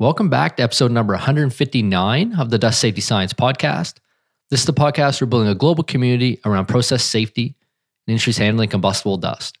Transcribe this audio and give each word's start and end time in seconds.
Welcome 0.00 0.30
back 0.30 0.56
to 0.56 0.62
episode 0.62 0.92
number 0.92 1.12
159 1.12 2.32
of 2.36 2.48
the 2.48 2.56
Dust 2.56 2.80
Safety 2.80 3.02
Science 3.02 3.34
Podcast. 3.34 3.98
This 4.48 4.60
is 4.60 4.64
the 4.64 4.72
podcast 4.72 5.20
we're 5.20 5.26
building 5.26 5.50
a 5.50 5.54
global 5.54 5.84
community 5.84 6.40
around 6.46 6.68
process 6.68 7.04
safety 7.04 7.54
and 8.06 8.12
industries 8.12 8.38
handling 8.38 8.70
combustible 8.70 9.18
dust. 9.18 9.58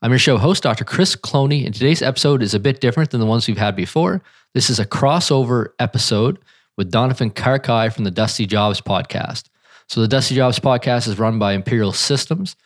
I'm 0.00 0.10
your 0.10 0.18
show 0.18 0.38
host, 0.38 0.62
Dr. 0.62 0.84
Chris 0.84 1.14
Cloney, 1.14 1.66
and 1.66 1.74
today's 1.74 2.00
episode 2.00 2.42
is 2.42 2.54
a 2.54 2.58
bit 2.58 2.80
different 2.80 3.10
than 3.10 3.20
the 3.20 3.26
ones 3.26 3.46
we've 3.46 3.58
had 3.58 3.76
before. 3.76 4.22
This 4.54 4.70
is 4.70 4.78
a 4.78 4.86
crossover 4.86 5.66
episode 5.78 6.38
with 6.78 6.90
Donovan 6.90 7.30
Karkai 7.30 7.92
from 7.92 8.04
the 8.04 8.10
Dusty 8.10 8.46
Jobs 8.46 8.80
podcast. 8.80 9.50
So, 9.86 10.00
the 10.00 10.08
Dusty 10.08 10.34
Jobs 10.34 10.60
podcast 10.60 11.08
is 11.08 11.18
run 11.18 11.38
by 11.38 11.52
Imperial 11.52 11.92
Systems, 11.92 12.56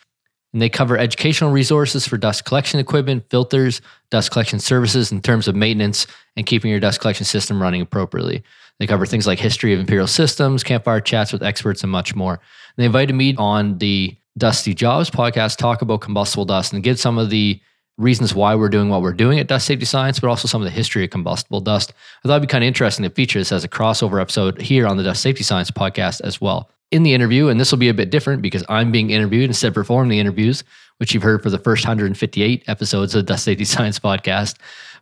and 0.57 0.63
they 0.63 0.71
cover 0.71 0.97
educational 0.97 1.51
resources 1.51 2.09
for 2.09 2.17
dust 2.17 2.47
collection 2.47 2.81
equipment, 2.81 3.29
filters, 3.29 3.83
dust 4.11 4.31
collection 4.31 4.59
services 4.59 5.13
in 5.13 5.21
terms 5.21 5.49
of 5.49 5.55
maintenance 5.55 6.07
and 6.35 6.47
keeping 6.47 6.71
your 6.71 6.81
dust 6.81 6.99
collection 6.99 7.27
system 7.27 7.61
running 7.61 7.83
appropriately. 7.83 8.43
They 8.79 8.87
cover 8.87 9.05
things 9.05 9.27
like 9.27 9.39
history 9.39 9.75
of 9.75 9.81
Imperial 9.81 10.07
systems, 10.07 10.65
campfire 10.65 11.03
chats 11.03 11.31
with 11.31 11.43
experts, 11.43 11.83
and 11.83 11.93
much 11.93 12.15
more. 12.15 12.33
And 12.33 12.41
they 12.79 12.87
invited 12.87 13.13
me 13.13 13.37
on 13.37 13.77
the 13.77 14.17
Dusty 14.39 14.73
Jobs 14.73 15.11
podcast, 15.11 15.59
talk 15.59 15.83
about 15.83 16.01
combustible 16.01 16.47
dust 16.47 16.73
and 16.73 16.83
give 16.83 16.99
some 16.99 17.19
of 17.19 17.29
the 17.29 17.61
reasons 17.99 18.35
why 18.35 18.55
we're 18.55 18.71
doing 18.71 18.89
what 18.89 19.03
we're 19.03 19.13
doing 19.13 19.39
at 19.39 19.49
Dust 19.49 19.67
Safety 19.67 19.85
Science, 19.85 20.21
but 20.21 20.29
also 20.29 20.49
some 20.49 20.63
of 20.63 20.65
the 20.65 20.71
history 20.71 21.05
of 21.05 21.11
combustible 21.11 21.61
dust. 21.61 21.93
I 22.25 22.29
thought 22.29 22.37
it'd 22.37 22.49
be 22.49 22.51
kind 22.51 22.65
of 22.65 22.69
interesting 22.69 23.03
to 23.03 23.11
feature 23.11 23.39
this 23.39 23.53
as 23.53 23.63
a 23.63 23.69
crossover 23.69 24.23
episode 24.23 24.63
here 24.63 24.87
on 24.87 24.97
the 24.97 25.03
Dust 25.03 25.21
Safety 25.21 25.43
Science 25.43 25.71
podcast 25.71 26.23
as 26.23 26.41
well 26.41 26.71
in 26.91 27.03
the 27.03 27.15
interview, 27.15 27.49
and 27.49 27.59
this 27.59 27.71
will 27.71 27.79
be 27.79 27.89
a 27.89 27.95
bit 27.95 28.11
different 28.11 28.43
because 28.43 28.65
I'm 28.69 28.93
being 28.93 29.11
interviewed 29.11 29.51
instead 29.51 29.69
of 29.69 29.75
performing 29.75 30.11
the 30.11 30.21
interviews, 30.21 30.65
which 30.99 31.13
you've 31.13 31.23
heard 31.23 31.43
for 31.43 31.51
the 31.51 31.59
first 31.59 31.85
158 31.85 32.65
episodes 32.69 33.15
of 33.15 33.21
the 33.21 33.33
Dust 33.33 33.45
Safety 33.45 33.65
Science 33.65 33.99
podcast. 33.99 34.57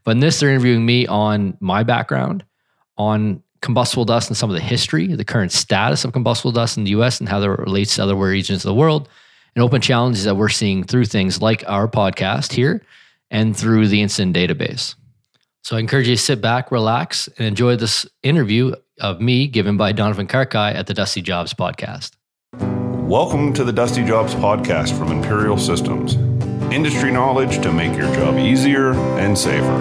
But 0.05 0.13
in 0.13 0.21
this, 0.21 0.41
they're 0.41 0.51
interviewing 0.51 0.85
me 0.87 1.07
on 1.07 1.57
my 1.61 1.83
background, 1.83 2.45
on 2.97 3.43
combustible 3.63 4.05
dust 4.05 4.29
and 4.29 4.37
some 4.37 4.51
of 4.51 4.55
the 4.55 4.63
history, 4.63 5.07
the 5.07 5.25
current 5.25 5.51
status 5.51 6.05
of 6.05 6.13
combustible 6.13 6.53
dust 6.53 6.77
in 6.77 6.85
the 6.85 6.91
US 6.91 7.19
and 7.19 7.29
how 7.29 7.41
that 7.41 7.51
relates 7.51 7.97
to 7.97 8.03
other 8.03 8.15
regions 8.15 8.65
of 8.65 8.69
the 8.69 8.75
world, 8.75 9.09
and 9.55 9.63
open 9.63 9.81
challenges 9.81 10.25
that 10.25 10.37
we're 10.37 10.49
seeing 10.49 10.85
through 10.85 11.07
things 11.07 11.41
like 11.41 11.65
our 11.67 11.89
podcast 11.89 12.53
here 12.53 12.83
and 13.31 13.57
through 13.57 13.89
the 13.89 14.03
incident 14.03 14.37
database. 14.37 14.95
So 15.63 15.77
I 15.77 15.81
encourage 15.81 16.09
you 16.09 16.17
to 16.17 16.21
sit 16.21 16.43
back, 16.43 16.71
relax, 16.71 17.27
and 17.39 17.47
enjoy 17.47 17.77
this 17.77 18.07
interview 18.23 18.75
of 19.01 19.21
me 19.21 19.47
given 19.47 19.77
by 19.77 19.93
Donovan 19.93 20.27
Karkai 20.27 20.75
at 20.75 20.87
the 20.87 20.95
Dusty 20.95 21.23
Jobs 21.23 21.53
podcast. 21.55 22.13
Welcome 23.09 23.53
to 23.55 23.65
the 23.65 23.73
Dusty 23.73 24.05
Jobs 24.05 24.35
podcast 24.35 24.97
from 24.97 25.13
Imperial 25.13 25.59
Systems. 25.59 26.15
Industry 26.73 27.11
knowledge 27.11 27.61
to 27.63 27.73
make 27.73 27.97
your 27.97 28.13
job 28.15 28.39
easier 28.39 28.93
and 29.19 29.37
safer. 29.37 29.79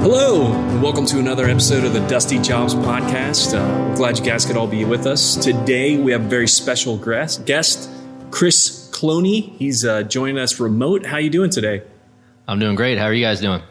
Hello, 0.00 0.52
and 0.52 0.82
welcome 0.82 1.04
to 1.06 1.18
another 1.18 1.46
episode 1.46 1.84
of 1.84 1.92
the 1.92 2.06
Dusty 2.06 2.38
Jobs 2.38 2.74
podcast. 2.74 3.54
Uh, 3.54 3.88
we're 3.88 3.96
glad 3.96 4.18
you 4.18 4.24
guys 4.24 4.46
could 4.46 4.56
all 4.56 4.68
be 4.68 4.84
with 4.84 5.06
us. 5.06 5.36
Today, 5.36 5.98
we 5.98 6.12
have 6.12 6.24
a 6.24 6.28
very 6.28 6.48
special 6.48 6.96
guest, 6.96 7.90
Chris 8.30 8.88
Cloney. 8.92 9.56
He's 9.56 9.84
uh, 9.84 10.04
joining 10.04 10.38
us 10.38 10.58
remote. 10.60 11.06
How 11.06 11.18
you 11.18 11.30
doing 11.30 11.50
today? 11.50 11.82
I'm 12.48 12.58
doing 12.58 12.76
great. 12.76 12.98
How 12.98 13.04
are 13.04 13.12
you 13.12 13.24
guys 13.24 13.40
doing? 13.40 13.62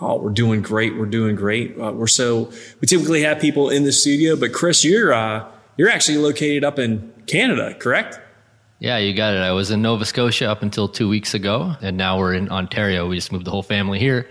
Oh, 0.00 0.18
we're 0.18 0.30
doing 0.30 0.62
great. 0.62 0.96
We're 0.96 1.06
doing 1.06 1.36
great. 1.36 1.78
Uh, 1.78 1.92
we're 1.92 2.06
so 2.06 2.50
we 2.80 2.86
typically 2.86 3.22
have 3.22 3.40
people 3.40 3.70
in 3.70 3.84
the 3.84 3.92
studio, 3.92 4.36
but 4.36 4.52
Chris, 4.52 4.84
you're 4.84 5.12
uh, 5.12 5.46
you're 5.76 5.90
actually 5.90 6.18
located 6.18 6.64
up 6.64 6.78
in 6.78 7.12
Canada, 7.26 7.74
correct? 7.74 8.18
Yeah, 8.78 8.96
you 8.96 9.12
got 9.12 9.34
it. 9.34 9.40
I 9.40 9.52
was 9.52 9.70
in 9.70 9.82
Nova 9.82 10.06
Scotia 10.06 10.50
up 10.50 10.62
until 10.62 10.88
two 10.88 11.08
weeks 11.08 11.34
ago, 11.34 11.74
and 11.82 11.98
now 11.98 12.18
we're 12.18 12.32
in 12.32 12.48
Ontario. 12.48 13.06
We 13.06 13.16
just 13.16 13.30
moved 13.30 13.44
the 13.44 13.50
whole 13.50 13.62
family 13.62 13.98
here, 13.98 14.26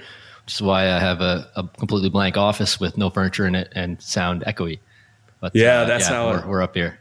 which 0.46 0.56
is 0.56 0.62
why 0.62 0.92
I 0.92 1.00
have 1.00 1.22
a, 1.22 1.48
a 1.56 1.68
completely 1.78 2.10
blank 2.10 2.36
office 2.36 2.80
with 2.80 2.98
no 2.98 3.12
furniture 3.12 3.46
in 3.46 3.54
it 3.54 3.72
and 3.74 4.02
sound 4.02 4.44
echoey. 4.48 4.80
But 5.40 5.56
yeah, 5.56 5.82
uh, 5.82 5.86
that's 5.86 6.10
yeah, 6.10 6.16
how 6.16 6.30
we're, 6.32 6.48
we're 6.48 6.62
up 6.64 6.74
here. 6.74 7.00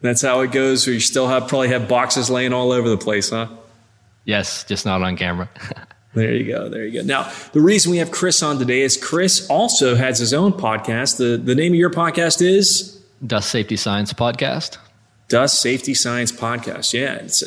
That's 0.00 0.22
how 0.22 0.40
it 0.40 0.50
goes. 0.50 0.84
We 0.84 0.98
still 0.98 1.28
have 1.28 1.46
probably 1.46 1.68
have 1.68 1.88
boxes 1.88 2.28
laying 2.28 2.52
all 2.52 2.72
over 2.72 2.88
the 2.88 2.98
place, 2.98 3.30
huh? 3.30 3.48
Yes, 4.24 4.64
just 4.64 4.84
not 4.84 5.00
on 5.02 5.16
camera. 5.16 5.48
there 6.14 6.34
you 6.34 6.44
go. 6.44 6.68
There 6.68 6.84
you 6.86 7.02
go. 7.02 7.06
Now, 7.06 7.32
the 7.52 7.60
reason 7.60 7.90
we 7.92 7.98
have 7.98 8.10
Chris 8.10 8.42
on 8.42 8.58
today 8.58 8.80
is 8.80 8.96
Chris 8.96 9.46
also 9.48 9.94
has 9.94 10.18
his 10.18 10.34
own 10.34 10.52
podcast. 10.52 11.18
The 11.18 11.36
the 11.36 11.54
name 11.54 11.72
of 11.72 11.78
your 11.78 11.90
podcast 11.90 12.42
is 12.42 13.00
Dust 13.24 13.50
Safety 13.50 13.76
Science 13.76 14.12
Podcast. 14.12 14.78
Dust 15.28 15.60
Safety 15.60 15.94
Science 15.94 16.32
Podcast. 16.32 16.92
Yeah, 16.92 17.14
it's 17.14 17.42
a, 17.42 17.46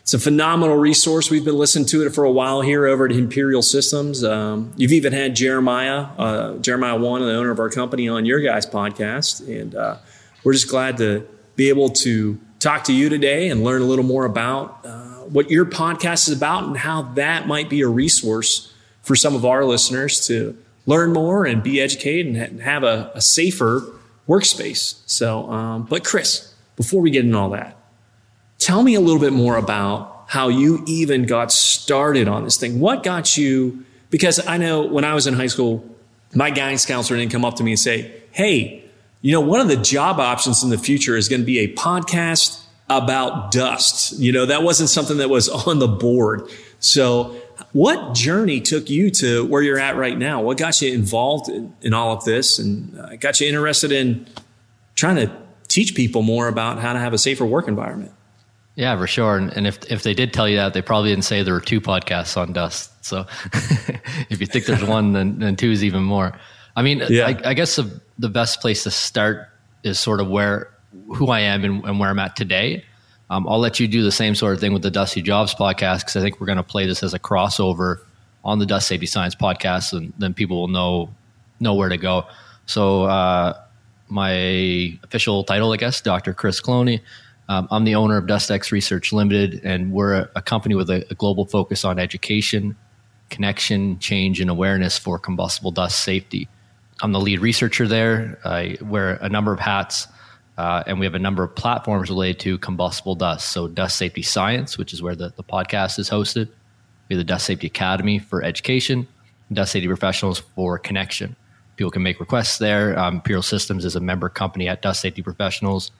it's 0.00 0.14
a 0.14 0.18
phenomenal 0.18 0.76
resource. 0.76 1.30
We've 1.30 1.44
been 1.44 1.56
listening 1.56 1.86
to 1.86 2.04
it 2.04 2.10
for 2.10 2.24
a 2.24 2.30
while 2.32 2.60
here 2.60 2.86
over 2.86 3.04
at 3.04 3.12
Imperial 3.12 3.62
Systems. 3.62 4.24
Um, 4.24 4.72
you've 4.76 4.92
even 4.92 5.12
had 5.12 5.36
Jeremiah, 5.36 6.08
uh, 6.18 6.56
Jeremiah 6.58 6.96
Wann, 6.96 7.20
the 7.20 7.32
owner 7.32 7.52
of 7.52 7.60
our 7.60 7.70
company, 7.70 8.08
on 8.08 8.26
your 8.26 8.40
guys' 8.40 8.66
podcast, 8.66 9.46
and 9.46 9.76
uh, 9.76 9.98
we're 10.42 10.54
just 10.54 10.68
glad 10.68 10.96
to 10.96 11.28
be 11.54 11.68
able 11.68 11.90
to 11.90 12.40
talk 12.58 12.82
to 12.84 12.92
you 12.92 13.08
today 13.08 13.48
and 13.48 13.62
learn 13.62 13.82
a 13.82 13.84
little 13.84 14.04
more 14.04 14.24
about 14.24 14.80
uh, 14.84 15.11
what 15.32 15.50
your 15.50 15.64
podcast 15.64 16.28
is 16.28 16.36
about 16.36 16.64
and 16.64 16.76
how 16.76 17.02
that 17.14 17.46
might 17.46 17.70
be 17.70 17.80
a 17.80 17.88
resource 17.88 18.72
for 19.00 19.16
some 19.16 19.34
of 19.34 19.44
our 19.44 19.64
listeners 19.64 20.26
to 20.26 20.56
learn 20.86 21.12
more 21.12 21.46
and 21.46 21.62
be 21.62 21.80
educated 21.80 22.36
and 22.36 22.60
have 22.60 22.84
a, 22.84 23.10
a 23.14 23.20
safer 23.20 23.82
workspace. 24.28 25.00
So, 25.06 25.50
um, 25.50 25.84
but 25.84 26.04
Chris, 26.04 26.54
before 26.76 27.00
we 27.00 27.10
get 27.10 27.24
into 27.24 27.38
all 27.38 27.50
that, 27.50 27.76
tell 28.58 28.82
me 28.82 28.94
a 28.94 29.00
little 29.00 29.20
bit 29.20 29.32
more 29.32 29.56
about 29.56 30.24
how 30.28 30.48
you 30.48 30.84
even 30.86 31.24
got 31.24 31.50
started 31.50 32.28
on 32.28 32.44
this 32.44 32.56
thing. 32.56 32.78
What 32.78 33.02
got 33.02 33.36
you? 33.36 33.84
Because 34.10 34.46
I 34.46 34.58
know 34.58 34.82
when 34.82 35.04
I 35.04 35.14
was 35.14 35.26
in 35.26 35.34
high 35.34 35.46
school, 35.46 35.84
my 36.34 36.50
guidance 36.50 36.86
counselor 36.86 37.18
didn't 37.18 37.32
come 37.32 37.44
up 37.44 37.56
to 37.56 37.64
me 37.64 37.72
and 37.72 37.80
say, 37.80 38.12
Hey, 38.32 38.84
you 39.20 39.32
know, 39.32 39.40
one 39.40 39.60
of 39.60 39.68
the 39.68 39.76
job 39.76 40.18
options 40.18 40.62
in 40.62 40.70
the 40.70 40.78
future 40.78 41.16
is 41.16 41.28
going 41.28 41.42
to 41.42 41.46
be 41.46 41.60
a 41.60 41.74
podcast 41.74 42.61
about 42.98 43.52
dust. 43.52 44.18
You 44.18 44.32
know, 44.32 44.46
that 44.46 44.62
wasn't 44.62 44.90
something 44.90 45.18
that 45.18 45.30
was 45.30 45.48
on 45.48 45.78
the 45.78 45.88
board. 45.88 46.48
So, 46.80 47.36
what 47.72 48.14
journey 48.14 48.60
took 48.60 48.90
you 48.90 49.10
to 49.12 49.46
where 49.46 49.62
you're 49.62 49.78
at 49.78 49.96
right 49.96 50.18
now? 50.18 50.42
What 50.42 50.58
got 50.58 50.82
you 50.82 50.92
involved 50.92 51.48
in, 51.48 51.74
in 51.80 51.94
all 51.94 52.12
of 52.12 52.24
this 52.24 52.58
and 52.58 52.98
uh, 52.98 53.16
got 53.16 53.40
you 53.40 53.48
interested 53.48 53.92
in 53.92 54.26
trying 54.94 55.16
to 55.16 55.30
teach 55.68 55.94
people 55.94 56.22
more 56.22 56.48
about 56.48 56.78
how 56.78 56.92
to 56.92 56.98
have 56.98 57.12
a 57.12 57.18
safer 57.18 57.46
work 57.46 57.68
environment? 57.68 58.12
Yeah, 58.74 58.96
for 58.96 59.06
sure. 59.06 59.36
And, 59.36 59.52
and 59.56 59.66
if 59.66 59.78
if 59.90 60.02
they 60.02 60.14
did 60.14 60.32
tell 60.32 60.48
you 60.48 60.56
that, 60.56 60.74
they 60.74 60.82
probably 60.82 61.10
didn't 61.10 61.24
say 61.24 61.42
there 61.42 61.54
were 61.54 61.60
two 61.60 61.80
podcasts 61.80 62.36
on 62.36 62.52
dust. 62.52 63.04
So 63.04 63.26
if 64.30 64.40
you 64.40 64.46
think 64.46 64.64
there's 64.66 64.84
one, 64.84 65.12
then, 65.12 65.38
then 65.38 65.56
two 65.56 65.70
is 65.70 65.84
even 65.84 66.02
more. 66.02 66.32
I 66.74 66.82
mean, 66.82 67.02
yeah. 67.08 67.26
I, 67.26 67.50
I 67.50 67.54
guess 67.54 67.76
the, 67.76 68.00
the 68.18 68.30
best 68.30 68.60
place 68.60 68.84
to 68.84 68.90
start 68.90 69.48
is 69.82 70.00
sort 70.00 70.20
of 70.20 70.28
where 70.28 70.71
who 71.14 71.28
I 71.28 71.40
am 71.40 71.64
and, 71.64 71.84
and 71.84 71.98
where 71.98 72.10
I'm 72.10 72.18
at 72.18 72.36
today. 72.36 72.84
Um, 73.30 73.48
I'll 73.48 73.58
let 73.58 73.80
you 73.80 73.88
do 73.88 74.02
the 74.02 74.12
same 74.12 74.34
sort 74.34 74.54
of 74.54 74.60
thing 74.60 74.72
with 74.72 74.82
the 74.82 74.90
Dusty 74.90 75.22
Jobs 75.22 75.54
podcast 75.54 76.00
because 76.00 76.16
I 76.16 76.20
think 76.20 76.40
we're 76.40 76.46
going 76.46 76.56
to 76.56 76.62
play 76.62 76.86
this 76.86 77.02
as 77.02 77.14
a 77.14 77.18
crossover 77.18 78.00
on 78.44 78.58
the 78.58 78.66
Dust 78.66 78.88
Safety 78.88 79.06
Science 79.06 79.34
podcast, 79.34 79.92
and 79.92 80.12
then 80.18 80.34
people 80.34 80.60
will 80.60 80.68
know 80.68 81.10
know 81.60 81.74
where 81.74 81.88
to 81.88 81.96
go. 81.96 82.26
So, 82.66 83.04
uh, 83.04 83.54
my 84.08 84.98
official 85.02 85.44
title, 85.44 85.72
I 85.72 85.76
guess, 85.76 86.00
Dr. 86.00 86.34
Chris 86.34 86.60
Cloney. 86.60 87.00
Um, 87.48 87.66
I'm 87.70 87.84
the 87.84 87.94
owner 87.94 88.16
of 88.18 88.26
DustEx 88.26 88.70
Research 88.70 89.12
Limited, 89.12 89.60
and 89.64 89.92
we're 89.92 90.14
a, 90.14 90.30
a 90.36 90.42
company 90.42 90.74
with 90.74 90.90
a, 90.90 91.04
a, 91.10 91.14
global 91.14 91.44
focus 91.44 91.84
on 91.84 91.98
education, 91.98 92.76
connection, 93.30 93.98
change, 93.98 94.40
and 94.40 94.48
awareness 94.48 94.96
for 94.96 95.18
combustible 95.18 95.70
dust 95.70 96.00
safety. 96.00 96.48
I'm 97.02 97.12
the 97.12 97.20
lead 97.20 97.40
researcher 97.40 97.88
there. 97.88 98.38
I 98.44 98.76
wear 98.80 99.14
a 99.14 99.28
number 99.28 99.52
of 99.52 99.58
hats, 99.58 100.06
uh, 100.58 100.82
and 100.86 100.98
we 100.98 101.06
have 101.06 101.14
a 101.14 101.18
number 101.18 101.42
of 101.42 101.54
platforms 101.54 102.10
related 102.10 102.40
to 102.40 102.58
combustible 102.58 103.14
dust. 103.14 103.52
So, 103.52 103.68
Dust 103.68 103.96
Safety 103.96 104.22
Science, 104.22 104.76
which 104.76 104.92
is 104.92 105.02
where 105.02 105.16
the, 105.16 105.32
the 105.36 105.44
podcast 105.44 105.98
is 105.98 106.10
hosted. 106.10 106.48
We 107.08 107.16
have 107.16 107.18
the 107.18 107.24
Dust 107.24 107.46
Safety 107.46 107.66
Academy 107.66 108.18
for 108.18 108.42
education, 108.42 109.08
Dust 109.52 109.72
Safety 109.72 109.88
Professionals 109.88 110.38
for 110.38 110.78
connection. 110.78 111.36
People 111.76 111.90
can 111.90 112.02
make 112.02 112.20
requests 112.20 112.58
there. 112.58 112.98
Um, 112.98 113.16
Imperial 113.16 113.42
Systems 113.42 113.84
is 113.84 113.96
a 113.96 114.00
member 114.00 114.28
company 114.28 114.68
at 114.68 114.82
Dust 114.82 115.00
Safety 115.00 115.22
Professionals, 115.22 115.90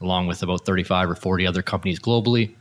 along 0.00 0.26
with 0.26 0.42
about 0.42 0.64
35 0.64 1.10
or 1.10 1.14
40 1.14 1.46
other 1.46 1.62
companies 1.62 2.00
globally. 2.00 2.54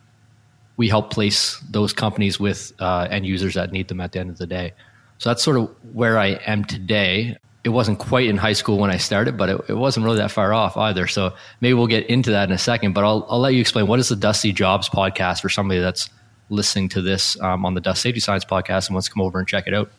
We 0.76 0.90
help 0.90 1.12
place 1.12 1.60
those 1.72 1.94
companies 1.94 2.40
with 2.40 2.74
uh, 2.80 3.08
end 3.10 3.26
users 3.26 3.56
that 3.56 3.72
need 3.72 3.88
them 3.88 4.02
at 4.02 4.12
the 4.12 4.20
end 4.20 4.30
of 4.30 4.38
the 4.38 4.46
day. 4.46 4.74
So 5.18 5.30
that's 5.30 5.42
sort 5.42 5.58
of 5.58 5.74
where 5.94 6.20
I 6.20 6.40
am 6.46 6.66
today 6.66 7.38
it 7.64 7.70
wasn't 7.70 8.00
quite 8.00 8.28
in 8.28 8.38
high 8.38 8.54
school 8.54 8.78
when 8.78 8.90
I 8.92 8.98
started, 8.98 9.38
but 9.38 9.50
it, 9.50 9.62
it, 9.70 9.74
wasn't 9.74 10.06
really 10.06 10.18
that 10.18 10.32
far 10.32 10.54
off 10.54 10.78
either. 10.78 11.08
So 11.08 11.34
maybe 11.60 11.74
we'll 11.74 11.88
get 11.88 12.06
into 12.08 12.32
that 12.32 12.48
in 12.48 12.56
a 12.56 12.58
second. 12.58 12.94
But 12.94 13.04
I'll, 13.04 13.26
I'll 13.30 13.40
let 13.40 13.54
you 13.54 13.62
explain 13.62 13.88
what 13.88 14.00
is 14.00 14.10
the 14.10 14.16
Dusty 14.16 14.54
Jobs 14.54 14.90
podcast 14.90 15.42
for 15.42 15.50
somebody 15.50 15.80
that's 15.80 16.10
listening 16.50 16.88
to 16.90 17.02
this 17.02 17.40
um, 17.42 17.66
on 17.66 17.74
the 17.74 17.82
Dust 17.82 18.02
Safety 18.02 18.20
Science 18.20 18.46
podcast 18.46 18.88
and 18.88 18.96
wants 18.96 19.08
to 19.08 19.14
come 19.14 19.22
over 19.22 19.38
and 19.40 19.48
check 19.48 19.68
it 19.68 19.74
out. 19.74 19.92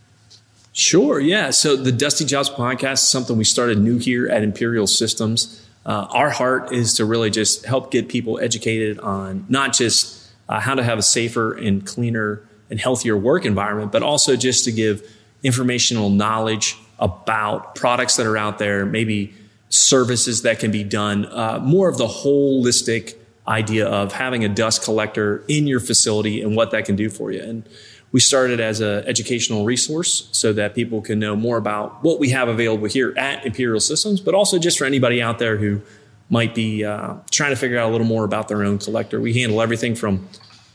Sure. 0.72 1.20
Yeah. 1.20 1.50
So 1.50 1.76
the 1.76 1.92
Dusty 1.92 2.24
Jobs 2.24 2.48
podcast 2.48 2.94
is 2.94 3.08
something 3.08 3.36
we 3.36 3.44
started 3.44 3.78
new 3.78 3.98
here 3.98 4.28
at 4.28 4.42
Imperial 4.42 4.86
Systems. 4.86 5.66
Uh, 5.84 6.06
our 6.10 6.30
heart 6.30 6.72
is 6.72 6.94
to 6.94 7.04
really 7.04 7.30
just 7.30 7.64
help 7.66 7.90
get 7.90 8.08
people 8.08 8.38
educated 8.38 8.98
on 9.00 9.44
not 9.48 9.72
just 9.72 10.30
uh, 10.48 10.60
how 10.60 10.74
to 10.74 10.82
have 10.82 10.98
a 10.98 11.02
safer 11.02 11.52
and 11.52 11.84
cleaner 11.84 12.42
and 12.70 12.80
healthier 12.80 13.16
work 13.16 13.44
environment, 13.44 13.90
but 13.90 14.02
also 14.02 14.36
just 14.36 14.64
to 14.64 14.72
give 14.72 15.02
informational 15.42 16.10
knowledge 16.10 16.76
about 16.98 17.74
products 17.74 18.16
that 18.16 18.26
are 18.26 18.36
out 18.36 18.58
there, 18.58 18.84
maybe 18.84 19.34
services 19.68 20.42
that 20.42 20.58
can 20.58 20.70
be 20.70 20.84
done, 20.84 21.26
uh, 21.26 21.58
more 21.62 21.88
of 21.88 21.98
the 21.98 22.06
holistic 22.06 23.14
idea 23.46 23.86
of 23.86 24.12
having 24.12 24.44
a 24.44 24.48
dust 24.48 24.82
collector 24.82 25.42
in 25.48 25.66
your 25.66 25.80
facility 25.80 26.42
and 26.42 26.56
what 26.56 26.70
that 26.70 26.84
can 26.84 26.96
do 26.96 27.08
for 27.08 27.30
you. 27.30 27.42
And 27.42 27.68
we 28.12 28.20
started 28.20 28.60
as 28.60 28.80
an 28.80 29.04
educational 29.06 29.64
resource 29.64 30.28
so 30.32 30.52
that 30.54 30.74
people 30.74 31.02
can 31.02 31.18
know 31.18 31.36
more 31.36 31.58
about 31.58 32.02
what 32.02 32.18
we 32.18 32.30
have 32.30 32.48
available 32.48 32.86
here 32.86 33.14
at 33.16 33.44
Imperial 33.44 33.80
Systems, 33.80 34.20
but 34.20 34.34
also 34.34 34.58
just 34.58 34.78
for 34.78 34.84
anybody 34.84 35.20
out 35.20 35.38
there 35.38 35.56
who 35.56 35.82
might 36.30 36.54
be 36.54 36.84
uh, 36.84 37.14
trying 37.30 37.50
to 37.50 37.56
figure 37.56 37.78
out 37.78 37.88
a 37.88 37.92
little 37.92 38.06
more 38.06 38.24
about 38.24 38.48
their 38.48 38.64
own 38.64 38.78
collector. 38.78 39.20
We 39.20 39.34
handle 39.34 39.60
everything 39.60 39.94
from 39.94 40.28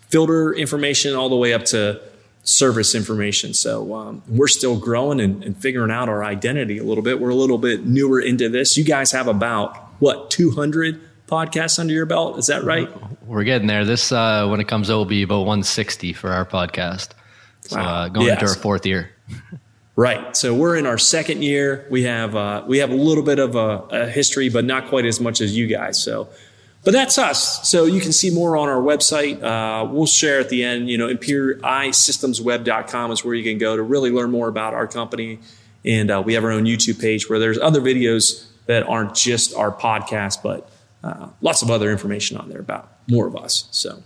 filter 0.09 0.53
information 0.53 1.15
all 1.15 1.29
the 1.29 1.35
way 1.35 1.53
up 1.53 1.65
to 1.65 1.99
service 2.43 2.93
information. 2.93 3.53
So 3.53 3.95
um, 3.95 4.21
we're 4.27 4.47
still 4.47 4.77
growing 4.77 5.19
and, 5.19 5.43
and, 5.43 5.57
figuring 5.57 5.91
out 5.91 6.09
our 6.09 6.23
identity 6.25 6.77
a 6.77 6.83
little 6.83 7.03
bit. 7.03 7.21
We're 7.21 7.29
a 7.29 7.35
little 7.35 7.57
bit 7.57 7.85
newer 7.85 8.19
into 8.19 8.49
this. 8.49 8.75
You 8.75 8.83
guys 8.83 9.11
have 9.13 9.27
about 9.27 9.77
what 9.99 10.29
200 10.29 10.99
podcasts 11.25 11.79
under 11.79 11.93
your 11.93 12.05
belt? 12.05 12.37
Is 12.37 12.47
that 12.47 12.65
right? 12.65 12.89
We're 13.25 13.45
getting 13.45 13.67
there. 13.67 13.85
This 13.85 14.11
uh, 14.11 14.47
when 14.47 14.59
it 14.59 14.67
comes 14.67 14.89
out 14.89 14.97
will 14.97 15.05
be 15.05 15.23
about 15.23 15.39
160 15.39 16.11
for 16.13 16.31
our 16.31 16.45
podcast. 16.45 17.11
So 17.61 17.77
wow. 17.77 17.85
uh, 17.85 18.09
going 18.09 18.27
yes. 18.27 18.41
into 18.41 18.51
our 18.51 18.55
fourth 18.55 18.85
year. 18.85 19.11
Right. 19.95 20.35
So 20.35 20.55
we're 20.55 20.75
in 20.75 20.85
our 20.85 20.97
second 20.97 21.43
year. 21.43 21.85
We 21.89 22.03
have 22.03 22.35
uh, 22.35 22.63
we 22.67 22.79
have 22.79 22.89
a 22.89 22.95
little 22.95 23.23
bit 23.23 23.37
of 23.39 23.55
a, 23.55 23.83
a, 23.91 24.07
history, 24.07 24.49
but 24.49 24.65
not 24.65 24.87
quite 24.89 25.05
as 25.05 25.19
much 25.19 25.39
as 25.39 25.55
you 25.55 25.67
guys. 25.67 26.01
So, 26.01 26.29
but 26.83 26.91
that's 26.91 27.18
us. 27.18 27.69
So 27.69 27.85
you 27.85 28.01
can 28.01 28.12
see 28.12 28.30
more 28.30 28.57
on 28.57 28.68
our 28.68 28.81
website. 28.81 29.41
Uh, 29.41 29.85
we'll 29.85 30.06
share 30.06 30.39
at 30.39 30.50
the 30.50 30.63
end. 30.63 30.89
You 30.89 30.97
know, 30.97 31.07
ImperialSystemsWeb.com 31.07 33.12
is 33.12 33.24
where 33.24 33.33
you 33.33 33.44
can 33.44 33.57
go 33.57 33.77
to 33.77 33.81
really 33.81 34.12
learn 34.12 34.31
more 34.31 34.50
about 34.50 34.74
our 34.74 34.88
company. 34.88 35.39
And 35.85 36.12
uh, 36.12 36.21
we 36.25 36.33
have 36.33 36.44
our 36.44 36.51
own 36.51 36.65
YouTube 36.65 37.00
page 37.00 37.30
where 37.30 37.39
there's 37.39 37.57
other 37.57 37.81
videos 37.81 38.47
that 38.65 38.83
aren't 38.83 39.15
just 39.15 39.56
our 39.56 39.71
podcast, 39.71 40.44
but 40.44 40.69
uh, 41.03 41.30
lots 41.41 41.62
of 41.62 41.71
other 41.71 41.91
information 41.91 42.38
on 42.38 42.50
there 42.50 42.59
about 42.59 42.89
more 43.07 43.27
of 43.27 43.36
us. 43.36 43.68
So, 43.71 44.03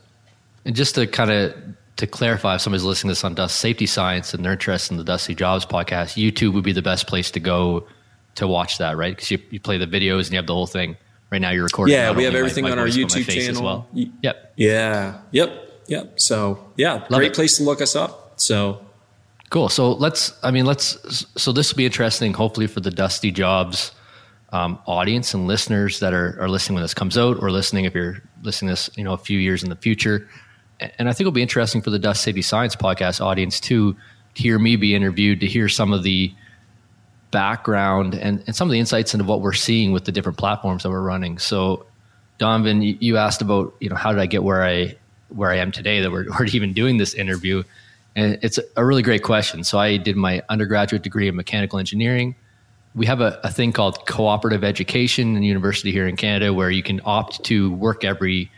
and 0.65 0.75
just 0.75 0.95
to 0.95 1.07
kind 1.07 1.31
of 1.31 1.55
to 1.97 2.07
clarify, 2.07 2.55
if 2.55 2.61
somebody's 2.61 2.83
listening 2.83 3.09
to 3.09 3.11
this 3.11 3.23
on 3.23 3.33
dust 3.33 3.59
safety 3.59 3.85
science 3.85 4.33
and 4.33 4.45
they're 4.45 4.53
interested 4.53 4.93
in 4.93 4.97
the 4.97 5.03
Dusty 5.03 5.35
Jobs 5.35 5.65
podcast, 5.65 6.15
YouTube 6.15 6.53
would 6.53 6.63
be 6.63 6.73
the 6.73 6.81
best 6.81 7.07
place 7.07 7.31
to 7.31 7.39
go 7.39 7.87
to 8.35 8.47
watch 8.47 8.77
that, 8.77 8.97
right? 8.97 9.15
Because 9.15 9.31
you, 9.31 9.39
you 9.49 9.59
play 9.59 9.77
the 9.77 9.87
videos 9.87 10.25
and 10.25 10.31
you 10.31 10.37
have 10.37 10.47
the 10.47 10.53
whole 10.53 10.67
thing. 10.67 10.95
Right 11.29 11.41
now, 11.41 11.49
you're 11.51 11.63
recording. 11.63 11.93
Yeah, 11.93 12.11
we 12.11 12.23
have 12.23 12.35
everything 12.35 12.63
my, 12.63 12.69
my 12.69 12.73
on 12.73 12.79
our 12.79 12.87
YouTube 12.87 13.25
channel 13.25 13.49
as 13.49 13.61
well. 13.61 13.87
Yep. 13.93 14.53
Yeah. 14.55 15.19
Yep. 15.31 15.71
Yep. 15.87 16.19
So 16.19 16.71
yeah, 16.77 17.05
Love 17.09 17.19
great 17.19 17.31
it. 17.31 17.35
place 17.35 17.57
to 17.57 17.63
look 17.63 17.81
us 17.81 17.95
up. 17.95 18.33
So 18.39 18.85
cool. 19.49 19.69
So 19.69 19.91
let's. 19.93 20.33
I 20.43 20.51
mean, 20.51 20.65
let's. 20.65 21.25
So 21.35 21.51
this 21.51 21.71
will 21.71 21.77
be 21.77 21.85
interesting. 21.85 22.33
Hopefully 22.33 22.67
for 22.67 22.79
the 22.79 22.91
Dusty 22.91 23.31
Jobs 23.31 23.91
um, 24.51 24.79
audience 24.85 25.33
and 25.33 25.47
listeners 25.47 25.99
that 25.99 26.13
are, 26.13 26.37
are 26.41 26.49
listening 26.49 26.75
when 26.75 26.83
this 26.83 26.93
comes 26.93 27.17
out, 27.17 27.41
or 27.41 27.51
listening 27.51 27.85
if 27.85 27.93
you're 27.93 28.21
listening 28.43 28.69
this, 28.69 28.89
you 28.95 29.03
know, 29.03 29.13
a 29.13 29.17
few 29.17 29.39
years 29.39 29.63
in 29.63 29.69
the 29.69 29.75
future 29.75 30.27
and 30.79 31.09
I 31.09 31.13
think 31.13 31.21
it'll 31.21 31.31
be 31.31 31.41
interesting 31.41 31.81
for 31.81 31.89
the 31.89 31.99
Dust 31.99 32.23
Safety 32.23 32.41
Science 32.41 32.75
podcast 32.75 33.21
audience 33.21 33.59
too 33.59 33.95
to 34.35 34.41
hear 34.41 34.59
me 34.59 34.75
be 34.75 34.93
interviewed, 34.93 35.39
to 35.39 35.47
hear 35.47 35.69
some 35.69 35.93
of 35.93 36.03
the 36.03 36.33
background 37.31 38.13
and, 38.13 38.43
and 38.47 38.55
some 38.55 38.67
of 38.67 38.71
the 38.71 38.79
insights 38.79 39.13
into 39.13 39.25
what 39.25 39.41
we're 39.41 39.53
seeing 39.53 39.91
with 39.91 40.05
the 40.05 40.11
different 40.11 40.37
platforms 40.37 40.83
that 40.83 40.89
we're 40.89 41.01
running. 41.01 41.37
So, 41.37 41.85
Donovan, 42.37 42.81
you 42.81 43.17
asked 43.17 43.41
about 43.41 43.75
you 43.79 43.89
know 43.89 43.95
how 43.95 44.11
did 44.11 44.19
I 44.19 44.25
get 44.25 44.43
where 44.43 44.63
I 44.63 44.95
where 45.29 45.51
I 45.51 45.57
am 45.57 45.71
today 45.71 46.01
that 46.01 46.11
we're, 46.11 46.25
we're 46.39 46.45
even 46.45 46.73
doing 46.73 46.97
this 46.97 47.13
interview, 47.13 47.63
and 48.15 48.37
it's 48.41 48.59
a 48.75 48.85
really 48.85 49.01
great 49.01 49.23
question. 49.23 49.63
So, 49.63 49.77
I 49.79 49.97
did 49.97 50.15
my 50.15 50.41
undergraduate 50.49 51.01
degree 51.01 51.27
in 51.27 51.35
mechanical 51.35 51.79
engineering. 51.79 52.35
We 52.95 53.05
have 53.05 53.21
a, 53.21 53.39
a 53.43 53.51
thing 53.51 53.73
called 53.73 54.05
cooperative 54.07 54.63
education 54.63 55.35
in 55.35 55.43
university 55.43 55.91
here 55.91 56.07
in 56.07 56.15
Canada, 56.15 56.53
where 56.53 56.71
you 56.71 56.81
can 56.81 57.01
opt 57.05 57.43
to 57.45 57.71
work 57.73 58.03
every 58.03 58.49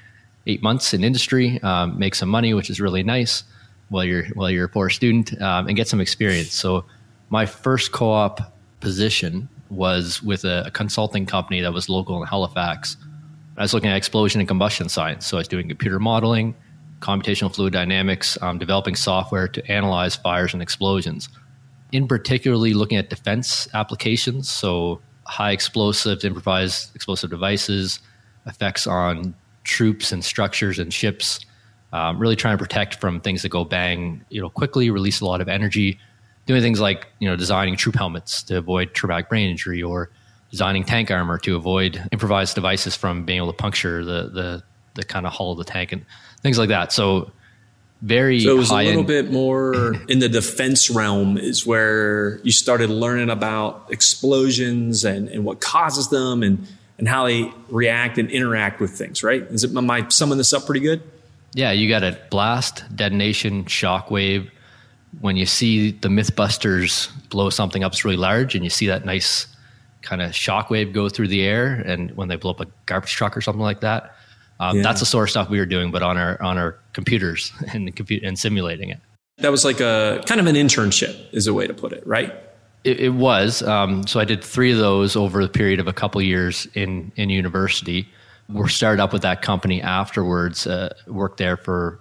eight 0.47 0.63
months 0.63 0.93
in 0.93 1.03
industry, 1.03 1.61
um, 1.61 1.99
make 1.99 2.15
some 2.15 2.29
money, 2.29 2.53
which 2.53 2.69
is 2.69 2.79
really 2.79 3.03
nice 3.03 3.43
while 3.89 4.03
you're 4.03 4.25
while 4.35 4.49
you're 4.49 4.65
a 4.65 4.69
poor 4.69 4.89
student, 4.89 5.39
um, 5.41 5.67
and 5.67 5.75
get 5.75 5.87
some 5.87 5.99
experience. 5.99 6.53
So 6.53 6.85
my 7.29 7.45
first 7.45 7.91
co-op 7.91 8.58
position 8.79 9.49
was 9.69 10.21
with 10.23 10.43
a, 10.43 10.63
a, 10.65 10.71
consulting 10.71 11.25
company 11.25 11.61
that 11.61 11.73
was 11.73 11.89
local 11.89 12.21
in 12.21 12.27
Halifax. 12.27 12.97
I 13.57 13.61
was 13.61 13.73
looking 13.73 13.89
at 13.89 13.97
explosion 13.97 14.41
and 14.41 14.47
combustion 14.47 14.89
science. 14.89 15.27
So 15.27 15.37
I 15.37 15.39
was 15.39 15.47
doing 15.47 15.67
computer 15.67 15.99
modeling, 15.99 16.55
computational 17.01 17.53
fluid 17.53 17.73
dynamics, 17.73 18.37
um, 18.41 18.57
developing 18.57 18.95
software 18.95 19.47
to 19.47 19.71
analyze 19.71 20.15
fires 20.15 20.53
and 20.53 20.61
explosions. 20.61 21.29
In 21.91 22.07
particularly 22.07 22.73
looking 22.73 22.97
at 22.97 23.09
defense 23.09 23.67
applications, 23.73 24.49
so 24.49 25.01
high 25.25 25.51
explosives, 25.51 26.23
improvised 26.23 26.95
explosive 26.95 27.29
devices, 27.29 27.99
effects 28.45 28.87
on 28.87 29.35
troops 29.63 30.11
and 30.11 30.23
structures 30.23 30.79
and 30.79 30.93
ships, 30.93 31.39
um, 31.93 32.19
really 32.19 32.35
trying 32.35 32.57
to 32.57 32.63
protect 32.63 32.95
from 32.95 33.19
things 33.19 33.41
that 33.41 33.49
go 33.49 33.63
bang, 33.63 34.23
you 34.29 34.41
know, 34.41 34.49
quickly, 34.49 34.89
release 34.89 35.21
a 35.21 35.25
lot 35.25 35.41
of 35.41 35.49
energy, 35.49 35.99
doing 36.49 36.63
things 36.63 36.79
like 36.79 37.07
you 37.19 37.29
know 37.29 37.35
designing 37.35 37.75
troop 37.75 37.95
helmets 37.95 38.41
to 38.41 38.57
avoid 38.57 38.95
traumatic 38.95 39.29
brain 39.29 39.51
injury, 39.51 39.83
or 39.83 40.09
designing 40.49 40.83
tank 40.83 41.11
armor 41.11 41.37
to 41.37 41.55
avoid 41.55 42.03
improvised 42.11 42.55
devices 42.55 42.95
from 42.95 43.23
being 43.23 43.37
able 43.37 43.53
to 43.53 43.57
puncture 43.57 44.03
the 44.03 44.23
the 44.29 44.63
the 44.95 45.03
kind 45.03 45.27
of 45.27 45.31
hull 45.31 45.51
of 45.51 45.59
the 45.59 45.63
tank 45.63 45.91
and 45.91 46.03
things 46.41 46.57
like 46.57 46.69
that. 46.69 46.91
So 46.91 47.31
very 48.01 48.39
so 48.39 48.55
it 48.55 48.57
was 48.57 48.71
a 48.71 48.77
little 48.77 48.99
end. 49.01 49.07
bit 49.07 49.31
more 49.31 49.93
in 50.07 50.17
the 50.17 50.27
defense 50.27 50.89
realm 50.89 51.37
is 51.37 51.67
where 51.67 52.39
you 52.39 52.51
started 52.51 52.89
learning 52.89 53.29
about 53.29 53.85
explosions 53.91 55.05
and, 55.05 55.29
and 55.29 55.45
what 55.45 55.61
causes 55.61 56.09
them 56.09 56.41
and 56.41 56.67
and 56.97 57.07
how 57.07 57.27
they 57.27 57.51
react 57.69 58.17
and 58.17 58.31
interact 58.31 58.79
with 58.79 58.89
things, 58.89 59.21
right? 59.21 59.43
Is 59.43 59.63
it 59.63 59.75
am 59.75 59.91
I 59.91 60.07
summing 60.09 60.39
this 60.39 60.51
up 60.51 60.65
pretty 60.65 60.81
good? 60.81 61.03
Yeah, 61.53 61.71
you 61.71 61.87
got 61.87 62.03
a 62.03 62.17
blast, 62.31 62.83
detonation, 62.95 63.65
shockwave. 63.65 64.49
When 65.21 65.37
you 65.37 65.45
see 65.45 65.91
the 65.91 66.07
Mythbusters 66.07 67.09
blow 67.29 67.49
something 67.49 67.83
up 67.83 67.93
it's 67.93 68.05
really 68.05 68.17
large, 68.17 68.55
and 68.55 68.63
you 68.63 68.69
see 68.69 68.87
that 68.87 69.05
nice 69.05 69.47
kind 70.01 70.21
of 70.21 70.31
shockwave 70.31 70.93
go 70.93 71.09
through 71.09 71.27
the 71.27 71.43
air, 71.43 71.73
and 71.73 72.11
when 72.15 72.27
they 72.27 72.35
blow 72.35 72.51
up 72.51 72.61
a 72.61 72.67
garbage 72.85 73.11
truck 73.11 73.35
or 73.35 73.41
something 73.41 73.61
like 73.61 73.81
that, 73.81 74.15
um, 74.59 74.77
yeah. 74.77 74.83
that's 74.83 74.99
the 74.99 75.05
sort 75.05 75.27
of 75.27 75.31
stuff 75.31 75.49
we 75.49 75.59
were 75.59 75.65
doing, 75.65 75.91
but 75.91 76.03
on 76.03 76.17
our 76.17 76.41
on 76.41 76.57
our 76.57 76.77
computers 76.93 77.51
and 77.73 77.91
and 78.23 78.39
simulating 78.39 78.89
it. 78.89 78.99
That 79.37 79.51
was 79.51 79.63
like 79.63 79.79
a 79.79 80.21
kind 80.25 80.41
of 80.41 80.47
an 80.47 80.55
internship, 80.55 81.33
is 81.33 81.47
a 81.47 81.53
way 81.53 81.65
to 81.65 81.73
put 81.73 81.93
it, 81.93 82.05
right? 82.05 82.33
It, 82.83 82.99
it 82.99 83.13
was. 83.13 83.61
Um, 83.61 84.05
so 84.05 84.19
I 84.19 84.25
did 84.25 84.43
three 84.43 84.71
of 84.71 84.77
those 84.77 85.15
over 85.15 85.41
the 85.41 85.49
period 85.49 85.79
of 85.79 85.87
a 85.87 85.93
couple 85.93 86.21
years 86.21 86.67
in 86.73 87.11
in 87.15 87.29
university. 87.29 88.07
We 88.49 88.67
started 88.67 89.01
up 89.01 89.13
with 89.13 89.21
that 89.21 89.41
company 89.41 89.81
afterwards. 89.81 90.67
Uh, 90.67 90.93
worked 91.07 91.37
there 91.37 91.55
for 91.55 91.99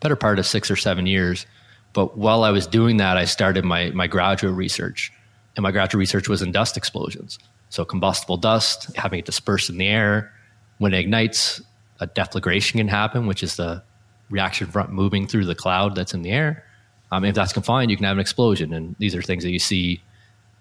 better 0.00 0.16
part 0.16 0.38
of 0.38 0.46
six 0.46 0.70
or 0.70 0.76
seven 0.76 1.06
years. 1.06 1.46
But 1.92 2.16
while 2.16 2.42
I 2.44 2.50
was 2.50 2.66
doing 2.66 2.96
that, 2.98 3.16
I 3.16 3.24
started 3.24 3.64
my 3.64 3.90
my 3.90 4.06
graduate 4.06 4.54
research, 4.54 5.12
and 5.56 5.62
my 5.62 5.72
graduate 5.72 6.00
research 6.00 6.28
was 6.28 6.42
in 6.42 6.52
dust 6.52 6.76
explosions. 6.76 7.38
So 7.68 7.84
combustible 7.84 8.36
dust, 8.36 8.94
having 8.96 9.20
it 9.20 9.24
dispersed 9.24 9.70
in 9.70 9.78
the 9.78 9.88
air, 9.88 10.32
when 10.78 10.92
it 10.92 10.98
ignites, 10.98 11.62
a 12.00 12.06
deflagration 12.06 12.72
can 12.72 12.88
happen, 12.88 13.26
which 13.26 13.42
is 13.42 13.56
the 13.56 13.82
reaction 14.30 14.66
front 14.66 14.90
moving 14.90 15.26
through 15.26 15.44
the 15.44 15.54
cloud 15.54 15.94
that's 15.94 16.14
in 16.14 16.22
the 16.22 16.30
air. 16.30 16.64
Um, 17.12 17.24
if 17.24 17.34
that's 17.34 17.52
confined, 17.52 17.90
you 17.90 17.96
can 17.96 18.04
have 18.04 18.16
an 18.16 18.20
explosion. 18.20 18.72
And 18.72 18.96
these 18.98 19.14
are 19.14 19.22
things 19.22 19.44
that 19.44 19.50
you 19.50 19.58
see 19.58 20.02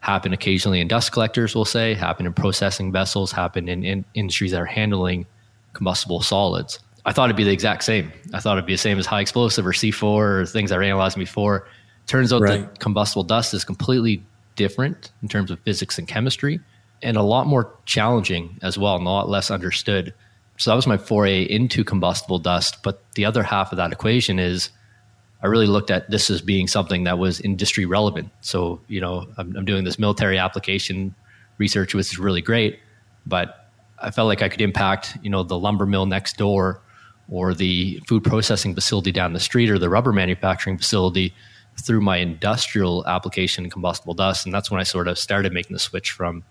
happen 0.01 0.33
occasionally 0.33 0.81
in 0.81 0.88
dust 0.88 1.11
collectors, 1.11 1.55
we'll 1.55 1.65
say, 1.65 1.93
happen 1.93 2.25
in 2.25 2.33
processing 2.33 2.91
vessels, 2.91 3.31
happen 3.31 3.69
in, 3.69 3.83
in 3.83 4.05
industries 4.13 4.51
that 4.51 4.61
are 4.61 4.65
handling 4.65 5.25
combustible 5.73 6.21
solids. 6.21 6.79
I 7.05 7.13
thought 7.13 7.25
it'd 7.25 7.38
be 7.38 7.43
the 7.43 7.51
exact 7.51 7.84
same. 7.84 8.12
I 8.34 8.39
thought 8.39 8.58
it'd 8.58 8.67
be 8.67 8.74
the 8.74 8.77
same 8.77 9.00
as 9.00 9.05
high 9.05 9.22
explosive 9.22 9.65
or 9.65 9.72
C4 9.72 10.03
or 10.03 10.46
things 10.46 10.72
I 10.72 10.77
were 10.77 10.84
analyzing 10.84 11.20
before. 11.20 11.67
Turns 12.08 12.31
out 12.31 12.41
right. 12.41 12.62
that 12.62 12.79
combustible 12.79 13.24
dust 13.24 13.53
is 13.53 13.63
completely 13.63 14.24
different 14.55 15.12
in 15.22 15.27
terms 15.27 15.50
of 15.50 15.60
physics 15.62 15.98
and 15.98 16.08
chemistry 16.08 16.60
and 17.01 17.17
a 17.17 17.24
lot 17.24 17.48
more 17.48 17.74
challenging 17.86 18.60
as 18.62 18.77
well 18.77 18.96
and 18.96 19.08
a 19.08 19.10
lot 19.10 19.29
less 19.29 19.50
understood. 19.50 20.13
So 20.58 20.70
that 20.70 20.75
was 20.75 20.86
my 20.86 20.98
foray 20.98 21.43
into 21.43 21.84
combustible 21.84 22.38
dust. 22.38 22.84
But 22.84 23.03
the 23.15 23.25
other 23.25 23.41
half 23.41 23.72
of 23.72 23.77
that 23.77 23.91
equation 23.91 24.38
is 24.38 24.70
I 25.41 25.48
really 25.48 25.65
looked 25.65 25.89
at 25.89 26.12
this 26.12 26.29
as 26.29 26.41
being 26.41 26.67
something 26.67 27.05
that 27.05 27.17
was 27.17 27.41
industry 27.41 27.86
relevant. 27.86 28.29
So, 28.41 28.79
you 28.88 29.01
know, 29.01 29.27
I'm, 29.38 29.55
I'm, 29.55 29.65
doing 29.65 29.86
this 29.86 29.98
military 29.98 30.38
application 30.38 31.15
research, 31.58 31.96
which 31.96 32.12
is 32.12 32.20
really 32.20 32.41
great, 32.41 32.79
but 33.25 33.72
I 34.00 34.12
felt 34.12 34.27
like 34.27 34.43
I 34.43 34.50
could 34.50 34.62
impact, 34.62 35.17
you 35.24 35.31
know, 35.31 35.41
the 35.41 35.58
lumber 35.58 35.88
mill 35.88 36.05
next 36.05 36.38
door 36.38 36.81
or 37.30 37.54
the 37.54 38.01
food 38.08 38.24
processing 38.24 38.75
facility 38.75 39.12
down 39.12 39.34
the 39.34 39.40
street 39.40 39.70
or 39.70 39.80
the 39.80 39.90
rubber 39.90 40.12
manufacturing 40.12 40.78
facility 40.78 41.34
through 41.82 42.01
my 42.01 42.18
industrial 42.18 43.06
application 43.08 43.70
combustible 43.70 44.13
dust. 44.13 44.46
And 44.46 44.54
that's 44.54 44.70
when 44.70 44.80
I 44.80 44.84
sort 44.84 45.08
of 45.08 45.18
started 45.18 45.54
making 45.54 45.74
the 45.74 45.80
switch 45.80 46.12
from, 46.12 46.44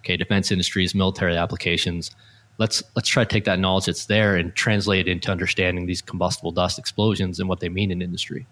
okay, 0.00 0.16
defense 0.16 0.50
industries, 0.50 0.94
military 0.94 1.36
applications. 1.36 2.10
let's 2.58 2.82
let's 2.96 3.08
try 3.08 3.24
to 3.24 3.28
take 3.28 3.44
that 3.44 3.58
knowledge 3.58 3.86
that's 3.86 4.06
there 4.06 4.36
and 4.36 4.54
translate 4.54 5.08
it 5.08 5.10
into 5.10 5.30
understanding 5.30 5.86
these 5.86 6.02
combustible 6.02 6.52
dust 6.52 6.78
explosions 6.78 7.40
and 7.40 7.48
what 7.48 7.60
they 7.60 7.68
mean 7.68 7.90
in 7.90 8.02
industry. 8.02 8.46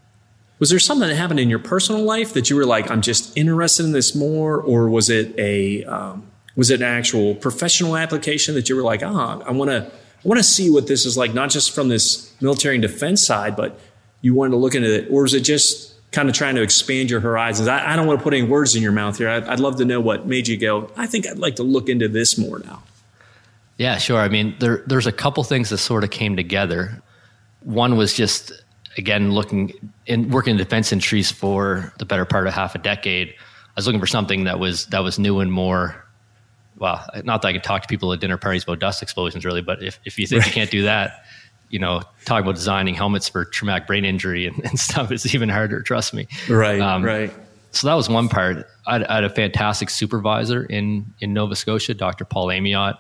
Was 0.59 0.71
there 0.71 0.79
something 0.79 1.09
that 1.09 1.17
happened 1.17 1.41
in 1.41 1.51
your 1.51 1.59
personal 1.59 2.03
life 2.03 2.33
that 2.33 2.49
you 2.49 2.57
were 2.57 2.65
like, 2.65 2.91
I'm 2.91 3.03
just 3.03 3.37
interested 3.37 3.85
in 3.85 3.93
this 3.93 4.15
more, 4.15 4.59
or 4.59 4.89
was 4.89 5.11
it 5.11 5.39
a 5.39 5.85
um, 5.85 6.27
was 6.57 6.71
it 6.71 6.81
an 6.81 6.87
actual 6.87 7.35
professional 7.35 7.97
application 7.97 8.55
that 8.55 8.69
you 8.69 8.77
were 8.77 8.83
like, 8.83 9.03
ah, 9.03 9.41
I 9.41 9.51
want 9.51 9.71
to 9.71 9.91
I 10.27 10.29
want 10.29 10.41
to 10.41 10.45
see 10.45 10.71
what 10.71 10.89
this 10.89 11.07
is 11.07 11.17
like, 11.17 11.35
not 11.35 11.51
just 11.51 11.73
from 11.73 11.89
this 11.89 12.35
military 12.41 12.75
and 12.75 12.83
defense 12.83 13.25
side, 13.25 13.55
but 13.55 13.79
you 14.23 14.35
wanted 14.35 14.51
to 14.51 14.57
look 14.57 14.75
into 14.75 14.93
it, 14.93 15.07
or 15.09 15.25
is 15.25 15.35
it 15.35 15.43
just 15.43 15.95
kind 16.11 16.29
of 16.29 16.35
trying 16.35 16.57
to 16.57 16.63
expand 16.63 17.11
your 17.11 17.21
horizons? 17.21 17.69
I, 17.69 17.93
I 17.93 17.95
don't 17.95 18.09
want 18.09 18.19
to 18.19 18.25
put 18.25 18.35
any 18.35 18.43
words 18.43 18.75
in 18.75 18.83
your 18.83 18.91
mouth 18.91 19.19
here. 19.19 19.29
I'd, 19.29 19.45
I'd 19.45 19.61
love 19.61 19.77
to 19.77 19.85
know 19.85 20.01
what 20.01 20.27
made 20.27 20.49
you 20.49 20.57
go. 20.57 20.91
I 20.97 21.07
think 21.07 21.29
I'd 21.29 21.39
like 21.39 21.55
to 21.57 21.63
look 21.63 21.89
into 21.89 22.09
this 22.09 22.37
more 22.37 22.59
now. 22.59 22.83
Yeah, 23.79 23.99
sure. 23.99 24.19
I 24.19 24.29
mean, 24.29 24.57
there, 24.59 24.83
there's 24.89 25.07
a 25.07 25.13
couple 25.13 25.45
things 25.45 25.71
that 25.71 25.79
sort 25.79 26.03
of 26.03 26.11
came 26.11 26.35
together. 26.35 27.01
One 27.61 27.97
was 27.97 28.13
just 28.13 28.51
again 28.99 29.31
looking 29.31 29.75
in 30.07 30.31
working 30.31 30.53
in 30.53 30.57
defense 30.57 30.91
industries 30.91 31.31
for 31.31 31.93
the 31.99 32.05
better 32.05 32.25
part 32.25 32.49
of 32.49 32.53
half 32.53 32.75
a 32.75 32.79
decade. 32.79 33.29
I 33.29 33.73
was 33.77 33.87
looking 33.87 34.01
for 34.01 34.09
something 34.09 34.43
that 34.45 34.59
was 34.59 34.87
that 34.87 35.05
was 35.05 35.21
new 35.21 35.39
and 35.39 35.53
more. 35.53 36.05
Well, 36.79 37.05
not 37.25 37.43
that 37.43 37.49
I 37.49 37.53
can 37.53 37.63
talk 37.63 37.83
to 37.83 37.89
people 37.89 38.13
at 38.13 38.21
dinner 38.21 38.37
parties 38.37 38.65
about 38.65 38.79
dust 38.79 39.03
explosions, 39.03 39.45
really, 39.45 39.63
but 39.63 39.83
if, 39.83 39.99
if 40.05 40.19
you 40.19 40.27
think 40.27 40.43
right. 40.43 40.49
you 40.49 40.53
can't 40.53 40.71
do 40.71 40.83
that, 40.83 41.25
you 41.71 41.79
know, 41.79 42.03
talking 42.25 42.45
about 42.45 42.55
designing 42.55 42.95
helmets 42.95 43.29
for 43.29 43.45
traumatic 43.45 43.87
brain 43.87 44.05
injury 44.05 44.47
and, 44.47 44.59
and 44.65 44.79
stuff 44.89 45.11
is 45.11 45.35
even 45.35 45.49
harder. 45.49 45.83
Trust 45.83 46.15
me. 46.15 46.29
Right. 46.49 46.81
Um, 46.81 47.03
right. 47.03 47.33
So 47.73 47.87
that 47.87 47.95
was 47.95 48.09
one 48.09 48.29
part. 48.29 48.67
I, 48.87 49.05
I, 49.05 49.15
had 49.17 49.25
a 49.25 49.31
fantastic 49.31 49.91
supervisor 49.91 50.65
in 50.65 51.13
in 51.21 51.35
Nova 51.35 51.57
Scotia, 51.57 51.95
Dr. 51.95 52.25
Paul 52.25 52.47
Amyotte. 52.47 52.99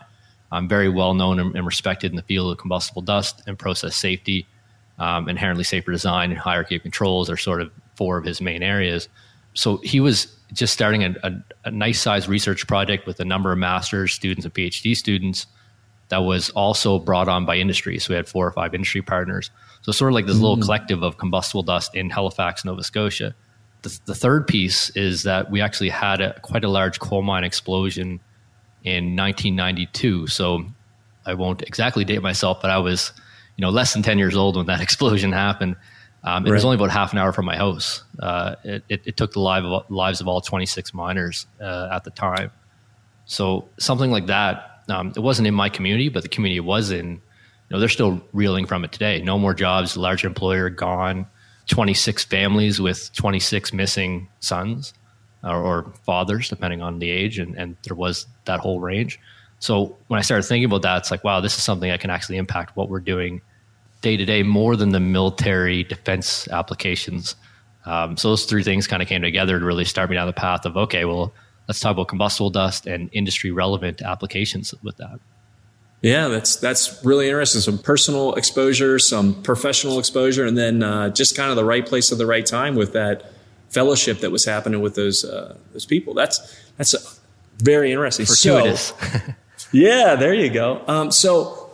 I'm 0.52 0.68
very 0.68 0.88
well 0.88 1.14
known 1.14 1.38
and, 1.38 1.56
and 1.56 1.66
respected 1.66 2.12
in 2.12 2.16
the 2.16 2.22
field 2.22 2.52
of 2.52 2.58
combustible 2.58 3.02
dust 3.02 3.42
and 3.46 3.58
process 3.58 3.96
safety 3.96 4.46
um, 4.98 5.28
inherently 5.28 5.64
safer 5.64 5.92
design 5.92 6.30
and 6.30 6.38
hierarchy 6.38 6.76
of 6.76 6.82
controls 6.82 7.28
are 7.30 7.36
sort 7.36 7.60
of 7.60 7.70
four 7.96 8.16
of 8.16 8.24
his 8.24 8.40
main 8.40 8.62
areas. 8.62 9.08
So 9.54 9.78
he 9.78 10.00
was 10.00 10.35
just 10.52 10.72
starting 10.72 11.04
a, 11.04 11.14
a, 11.22 11.32
a 11.64 11.70
nice 11.70 12.00
sized 12.00 12.28
research 12.28 12.66
project 12.66 13.06
with 13.06 13.20
a 13.20 13.24
number 13.24 13.52
of 13.52 13.58
master's 13.58 14.12
students 14.12 14.44
and 14.44 14.54
PhD 14.54 14.96
students 14.96 15.46
that 16.08 16.18
was 16.18 16.50
also 16.50 16.98
brought 16.98 17.28
on 17.28 17.44
by 17.44 17.56
industry. 17.56 17.98
So 17.98 18.12
we 18.12 18.16
had 18.16 18.28
four 18.28 18.46
or 18.46 18.52
five 18.52 18.74
industry 18.74 19.02
partners. 19.02 19.50
So 19.82 19.92
sort 19.92 20.12
of 20.12 20.14
like 20.14 20.26
this 20.26 20.36
mm. 20.36 20.42
little 20.42 20.58
collective 20.58 21.02
of 21.02 21.18
combustible 21.18 21.62
dust 21.62 21.94
in 21.94 22.10
Halifax, 22.10 22.64
Nova 22.64 22.82
Scotia. 22.82 23.34
The, 23.82 23.98
the 24.06 24.14
third 24.14 24.46
piece 24.46 24.90
is 24.90 25.24
that 25.24 25.50
we 25.50 25.60
actually 25.60 25.88
had 25.88 26.20
a, 26.20 26.38
quite 26.40 26.64
a 26.64 26.68
large 26.68 27.00
coal 27.00 27.22
mine 27.22 27.44
explosion 27.44 28.20
in 28.84 29.16
1992. 29.16 30.28
So 30.28 30.64
I 31.24 31.34
won't 31.34 31.62
exactly 31.62 32.04
date 32.04 32.22
myself, 32.22 32.62
but 32.62 32.70
I 32.70 32.78
was 32.78 33.12
you 33.56 33.62
know 33.62 33.70
less 33.70 33.92
than 33.92 34.02
10 34.02 34.18
years 34.18 34.36
old 34.36 34.56
when 34.56 34.66
that 34.66 34.80
explosion 34.86 35.32
happened 35.32 35.76
um, 36.26 36.44
it 36.44 36.50
was 36.50 36.64
only 36.64 36.74
about 36.74 36.90
half 36.90 37.12
an 37.12 37.18
hour 37.18 37.32
from 37.32 37.44
my 37.44 37.56
house. 37.56 38.02
Uh, 38.18 38.56
it, 38.64 38.84
it, 38.88 39.02
it, 39.06 39.16
took 39.16 39.32
the 39.32 39.40
life 39.40 39.62
of, 39.62 39.88
lives 39.88 40.20
of 40.20 40.26
all 40.26 40.40
26 40.40 40.92
miners 40.92 41.46
uh, 41.60 41.88
at 41.92 42.02
the 42.02 42.10
time. 42.10 42.50
So 43.26 43.68
something 43.78 44.10
like 44.10 44.26
that 44.26 44.82
um, 44.88 45.12
it 45.16 45.20
wasn't 45.20 45.48
in 45.48 45.54
my 45.54 45.68
community 45.68 46.08
but 46.08 46.22
the 46.22 46.28
community 46.28 46.60
was 46.60 46.90
in 46.90 47.10
you 47.12 47.20
know 47.70 47.78
they're 47.78 47.88
still 47.88 48.20
reeling 48.32 48.66
from 48.66 48.84
it 48.84 48.90
today. 48.90 49.22
No 49.22 49.38
more 49.38 49.54
jobs 49.54 49.96
large 49.96 50.24
employer 50.24 50.68
gone 50.68 51.26
26 51.68 52.24
families 52.24 52.80
with 52.80 53.12
26 53.14 53.72
missing 53.72 54.28
sons 54.40 54.94
or, 55.44 55.56
or 55.56 55.92
fathers 56.04 56.48
depending 56.48 56.82
on 56.82 56.98
the 56.98 57.08
age 57.08 57.38
and, 57.38 57.56
and 57.56 57.76
there 57.84 57.96
was 57.96 58.26
that 58.46 58.58
whole 58.58 58.80
range. 58.80 59.20
So 59.60 59.96
when 60.08 60.18
I 60.18 60.22
started 60.22 60.42
thinking 60.42 60.66
about 60.66 60.82
that, 60.82 60.98
it's 60.98 61.10
like, 61.10 61.24
wow, 61.24 61.40
this 61.40 61.56
is 61.56 61.62
something 61.62 61.88
that 61.88 62.00
can 62.00 62.10
actually 62.10 62.36
impact 62.36 62.76
what 62.76 62.88
we're 62.88 63.00
doing 63.00 63.40
day 64.02 64.16
to 64.16 64.24
day 64.24 64.42
more 64.42 64.76
than 64.76 64.90
the 64.90 65.00
military 65.00 65.84
defense 65.84 66.48
applications. 66.48 67.36
Um, 67.84 68.16
so 68.16 68.30
those 68.30 68.44
three 68.44 68.62
things 68.62 68.86
kind 68.86 69.02
of 69.02 69.08
came 69.08 69.22
together 69.22 69.58
to 69.58 69.64
really 69.64 69.84
start 69.84 70.10
me 70.10 70.16
down 70.16 70.26
the 70.26 70.32
path 70.32 70.64
of 70.66 70.76
okay, 70.76 71.04
well, 71.04 71.32
let's 71.68 71.80
talk 71.80 71.92
about 71.92 72.08
combustible 72.08 72.50
dust 72.50 72.86
and 72.86 73.08
industry 73.12 73.50
relevant 73.50 74.02
applications 74.02 74.74
with 74.82 74.96
that. 74.96 75.20
Yeah, 76.02 76.28
that's 76.28 76.56
that's 76.56 77.04
really 77.04 77.26
interesting. 77.26 77.60
Some 77.60 77.78
personal 77.78 78.34
exposure, 78.34 78.98
some 78.98 79.42
professional 79.42 79.98
exposure, 79.98 80.44
and 80.44 80.56
then 80.56 80.82
uh, 80.82 81.08
just 81.08 81.36
kind 81.36 81.50
of 81.50 81.56
the 81.56 81.64
right 81.64 81.86
place 81.86 82.12
at 82.12 82.18
the 82.18 82.26
right 82.26 82.44
time 82.44 82.74
with 82.74 82.92
that 82.92 83.32
fellowship 83.70 84.20
that 84.20 84.30
was 84.30 84.44
happening 84.44 84.80
with 84.80 84.94
those 84.94 85.24
uh, 85.24 85.56
those 85.72 85.86
people. 85.86 86.12
That's 86.14 86.54
that's 86.76 87.20
very 87.58 87.90
interesting. 87.90 88.26
Fortuitous. 88.26 88.92
So, 88.98 89.18
Yeah, 89.72 90.14
there 90.14 90.34
you 90.34 90.50
go. 90.50 90.82
Um, 90.86 91.10
so, 91.10 91.65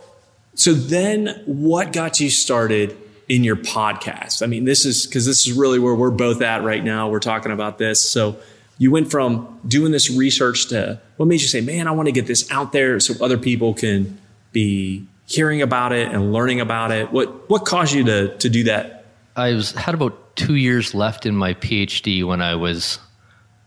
so 0.55 0.73
then 0.73 1.41
what 1.45 1.93
got 1.93 2.19
you 2.19 2.29
started 2.29 2.97
in 3.27 3.43
your 3.43 3.55
podcast? 3.55 4.43
I 4.43 4.45
mean, 4.45 4.65
this 4.65 4.85
is 4.85 5.05
because 5.05 5.25
this 5.25 5.47
is 5.47 5.53
really 5.53 5.79
where 5.79 5.95
we're 5.95 6.11
both 6.11 6.41
at 6.41 6.63
right 6.63 6.83
now. 6.83 7.09
We're 7.09 7.19
talking 7.19 7.51
about 7.51 7.77
this. 7.77 8.01
So 8.01 8.37
you 8.77 8.91
went 8.91 9.09
from 9.09 9.59
doing 9.67 9.91
this 9.91 10.09
research 10.09 10.67
to 10.67 11.01
what 11.17 11.27
made 11.27 11.41
you 11.41 11.47
say, 11.47 11.61
man, 11.61 11.87
I 11.87 11.91
want 11.91 12.07
to 12.07 12.11
get 12.11 12.27
this 12.27 12.49
out 12.51 12.71
there 12.71 12.99
so 12.99 13.23
other 13.23 13.37
people 13.37 13.73
can 13.73 14.19
be 14.51 15.07
hearing 15.25 15.61
about 15.61 15.93
it 15.93 16.11
and 16.11 16.33
learning 16.33 16.59
about 16.59 16.91
it. 16.91 17.11
What, 17.11 17.49
what 17.49 17.65
caused 17.65 17.93
you 17.93 18.03
to, 18.03 18.37
to 18.37 18.49
do 18.49 18.65
that? 18.65 19.05
I 19.35 19.53
was, 19.53 19.71
had 19.71 19.95
about 19.95 20.35
two 20.35 20.55
years 20.55 20.93
left 20.93 21.25
in 21.25 21.35
my 21.35 21.53
PhD 21.55 22.23
when 22.25 22.41
I 22.41 22.55
was, 22.55 22.99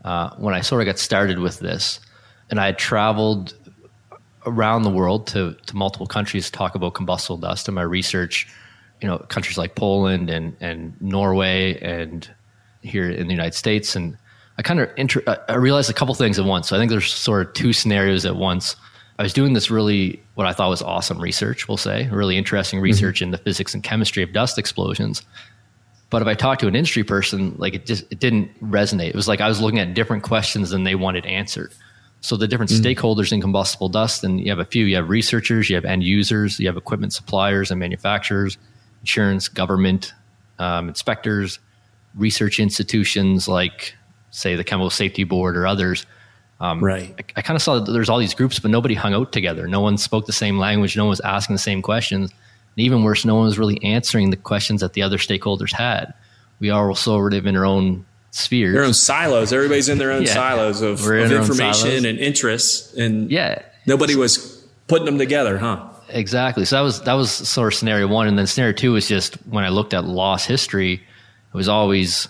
uh, 0.05 0.31
when 0.37 0.55
I 0.55 0.61
sort 0.61 0.83
of 0.83 0.87
got 0.87 0.99
started 0.99 1.39
with 1.39 1.59
this 1.59 1.99
and 2.51 2.61
I 2.61 2.67
had 2.67 2.79
traveled 2.79 3.55
around 4.47 4.83
the 4.83 4.91
world 4.91 5.27
to, 5.29 5.55
to 5.67 5.77
multiple 5.77 6.07
countries 6.07 6.47
to 6.47 6.53
talk 6.53 6.75
about 6.75 6.95
combustible 6.95 7.37
dust. 7.37 7.69
In 7.69 7.75
my 7.75 7.83
research, 7.83 8.49
you 9.01 9.09
know, 9.09 9.19
countries 9.19 9.59
like 9.59 9.75
Poland 9.75 10.31
and, 10.31 10.57
and 10.61 11.01
Norway 11.01 11.79
and 11.81 12.29
here 12.83 13.11
in 13.11 13.27
the 13.27 13.35
United 13.35 13.55
States. 13.55 13.97
And 13.97 14.17
I 14.59 14.63
kind 14.63 14.81
of 14.81 14.89
inter- 14.97 15.23
I 15.49 15.55
realized 15.55 15.91
a 15.91 15.95
couple 15.95 16.15
things 16.15 16.39
at 16.39 16.45
once. 16.45 16.69
So 16.69 16.77
I 16.77 16.79
think 16.79 16.91
there's 16.91 17.13
sort 17.13 17.47
of 17.47 17.53
two 17.55 17.73
scenarios 17.73 18.25
at 18.25 18.37
once. 18.37 18.77
I 19.19 19.23
was 19.23 19.33
doing 19.33 19.55
this 19.55 19.71
really 19.71 20.23
what 20.35 20.47
I 20.47 20.53
thought 20.53 20.69
was 20.69 20.83
awesome 20.83 21.21
research, 21.21 21.69
we'll 21.69 21.79
say, 21.79 22.09
really 22.11 22.37
interesting 22.37 22.79
mm-hmm. 22.79 22.85
research 22.85 23.17
mm-hmm. 23.17 23.25
in 23.25 23.31
the 23.31 23.39
physics 23.39 23.75
and 23.75 23.83
chemistry 23.83 24.23
of 24.23 24.33
dust 24.33 24.59
explosions. 24.59 25.23
But 26.11 26.23
if 26.23 26.29
I 26.29 26.35
talked 26.35 26.61
to 26.61 26.69
an 26.69 26.77
industry 26.77 27.03
person, 27.03 27.55
like 27.59 27.75
it 27.75 27.87
just 27.87 28.05
it 28.13 28.21
didn't 28.21 28.51
resonate. 28.63 29.09
It 29.09 29.15
was 29.15 29.27
like 29.27 29.41
I 29.41 29.49
was 29.49 29.61
looking 29.61 29.81
at 29.81 29.95
different 29.95 30.23
questions 30.23 30.71
than 30.71 30.85
they 30.85 30.95
wanted 30.95 31.27
answered. 31.27 31.73
So 32.27 32.37
the 32.37 32.49
different 32.49 32.73
mm. 32.73 32.81
stakeholders 32.81 33.31
in 33.31 33.41
combustible 33.41 33.89
dust, 33.89 34.25
and 34.25 34.41
you 34.41 34.51
have 34.51 34.59
a 34.59 34.65
few. 34.65 34.85
You 34.85 34.97
have 34.97 35.09
researchers, 35.09 35.71
you 35.71 35.77
have 35.77 35.85
end 35.85 36.03
users, 36.03 36.59
you 36.59 36.67
have 36.67 36.77
equipment 36.77 37.13
suppliers 37.13 37.71
and 37.71 37.79
manufacturers, 37.79 38.59
insurance, 39.01 39.47
government, 39.47 40.13
um, 40.59 40.89
inspectors, 40.89 41.61
research 42.17 42.59
institutions 42.59 43.47
like, 43.47 43.95
say, 44.33 44.57
the 44.57 44.65
Chemical 44.65 44.91
Safety 44.91 45.23
Board 45.23 45.57
or 45.57 45.69
others. 45.69 46.05
Um, 46.59 46.83
right. 46.83 47.15
I, 47.17 47.39
I 47.39 47.43
kind 47.43 47.55
of 47.55 47.63
saw 47.63 47.79
that 47.79 47.93
there's 47.93 48.09
all 48.09 48.19
these 48.19 48.35
groups, 48.35 48.59
but 48.59 48.73
nobody 48.73 48.95
hung 48.95 49.15
out 49.15 49.31
together. 49.31 49.69
No 49.69 49.81
one 49.81 49.97
spoke 49.97 50.27
the 50.27 50.33
same 50.33 50.59
language. 50.59 50.97
No 50.97 51.05
one 51.05 51.11
was 51.11 51.21
asking 51.21 51.55
the 51.55 51.63
same 51.63 51.81
questions. 51.81 52.33
And 52.33 52.85
even 52.85 53.05
worse, 53.05 53.25
no 53.25 53.37
one 53.37 53.45
was 53.45 53.57
really 53.57 53.81
answering 53.85 54.31
the 54.31 54.37
questions 54.37 54.81
that 54.81 54.95
the 54.95 55.03
other 55.03 55.19
stakeholders 55.19 55.73
had. 55.73 56.13
We 56.59 56.71
are 56.71 56.89
all 56.89 56.97
sort 56.97 57.35
of 57.35 57.47
in 57.47 57.57
our 57.57 57.65
own 57.65 58.05
spheres. 58.37 58.75
Their 58.75 58.85
own 58.85 58.95
silos. 58.95 59.53
Everybody's 59.53 59.89
in 59.89 59.99
their 59.99 60.13
own 60.13 60.23
yeah. 60.23 60.35
silos 60.35 60.83
of, 60.83 61.01
of 61.07 61.33
information 61.33 62.05
and 62.05 62.19
interests, 62.19 62.95
and 62.95 63.31
yeah, 63.31 63.63
nobody 63.87 64.15
was 64.15 64.65
putting 64.87 65.07
them 65.07 65.19
together, 65.19 65.59
huh? 65.59 65.89
Exactly. 66.09 66.65
So 66.65 66.77
that 66.77 66.83
was 66.83 67.03
that 67.03 67.15
was 67.15 67.31
sort 67.31 67.73
of 67.73 67.79
scenario 67.79 68.07
one, 68.07 68.29
and 68.29 68.39
then 68.39 68.47
scenario 68.47 68.73
two 68.73 68.93
was 68.93 69.09
just 69.09 69.35
when 69.47 69.65
I 69.65 69.71
looked 69.71 69.95
at 69.95 70.05
loss 70.05 70.45
history, 70.45 70.95
it 70.95 71.57
was 71.57 71.69
always 71.69 72.29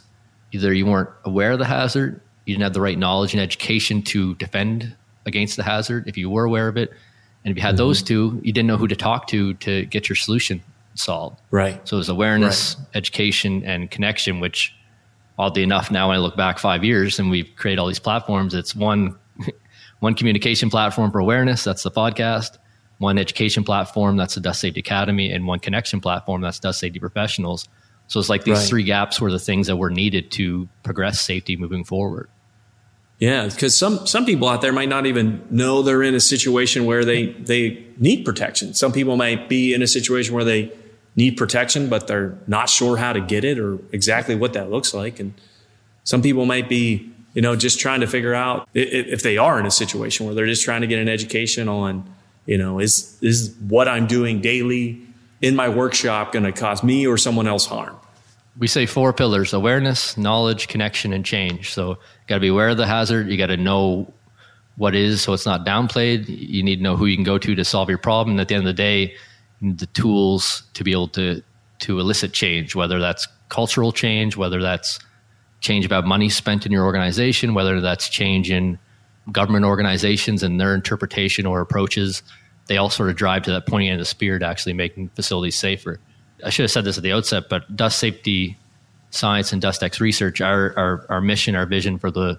either 0.53 0.73
you 0.73 0.87
weren't 0.87 1.11
aware 1.25 1.53
of 1.53 1.59
the 1.59 1.65
hazard, 1.65 2.21
you 2.45 2.55
didn't 2.55 2.63
have 2.63 2.73
the 2.73 2.81
right 2.81 2.99
knowledge 2.99 3.35
and 3.35 3.43
education 3.43 4.03
to 4.03 4.35
defend 4.37 4.95
against 5.27 5.57
the 5.57 5.63
hazard. 5.63 6.05
If 6.07 6.17
you 6.17 6.31
were 6.31 6.45
aware 6.45 6.69
of 6.69 6.77
it, 6.77 6.93
and 7.45 7.51
if 7.51 7.57
you 7.57 7.63
had 7.63 7.71
mm-hmm. 7.71 7.79
those 7.79 8.03
two, 8.03 8.41
you 8.43 8.53
didn't 8.53 8.69
know 8.69 8.77
who 8.77 8.89
to 8.89 8.97
talk 8.97 9.27
to 9.29 9.55
to 9.55 9.85
get 9.87 10.09
your 10.09 10.17
solution 10.17 10.63
solved. 10.95 11.41
Right. 11.51 11.87
So 11.87 11.97
it 11.97 11.99
was 11.99 12.09
awareness, 12.09 12.77
right. 12.79 12.87
education, 12.95 13.65
and 13.65 13.91
connection, 13.91 14.41
which 14.41 14.75
oddly 15.38 15.62
enough, 15.62 15.90
now 15.90 16.09
when 16.09 16.16
I 16.16 16.21
look 16.21 16.37
back 16.37 16.59
five 16.59 16.85
years 16.85 17.19
and 17.19 17.31
we've 17.31 17.49
created 17.57 17.81
all 17.81 17.87
these 17.87 17.99
platforms, 17.99 18.55
it's 18.55 18.75
one 18.75 19.16
one 20.00 20.14
communication 20.14 20.71
platform 20.71 21.11
for 21.11 21.19
awareness, 21.19 21.64
that's 21.64 21.83
the 21.83 21.90
podcast, 21.90 22.59
one 22.99 23.19
education 23.19 23.64
platform, 23.64 24.16
that's 24.16 24.35
the 24.35 24.40
Dust 24.40 24.61
Safety 24.61 24.81
Academy, 24.81 25.31
and 25.33 25.47
one 25.47 25.59
connection 25.59 26.00
platform, 26.00 26.40
that's 26.40 26.59
Dust 26.59 26.81
Safety 26.81 26.99
Professionals. 26.99 27.69
So 28.09 28.21
it's 28.21 28.28
like 28.28 28.45
these 28.45 28.59
right. 28.59 28.69
three 28.69 28.85
gaps 28.85 29.21
were 29.21 29.33
the 29.33 29.38
things 29.38 29.66
that 29.66 29.76
were 29.76 29.90
needed 29.90 30.31
to 30.33 30.69
progress 30.83 31.21
safety 31.21 31.57
moving 31.57 31.85
forward. 31.85 32.28
Yeah, 33.19 33.47
because 33.47 33.76
some 33.76 34.07
some 34.07 34.26
people 34.26 34.47
out 34.47 34.61
there 34.61 34.73
might 34.73 34.90
not 34.90 35.07
even 35.07 35.43
know 35.50 35.83
they're 35.83 36.02
in 36.02 36.14
a 36.14 36.21
situation 36.21 36.85
where 36.85 37.05
they 37.05 37.33
they 37.33 37.85
need 37.97 38.25
protection. 38.25 38.75
Some 38.75 38.93
people 38.93 39.16
might 39.16 39.49
be 39.49 39.73
in 39.73 39.81
a 39.81 39.87
situation 39.87 40.35
where 40.35 40.45
they 40.45 40.71
need 41.16 41.37
protection, 41.37 41.88
but 41.88 42.06
they're 42.06 42.38
not 42.46 42.68
sure 42.68 42.96
how 42.99 43.12
to 43.12 43.20
get 43.20 43.42
it 43.44 43.58
or 43.58 43.78
exactly 43.90 44.37
what 44.37 44.52
that 44.52 44.70
looks 44.70 44.94
like. 44.94 45.18
And 45.18 45.35
some 46.04 46.23
people 46.23 46.44
might 46.46 46.68
be, 46.68 47.11
you 47.35 47.42
know, 47.42 47.56
just 47.56 47.80
trying 47.80 48.00
to 48.02 48.06
figure 48.06 48.35
out 48.35 48.68
if 48.75 49.23
they 49.23 49.38
are 49.38 49.58
in 49.58 49.66
a 49.66 49.70
situation 49.70 50.26
where 50.26 50.35
they're 50.35 50.46
just 50.46 50.62
trying 50.62 50.82
to 50.82 50.87
get 50.87 50.99
an 50.99 51.08
education 51.08 51.68
on 51.68 52.04
You 52.46 52.58
know, 52.58 52.78
is 52.78 53.18
is 53.20 53.54
what 53.68 53.88
I'm 53.88 54.06
doing 54.06 54.40
daily 54.40 55.00
in 55.42 55.56
my 55.56 55.68
workshop 55.68 56.32
going 56.32 56.44
to 56.44 56.52
cause 56.52 56.82
me 56.82 57.06
or 57.06 57.18
someone 57.18 57.49
else 57.49 57.66
harm? 57.66 57.96
We 58.56 58.68
say 58.68 58.87
four 58.87 59.12
pillars: 59.12 59.52
awareness, 59.52 60.16
knowledge, 60.16 60.68
connection, 60.68 61.12
and 61.12 61.25
change. 61.25 61.73
So, 61.75 61.90
you 61.90 61.96
got 62.28 62.37
to 62.37 62.40
be 62.40 62.49
aware 62.49 62.70
of 62.70 62.76
the 62.76 62.87
hazard. 62.87 63.28
You 63.28 63.37
got 63.37 63.49
to 63.49 63.56
know 63.56 64.12
what 64.76 64.94
is, 64.94 65.23
so 65.23 65.32
it's 65.32 65.46
not 65.46 65.66
downplayed. 65.66 66.26
You 66.28 66.62
need 66.62 66.76
to 66.76 66.82
know 66.82 66.96
who 66.96 67.06
you 67.06 67.16
can 67.16 67.25
go 67.25 67.38
to 67.38 67.54
to 67.54 67.64
solve 67.64 67.88
your 67.88 67.99
problem. 67.99 68.35
And 68.35 68.40
at 68.40 68.49
the 68.49 68.54
end 68.54 68.62
of 68.62 68.76
the 68.76 68.82
day, 68.82 69.16
the 69.61 69.87
tools 69.87 70.63
to 70.75 70.85
be 70.85 70.93
able 70.93 71.09
to 71.09 71.43
to 71.79 72.01
elicit 72.01 72.33
change, 72.33 72.75
whether 72.75 72.99
that's 72.99 73.29
cultural 73.49 73.93
change, 73.93 74.37
whether 74.37 74.63
that's 74.63 74.99
change 75.61 75.85
about 75.85 76.07
money 76.07 76.29
spent 76.29 76.65
in 76.65 76.73
your 76.73 76.85
organization, 76.85 77.55
whether 77.55 77.81
that's 77.81 78.09
change 78.09 78.51
in 78.51 78.79
government 79.33 79.65
organizations 79.65 80.43
and 80.43 80.61
their 80.61 80.75
interpretation 80.75 81.47
or 81.47 81.61
approaches, 81.61 82.23
they 82.67 82.77
all 82.77 82.91
sort 82.91 83.11
of 83.11 83.17
drive 83.17 83.43
to 83.43 83.53
that 83.53 83.67
pointing 83.67 83.91
end 83.91 84.01
of 84.01 84.01
the 84.01 84.09
spear 84.09 84.39
to 84.39 84.47
actually 84.47 84.73
making 84.73 85.09
facilities 85.11 85.59
safer. 85.59 86.01
I 86.45 86.51
should 86.51 86.65
have 86.65 86.71
said 86.71 86.85
this 86.85 86.97
at 86.97 87.03
the 87.03 87.13
outset, 87.13 87.49
but 87.49 87.75
dust 87.75 87.99
safety 87.99 88.57
science 89.11 89.53
and 89.53 89.63
DustEx 89.63 90.01
research, 90.01 90.41
our, 90.41 90.77
our, 90.77 91.07
our 91.09 91.21
mission, 91.21 91.57
our 91.57 91.67
vision 91.67 91.99
for 91.99 92.11
the 92.11 92.39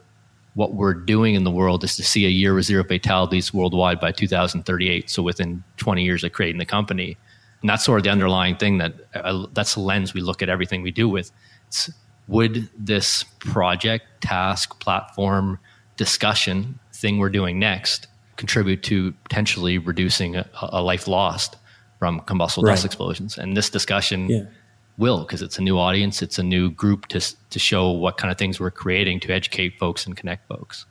what 0.57 0.73
we're 0.73 0.95
doing 0.95 1.35
in 1.35 1.43
the 1.43 1.51
world 1.51 1.83
is 1.83 1.95
to 1.95 2.03
see 2.03 2.25
a 2.25 2.29
year 2.29 2.55
with 2.55 2.65
zero 2.65 2.83
fatalities 2.83 3.53
worldwide 3.53 3.99
by 3.99 4.11
2038. 4.11 5.07
So 5.07 5.21
within 5.21 5.63
20 5.77 6.03
years 6.03 6.23
of 6.23 6.31
creating 6.31 6.57
the 6.57 6.65
company, 6.65 7.15
and 7.61 7.69
that's 7.69 7.83
sort 7.83 7.99
of 7.99 8.03
the 8.03 8.09
underlying 8.09 8.55
thing 8.55 8.79
that 8.79 8.93
uh, 9.13 9.45
that's 9.53 9.75
the 9.75 9.81
lens 9.81 10.15
we 10.15 10.21
look 10.21 10.41
at 10.41 10.49
everything 10.49 10.81
we 10.81 10.89
do 10.89 11.07
with. 11.07 11.31
It's, 11.67 11.91
would 12.27 12.67
this 12.75 13.23
project, 13.37 14.05
task, 14.21 14.79
platform, 14.79 15.59
discussion 15.95 16.79
thing 16.91 17.19
we're 17.19 17.29
doing 17.29 17.59
next 17.59 18.07
contribute 18.37 18.81
to 18.83 19.11
potentially 19.25 19.77
reducing 19.77 20.37
a, 20.37 20.49
a 20.59 20.81
life 20.81 21.07
lost 21.07 21.55
from 21.99 22.19
combustible 22.21 22.63
right. 22.63 22.71
dust 22.71 22.85
explosions? 22.85 23.37
And 23.37 23.55
this 23.55 23.69
discussion 23.69 24.27
yeah. 24.27 24.45
Will, 24.97 25.19
because 25.19 25.41
it's 25.41 25.57
a 25.57 25.61
new 25.61 25.77
audience, 25.77 26.21
it's 26.21 26.39
a 26.39 26.43
new 26.43 26.69
group 26.71 27.07
to 27.07 27.19
to 27.49 27.59
show 27.59 27.91
what 27.91 28.17
kind 28.17 28.31
of 28.31 28.37
things 28.37 28.59
we're 28.59 28.71
creating 28.71 29.19
to 29.21 29.33
educate 29.33 29.77
folks 29.79 30.05
and 30.05 30.17
connect 30.17 30.47
folks. 30.47 30.85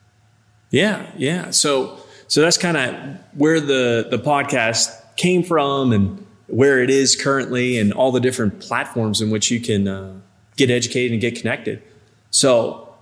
Yeah, 0.70 1.10
yeah. 1.16 1.50
So 1.50 1.98
so 2.28 2.40
that's 2.40 2.58
kind 2.58 2.76
of 2.76 3.18
where 3.34 3.60
the 3.60 4.06
the 4.10 4.18
podcast 4.18 4.88
came 5.16 5.42
from 5.42 5.92
and 5.92 6.26
where 6.48 6.82
it 6.82 6.90
is 6.90 7.16
currently 7.16 7.78
and 7.78 7.92
all 7.92 8.12
the 8.12 8.20
different 8.20 8.60
platforms 8.60 9.20
in 9.20 9.30
which 9.30 9.50
you 9.50 9.60
can 9.60 9.88
uh, 9.88 10.12
get 10.56 10.70
educated 10.70 11.12
and 11.12 11.20
get 11.20 11.34
connected. 11.34 11.82
So 12.30 12.94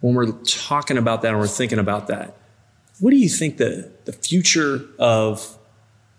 when 0.00 0.14
we're 0.14 0.32
talking 0.44 0.96
about 0.96 1.22
that 1.22 1.28
and 1.28 1.38
we're 1.38 1.46
thinking 1.46 1.78
about 1.78 2.06
that, 2.06 2.36
what 3.00 3.10
do 3.10 3.16
you 3.16 3.28
think 3.28 3.56
the, 3.56 3.90
the 4.04 4.12
future 4.12 4.80
of 4.98 5.58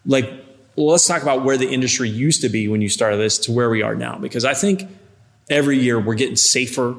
like, 0.06 0.30
let's 0.78 1.08
talk 1.08 1.22
about 1.22 1.44
where 1.44 1.58
the 1.58 1.70
industry 1.70 2.10
used 2.10 2.42
to 2.42 2.50
be 2.50 2.68
when 2.68 2.82
you 2.82 2.90
started 2.90 3.18
this 3.18 3.38
to 3.40 3.52
where 3.52 3.70
we 3.70 3.82
are 3.82 3.96
now. 3.96 4.18
Because 4.18 4.46
I 4.46 4.54
think 4.54 4.88
every 5.50 5.78
year 5.78 6.00
we're 6.00 6.16
getting 6.16 6.36
safer. 6.36 6.96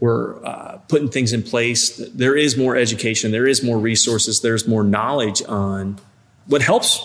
We're 0.00 0.44
uh, 0.44 0.78
putting 0.88 1.08
things 1.08 1.32
in 1.32 1.42
place. 1.42 1.96
There 1.96 2.36
is 2.36 2.56
more 2.56 2.76
education. 2.76 3.30
There 3.30 3.46
is 3.46 3.62
more 3.62 3.78
resources. 3.78 4.40
There's 4.40 4.66
more 4.66 4.82
knowledge 4.82 5.42
on 5.48 5.98
what 6.46 6.62
helps 6.62 7.00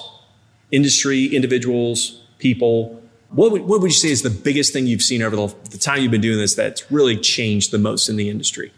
industry, 0.72 1.26
individuals, 1.26 2.24
people. 2.40 3.02
What 3.30 3.52
would, 3.52 3.62
what 3.64 3.82
would 3.82 3.92
you 3.92 3.98
say 3.98 4.10
is 4.10 4.22
the 4.22 4.30
biggest 4.30 4.74
thing 4.74 4.88
you've 4.88 5.02
seen 5.02 5.22
over 5.22 5.36
the, 5.36 5.56
the 5.70 5.78
time 5.78 6.02
you've 6.02 6.12
been 6.12 6.22
doing 6.22 6.38
this 6.38 6.56
that's 6.56 6.92
really 6.92 7.18
changed 7.18 7.72
the 7.72 7.78
most 7.78 8.10
in 8.10 8.16
the 8.16 8.30
industry? 8.30 8.72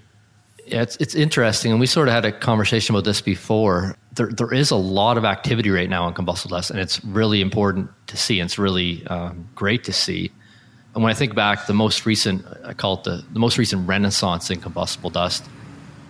Yeah, 0.69 0.83
it's, 0.83 0.97
it's 0.97 1.15
interesting. 1.15 1.71
And 1.71 1.79
we 1.79 1.87
sort 1.87 2.07
of 2.07 2.13
had 2.13 2.25
a 2.25 2.31
conversation 2.31 2.93
about 2.93 3.03
this 3.03 3.21
before. 3.21 3.95
There, 4.13 4.27
there 4.27 4.53
is 4.53 4.69
a 4.69 4.75
lot 4.75 5.17
of 5.17 5.25
activity 5.25 5.71
right 5.71 5.89
now 5.89 6.03
on 6.03 6.13
combustible 6.13 6.55
dust, 6.55 6.69
and 6.69 6.79
it's 6.79 7.03
really 7.03 7.41
important 7.41 7.89
to 8.07 8.17
see. 8.17 8.39
And 8.39 8.47
it's 8.47 8.59
really 8.59 9.05
um, 9.07 9.49
great 9.55 9.83
to 9.85 9.93
see. 9.93 10.31
And 10.93 11.03
when 11.03 11.09
I 11.09 11.15
think 11.15 11.33
back, 11.33 11.65
the 11.65 11.73
most 11.73 12.05
recent, 12.05 12.45
I 12.63 12.73
call 12.73 12.99
it 12.99 13.03
the, 13.03 13.25
the 13.31 13.39
most 13.39 13.57
recent 13.57 13.87
renaissance 13.87 14.51
in 14.51 14.61
combustible 14.61 15.09
dust 15.09 15.43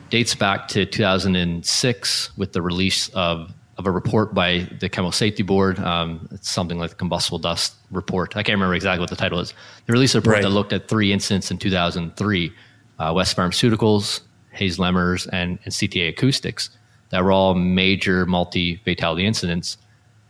dates 0.10 0.36
back 0.36 0.68
to 0.70 0.86
2006 0.86 2.38
with 2.38 2.52
the 2.54 2.62
release 2.62 3.10
of 3.10 3.54
of 3.78 3.88
a 3.88 3.92
report 3.92 4.34
by 4.34 4.68
the 4.82 4.90
Chemical 4.90 5.14
Safety 5.14 5.42
Board. 5.42 5.80
Um, 5.80 6.28
it's 6.34 6.50
something 6.50 6.78
like 6.78 6.90
the 6.90 6.98
combustible 6.98 7.40
dust 7.40 7.76
report. 7.92 8.36
I 8.36 8.44
can't 8.44 8.58
remember 8.58 8.76
exactly 8.76 9.00
what 9.00 9.10
the 9.10 9.16
title 9.16 9.40
is. 9.40 9.54
They 9.86 9.94
released 9.94 10.16
a 10.16 10.18
report 10.18 10.34
right. 10.34 10.44
that 10.44 10.50
looked 10.50 10.74
at 10.74 10.90
three 10.90 11.14
incidents 11.14 11.50
in 11.50 11.58
2003 11.60 12.52
uh, 13.00 13.14
West 13.16 13.38
Pharmaceuticals, 13.38 14.20
Hayes 14.52 14.78
Lemmerz, 14.78 15.28
and, 15.32 15.60
and 15.64 15.74
CTA 15.74 16.10
Acoustics 16.10 16.70
that 17.10 17.24
were 17.24 17.32
all 17.32 17.56
major 17.56 18.26
multi 18.26 18.78
fatality 18.78 19.26
incidents. 19.26 19.78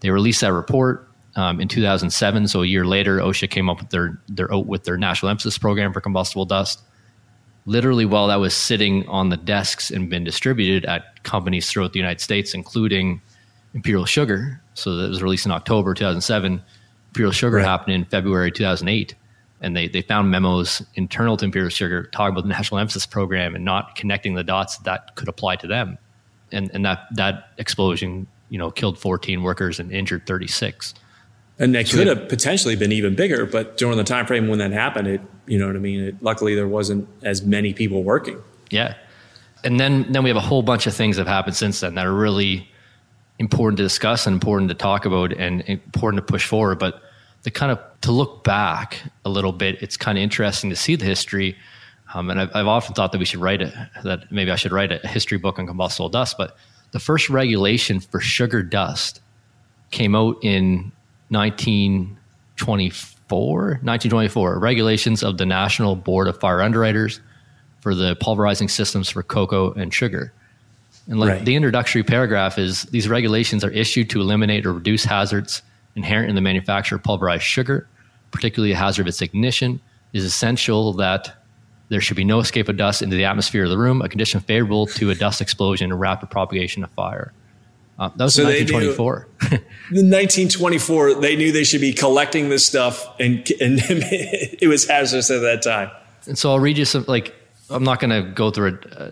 They 0.02 0.10
released 0.10 0.42
that 0.42 0.54
report. 0.54 1.06
Um, 1.36 1.62
in 1.62 1.68
2007, 1.68 2.48
so 2.48 2.64
a 2.64 2.66
year 2.66 2.86
later, 2.86 3.20
OSHA 3.20 3.50
came 3.52 3.70
up 3.70 3.80
with 3.80 3.92
their, 3.92 4.20
their 4.28 4.48
with 4.58 4.84
their 4.84 4.98
national 4.98 5.30
emphasis 5.30 5.58
program 5.58 5.94
for 5.94 6.02
combustible 6.02 6.46
dust 6.46 6.82
literally 7.70 8.04
while 8.04 8.28
that 8.28 8.38
was 8.40 8.56
sitting 8.56 9.08
on 9.08 9.30
the 9.30 9.38
desks 9.38 9.92
and 9.92 10.10
been 10.10 10.24
distributed 10.24 10.86
at 10.86 11.24
companies 11.24 11.70
throughout 11.70 11.94
the 11.94 12.00
United 12.00 12.20
States, 12.20 12.56
including 12.56 13.22
Imperial 13.76 14.06
Sugar. 14.06 14.60
So 14.74 14.96
that 14.96 15.10
was 15.10 15.22
released 15.22 15.46
in 15.46 15.52
October 15.52 15.94
2007. 15.94 16.62
Imperial 17.10 17.32
Sugar 17.32 17.58
right. 17.58 17.66
happened 17.66 17.94
in 17.94 18.06
February 18.06 18.52
2008. 18.52 19.14
And 19.62 19.76
they, 19.76 19.88
they 19.88 20.02
found 20.02 20.32
memos 20.32 20.82
internal 20.95 21.36
to 21.38 21.45
Imperial 21.45 21.69
Sugar 21.69 22.04
talking 22.13 22.34
about 22.34 22.43
the 22.43 22.50
national 22.50 22.80
emphasis 22.80 23.06
program 23.06 23.56
and 23.56 23.65
not 23.65 23.95
connecting 23.95 24.36
the 24.36 24.43
dots 24.43 24.78
that 24.80 25.15
could 25.15 25.28
apply 25.28 25.58
to 25.58 25.67
them. 25.67 25.98
And, 26.52 26.72
and 26.74 26.86
that, 26.86 27.08
that 27.15 27.52
explosion, 27.58 28.28
you 28.50 28.58
know, 28.58 28.72
killed 28.72 28.98
14 28.98 29.43
workers 29.43 29.80
and 29.80 29.91
injured 29.91 30.26
36. 30.26 30.93
And 31.60 31.76
that 31.76 31.88
so 31.88 31.98
could 31.98 32.08
have 32.08 32.30
potentially 32.30 32.78
been 32.78 32.93
even 32.93 33.15
bigger, 33.15 33.45
but 33.45 33.78
during 33.78 33.98
the 33.98 34.04
time 34.06 34.26
frame 34.26 34.48
when 34.48 34.60
that 34.60 34.72
happened, 34.72 35.08
it 35.10 35.22
you 35.45 35.58
know 35.60 35.67
what 35.67 35.76
I 35.76 35.80
mean. 35.80 36.00
It, 36.00 36.24
luckily, 36.24 36.56
there 36.56 36.67
wasn't 36.67 37.08
as 37.24 37.43
many 37.43 37.74
people 37.74 38.02
working. 38.04 38.41
Yeah, 38.69 38.93
and 39.65 39.78
then 39.78 40.10
then 40.10 40.24
we 40.24 40.30
have 40.30 40.38
a 40.38 40.41
whole 40.41 40.62
bunch 40.62 40.88
of 40.88 40.93
things 40.93 41.17
that 41.17 41.28
have 41.28 41.36
happened 41.36 41.58
since 41.58 41.82
then 41.82 41.95
that 41.95 42.06
are 42.06 42.13
really 42.13 42.69
important 43.39 43.78
to 43.78 43.84
discuss 43.84 44.26
and 44.26 44.36
important 44.36 44.69
to 44.69 44.76
talk 44.76 45.06
about 45.06 45.34
and 45.34 45.62
important 45.67 46.26
to 46.26 46.32
push 46.32 46.45
forward. 46.45 46.80
But 46.80 47.02
the 47.43 47.52
kind 47.52 47.71
of 47.71 47.80
to 48.02 48.12
look 48.12 48.43
back 48.43 49.02
a 49.25 49.30
little 49.30 49.52
bit, 49.52 49.82
it's 49.82 49.97
kind 49.97 50.17
of 50.17 50.23
interesting 50.23 50.69
to 50.69 50.75
see 50.75 50.95
the 50.95 51.06
history. 51.06 51.58
Um, 52.13 52.30
and 52.30 52.41
I've, 52.41 52.56
I've, 52.56 52.67
often 52.67 52.95
thought 52.95 53.12
that 53.12 53.19
we 53.19 53.25
should 53.25 53.39
write 53.39 53.62
it, 53.62 53.73
that 54.04 54.32
maybe 54.32 54.52
I 54.52 54.56
should 54.56 54.71
write 54.71 54.91
a 54.91 55.08
history 55.08 55.38
book 55.38 55.60
on 55.60 55.67
combustible 55.67 56.10
dust. 56.10 56.38
But 56.38 56.58
the 56.91 56.99
first 56.99 57.30
regulation 57.30 57.99
for 57.99 58.19
sugar 58.19 58.63
dust 58.63 59.21
came 59.91 60.15
out 60.15 60.43
in 60.43 60.91
1924, 61.30 63.67
1924, 63.67 64.60
regulations 64.60 65.23
of 65.23 65.38
the 65.38 65.45
National 65.45 65.95
Board 65.95 66.28
of 66.28 66.39
Fire 66.39 66.62
Underwriters 66.62 67.21
for 67.82 67.95
the 67.95 68.15
pulverizing 68.15 68.67
systems 68.67 69.10
for 69.10 69.23
cocoa 69.23 69.71
and 69.73 69.93
sugar. 69.93 70.34
And 71.08 71.19
like 71.19 71.30
right. 71.30 71.45
the 71.45 71.56
introductory 71.56 72.04
paragraph 72.04 72.58
is 72.58 72.84
these 72.84 73.08
regulations 73.08 73.63
are 73.63 73.71
issued 73.71 74.10
to 74.12 74.21
eliminate 74.21 74.65
or 74.65 74.73
reduce 74.73 75.04
hazards 75.04 75.62
inherent 76.00 76.30
in 76.30 76.36
the 76.36 76.42
manufacture 76.42 76.96
of 76.96 77.04
pulverized 77.04 77.44
sugar, 77.44 77.88
particularly 78.32 78.72
a 78.72 78.76
hazard 78.76 79.02
of 79.04 79.08
its 79.08 79.22
ignition. 79.22 79.82
It 80.14 80.18
is 80.18 80.24
essential 80.24 80.94
that 80.94 81.36
there 81.90 82.02
should 82.02 82.18
be 82.18 82.24
no 82.24 82.40
escape 82.40 82.70
of 82.70 82.78
dust 82.78 83.02
into 83.02 83.16
the 83.16 83.26
atmosphere 83.26 83.64
of 83.64 83.70
the 83.70 83.78
room, 83.78 84.02
a 84.02 84.10
condition 84.10 84.40
favorable 84.40 84.86
to 84.88 85.10
a 85.10 85.16
dust 85.16 85.42
explosion 85.42 85.92
and 85.92 86.00
rapid 86.00 86.30
propagation 86.30 86.84
of 86.84 86.92
fire. 86.92 87.34
Uh, 87.98 88.10
that 88.16 88.24
was 88.24 88.36
so 88.36 88.44
1924. 88.44 89.28
in 89.92 90.10
1924, 90.10 91.16
they 91.16 91.36
knew 91.36 91.52
they 91.52 91.66
should 91.66 91.82
be 91.82 91.92
collecting 91.92 92.48
this 92.50 92.66
stuff, 92.66 93.06
and, 93.20 93.40
and 93.60 93.82
it 94.62 94.70
was 94.70 94.88
hazardous 94.88 95.30
at 95.30 95.42
that 95.42 95.62
time. 95.62 95.92
And 96.26 96.38
so 96.38 96.52
I'll 96.52 96.60
read 96.60 96.78
you 96.78 96.86
some, 96.86 97.04
like, 97.08 97.36
I'm 97.70 97.84
not 97.84 98.00
going 98.00 98.12
to 98.12 98.32
go 98.32 98.52
through 98.52 98.68
it. 98.68 98.94
Uh, 98.96 99.12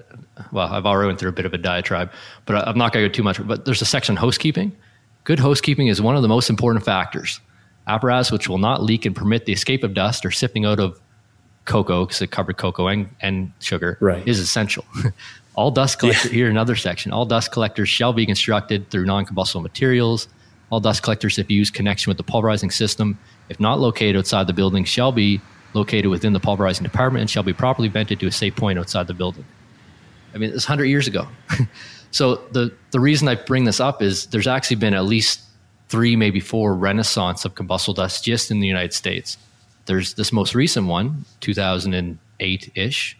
well, 0.51 0.67
I've 0.71 0.85
already 0.85 1.07
went 1.07 1.19
through 1.19 1.29
a 1.29 1.33
bit 1.33 1.45
of 1.45 1.53
a 1.53 1.57
diatribe, 1.57 2.11
but 2.45 2.67
I'm 2.67 2.77
not 2.77 2.93
going 2.93 3.03
to 3.03 3.09
go 3.09 3.13
too 3.13 3.23
much. 3.23 3.45
But 3.45 3.65
there's 3.65 3.81
a 3.81 3.85
section 3.85 4.13
on 4.13 4.21
housekeeping. 4.21 4.71
Good 5.27 5.39
housekeeping 5.39 5.87
is 5.87 6.01
one 6.01 6.15
of 6.15 6.21
the 6.21 6.29
most 6.29 6.49
important 6.49 6.85
factors. 6.85 7.41
Apparatus 7.85 8.31
which 8.31 8.47
will 8.47 8.59
not 8.59 8.81
leak 8.81 9.05
and 9.05 9.13
permit 9.13 9.43
the 9.45 9.51
escape 9.51 9.83
of 9.83 9.93
dust 9.93 10.25
or 10.25 10.31
sipping 10.31 10.63
out 10.63 10.79
of 10.79 11.01
cocoa, 11.65 12.05
because 12.05 12.21
it 12.21 12.31
covered 12.31 12.55
cocoa 12.55 12.87
and, 12.87 13.09
and 13.19 13.51
sugar, 13.59 13.97
right. 13.99 14.25
is 14.25 14.39
essential. 14.39 14.85
All 15.55 15.69
dust 15.69 15.99
collectors, 15.99 16.31
yeah. 16.31 16.31
here 16.31 16.49
another 16.49 16.77
section, 16.77 17.11
all 17.11 17.25
dust 17.25 17.51
collectors 17.51 17.89
shall 17.89 18.13
be 18.13 18.25
constructed 18.25 18.89
through 18.89 19.05
non 19.05 19.25
combustible 19.25 19.61
materials. 19.61 20.29
All 20.69 20.79
dust 20.79 21.03
collectors, 21.03 21.37
if 21.37 21.51
used 21.51 21.73
connection 21.73 22.09
with 22.09 22.17
the 22.17 22.23
pulverizing 22.23 22.69
system, 22.69 23.19
if 23.49 23.59
not 23.59 23.81
located 23.81 24.15
outside 24.15 24.47
the 24.47 24.53
building, 24.53 24.85
shall 24.85 25.11
be 25.11 25.41
located 25.73 26.05
within 26.07 26.31
the 26.31 26.39
pulverizing 26.39 26.83
department 26.83 27.21
and 27.21 27.29
shall 27.29 27.43
be 27.43 27.53
properly 27.53 27.89
vented 27.89 28.19
to 28.21 28.27
a 28.27 28.31
safe 28.31 28.55
point 28.55 28.79
outside 28.79 29.07
the 29.07 29.13
building. 29.13 29.43
I 30.33 30.37
mean, 30.37 30.51
it's 30.51 30.69
100 30.69 30.85
years 30.85 31.07
ago. 31.07 31.27
so 32.11 32.35
the, 32.51 32.73
the 32.91 32.99
reason 32.99 33.27
I 33.27 33.35
bring 33.35 33.65
this 33.65 33.79
up 33.79 34.01
is 34.01 34.27
there's 34.27 34.47
actually 34.47 34.77
been 34.77 34.93
at 34.93 35.05
least 35.05 35.41
three, 35.89 36.15
maybe 36.15 36.39
four 36.39 36.73
renaissance 36.75 37.45
of 37.45 37.55
combustible 37.55 37.93
dust 37.93 38.23
just 38.23 38.51
in 38.51 38.59
the 38.59 38.67
United 38.67 38.93
States. 38.93 39.37
There's 39.85 40.15
this 40.15 40.33
most 40.33 40.53
recent 40.53 40.87
one, 40.87 41.25
2008 41.39 42.71
ish, 42.75 43.17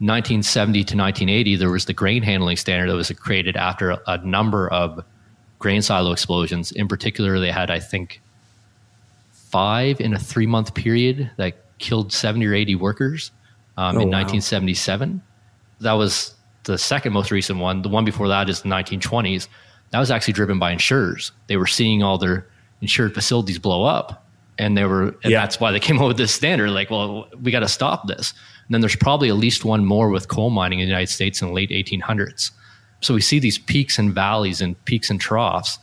1970 0.00 0.72
to 0.72 0.80
1980, 0.80 1.56
there 1.56 1.70
was 1.70 1.84
the 1.84 1.92
grain 1.92 2.24
handling 2.24 2.56
standard 2.56 2.90
that 2.90 2.96
was 2.96 3.10
created 3.12 3.56
after 3.56 3.92
a, 3.92 4.00
a 4.08 4.18
number 4.18 4.68
of 4.68 5.04
grain 5.60 5.82
silo 5.82 6.10
explosions. 6.10 6.72
In 6.72 6.88
particular, 6.88 7.38
they 7.38 7.52
had, 7.52 7.70
I 7.70 7.78
think, 7.78 8.20
five 9.32 10.00
in 10.00 10.12
a 10.12 10.18
three 10.18 10.46
month 10.46 10.74
period 10.74 11.30
that 11.36 11.54
killed 11.78 12.12
70 12.12 12.44
or 12.44 12.54
80 12.54 12.74
workers 12.74 13.30
um, 13.76 13.96
oh, 13.96 14.00
in 14.00 14.08
wow. 14.08 14.22
1977. 14.22 15.22
That 15.80 15.92
was 15.92 16.34
the 16.64 16.78
second 16.78 17.12
most 17.12 17.30
recent 17.30 17.58
one. 17.58 17.82
The 17.82 17.88
one 17.88 18.04
before 18.04 18.28
that 18.28 18.48
is 18.48 18.62
the 18.62 18.68
1920s. 18.68 19.48
That 19.90 20.00
was 20.00 20.10
actually 20.10 20.34
driven 20.34 20.58
by 20.58 20.72
insurers. 20.72 21.32
They 21.46 21.56
were 21.56 21.66
seeing 21.66 22.02
all 22.02 22.18
their 22.18 22.46
insured 22.80 23.14
facilities 23.14 23.58
blow 23.58 23.84
up. 23.84 24.26
And 24.56 24.76
they 24.76 24.84
were, 24.84 25.08
and 25.08 25.32
yeah. 25.32 25.40
that's 25.40 25.58
why 25.58 25.72
they 25.72 25.80
came 25.80 25.98
up 26.00 26.06
with 26.06 26.16
this 26.16 26.32
standard. 26.32 26.70
Like, 26.70 26.90
well, 26.90 27.28
we 27.42 27.50
got 27.50 27.60
to 27.60 27.68
stop 27.68 28.06
this. 28.06 28.32
And 28.66 28.74
then 28.74 28.80
there's 28.80 28.96
probably 28.96 29.28
at 29.28 29.36
least 29.36 29.64
one 29.64 29.84
more 29.84 30.08
with 30.10 30.28
coal 30.28 30.50
mining 30.50 30.80
in 30.80 30.86
the 30.86 30.90
United 30.90 31.10
States 31.10 31.42
in 31.42 31.48
the 31.48 31.54
late 31.54 31.70
1800s. 31.70 32.50
So 33.00 33.14
we 33.14 33.20
see 33.20 33.38
these 33.38 33.58
peaks 33.58 33.98
and 33.98 34.14
valleys 34.14 34.60
and 34.60 34.82
peaks 34.84 35.10
and 35.10 35.20
troughs. 35.20 35.78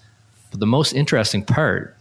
But 0.49 0.59
the 0.59 0.65
most 0.65 0.93
interesting 0.93 1.43
part 1.43 1.95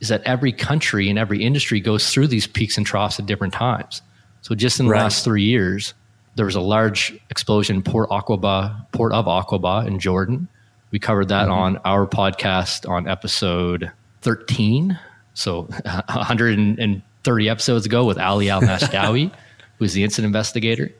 is 0.00 0.08
that 0.08 0.22
every 0.24 0.52
country 0.52 1.08
and 1.08 1.18
every 1.18 1.44
industry 1.44 1.78
goes 1.78 2.10
through 2.12 2.26
these 2.26 2.46
peaks 2.46 2.76
and 2.76 2.84
troughs 2.84 3.20
at 3.20 3.26
different 3.26 3.54
times. 3.54 4.02
So 4.40 4.54
just 4.54 4.80
in 4.80 4.86
the 4.86 4.92
right. 4.92 5.02
last 5.02 5.24
three 5.24 5.44
years, 5.44 5.94
there 6.34 6.46
was 6.46 6.54
a 6.54 6.60
large 6.60 7.18
explosion 7.30 7.76
in 7.76 7.82
Port 7.82 8.08
Aqaba, 8.10 8.90
Port 8.92 9.12
of 9.12 9.26
Aqaba 9.26 9.86
in 9.86 9.98
Jordan. 9.98 10.48
We 10.90 10.98
covered 10.98 11.28
that 11.28 11.48
mm-hmm. 11.48 11.52
on 11.52 11.76
our 11.78 12.06
podcast 12.06 12.88
on 12.88 13.08
episode 13.08 13.90
13. 14.22 14.98
So 15.34 15.62
130 15.84 17.48
episodes 17.48 17.86
ago 17.86 18.04
with 18.04 18.18
Ali 18.18 18.50
Al 18.50 18.62
Mashdawi, 18.62 19.32
who's 19.78 19.92
the 19.92 20.04
incident 20.04 20.26
investigator. 20.26 20.90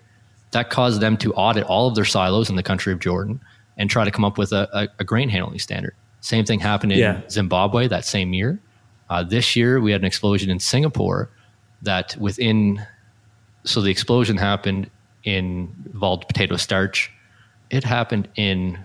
That 0.51 0.69
caused 0.69 1.01
them 1.01 1.17
to 1.19 1.33
audit 1.33 1.65
all 1.65 1.89
of 1.89 1.95
their 1.95 2.05
silos 2.05 2.51
in 2.51 2.57
the 2.57 2.63
country 2.63 2.93
of 2.93 3.01
Jordan 3.01 3.41
and 3.79 3.89
try 3.89 4.05
to 4.05 4.11
come 4.11 4.25
up 4.25 4.37
with 4.37 4.53
a, 4.53 4.69
a, 4.73 4.89
a 4.99 5.05
grain 5.05 5.31
handling 5.31 5.59
standard. 5.59 5.95
Same 6.21 6.45
thing 6.45 6.61
happened 6.61 6.93
in 6.93 6.99
yeah. 6.99 7.23
Zimbabwe 7.31 7.89
that 7.89 8.05
same 8.05 8.35
year. 8.35 8.61
Uh, 9.09 9.23
this 9.23 9.57
year, 9.57 9.81
we 9.81 9.93
had 9.93 10.03
an 10.03 10.07
explosion 10.07 10.51
in 10.51 10.61
Singapore 10.61 11.31
that 11.83 12.17
within, 12.19 12.87
so 13.65 13.81
the 13.81 13.91
explosion 13.91 14.37
happened 14.37 14.91
in 15.25 15.75
involved 15.87 16.27
potato 16.29 16.57
starch. 16.57 17.11
It 17.71 17.85
happened 17.85 18.29
in 18.37 18.79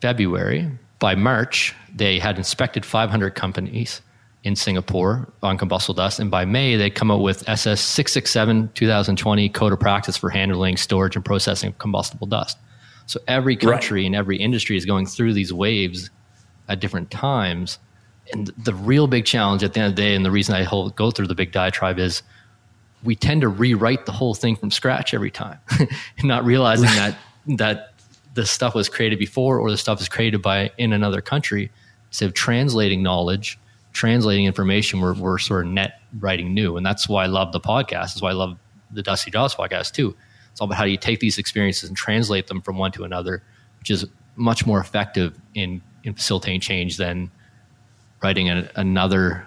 February. 0.00 0.70
By 0.98 1.14
March, 1.14 1.74
they 1.94 2.18
had 2.18 2.38
inspected 2.38 2.84
500 2.86 3.34
companies 3.34 4.02
in 4.44 4.56
Singapore 4.56 5.32
on 5.42 5.58
combustible 5.58 5.94
dust. 5.94 6.18
And 6.18 6.30
by 6.30 6.44
May, 6.44 6.76
they'd 6.76 6.94
come 6.94 7.10
out 7.10 7.20
with 7.20 7.48
SS 7.48 7.80
667 7.80 8.70
2020 8.74 9.48
Code 9.50 9.72
of 9.72 9.80
Practice 9.80 10.16
for 10.16 10.30
Handling, 10.30 10.76
Storage, 10.76 11.16
and 11.16 11.24
Processing 11.24 11.70
of 11.70 11.78
Combustible 11.78 12.26
Dust. 12.26 12.58
So 13.06 13.20
every 13.28 13.56
country 13.56 14.02
right. 14.02 14.06
and 14.06 14.16
every 14.16 14.36
industry 14.36 14.76
is 14.76 14.84
going 14.84 15.06
through 15.06 15.34
these 15.34 15.52
waves 15.52 16.10
at 16.68 16.80
different 16.80 17.10
times 17.10 17.78
and 18.32 18.48
the 18.56 18.74
real 18.74 19.06
big 19.06 19.24
challenge 19.24 19.62
at 19.62 19.74
the 19.74 19.80
end 19.80 19.90
of 19.90 19.96
the 19.96 20.02
day, 20.02 20.14
and 20.14 20.24
the 20.24 20.30
reason 20.30 20.54
I 20.54 20.64
go 20.94 21.10
through 21.10 21.26
the 21.26 21.34
big 21.34 21.52
diatribe 21.52 21.98
is 21.98 22.22
we 23.04 23.16
tend 23.16 23.40
to 23.40 23.48
rewrite 23.48 24.06
the 24.06 24.12
whole 24.12 24.34
thing 24.34 24.56
from 24.56 24.70
scratch 24.70 25.14
every 25.14 25.30
time, 25.30 25.58
not 26.22 26.44
realizing 26.44 26.86
that 26.86 27.16
that 27.46 27.94
the 28.34 28.46
stuff 28.46 28.74
was 28.74 28.88
created 28.88 29.18
before 29.18 29.58
or 29.58 29.70
the 29.70 29.76
stuff 29.76 30.00
is 30.00 30.08
created 30.08 30.40
by 30.40 30.70
in 30.78 30.92
another 30.92 31.20
country. 31.20 31.70
Instead 32.08 32.26
of 32.26 32.34
translating 32.34 33.02
knowledge, 33.02 33.58
translating 33.92 34.44
information, 34.44 35.00
we're, 35.00 35.14
we're 35.14 35.38
sort 35.38 35.66
of 35.66 35.72
net 35.72 36.00
writing 36.20 36.54
new, 36.54 36.76
and 36.76 36.84
that's 36.84 37.08
why 37.08 37.24
I 37.24 37.26
love 37.26 37.52
the 37.52 37.60
podcast. 37.60 38.12
That's 38.14 38.22
why 38.22 38.30
I 38.30 38.34
love 38.34 38.58
the 38.90 39.02
Dusty 39.02 39.30
Jobs 39.30 39.54
podcast 39.54 39.92
too. 39.92 40.14
It's 40.50 40.60
all 40.60 40.66
about 40.66 40.76
how 40.76 40.84
do 40.84 40.90
you 40.90 40.98
take 40.98 41.20
these 41.20 41.38
experiences 41.38 41.88
and 41.88 41.96
translate 41.96 42.46
them 42.46 42.60
from 42.60 42.76
one 42.76 42.92
to 42.92 43.04
another, 43.04 43.42
which 43.78 43.90
is 43.90 44.06
much 44.36 44.66
more 44.66 44.80
effective 44.80 45.38
in 45.54 45.82
in 46.04 46.14
facilitating 46.14 46.60
change 46.60 46.96
than 46.96 47.30
writing 48.22 48.50
a, 48.50 48.68
another 48.76 49.46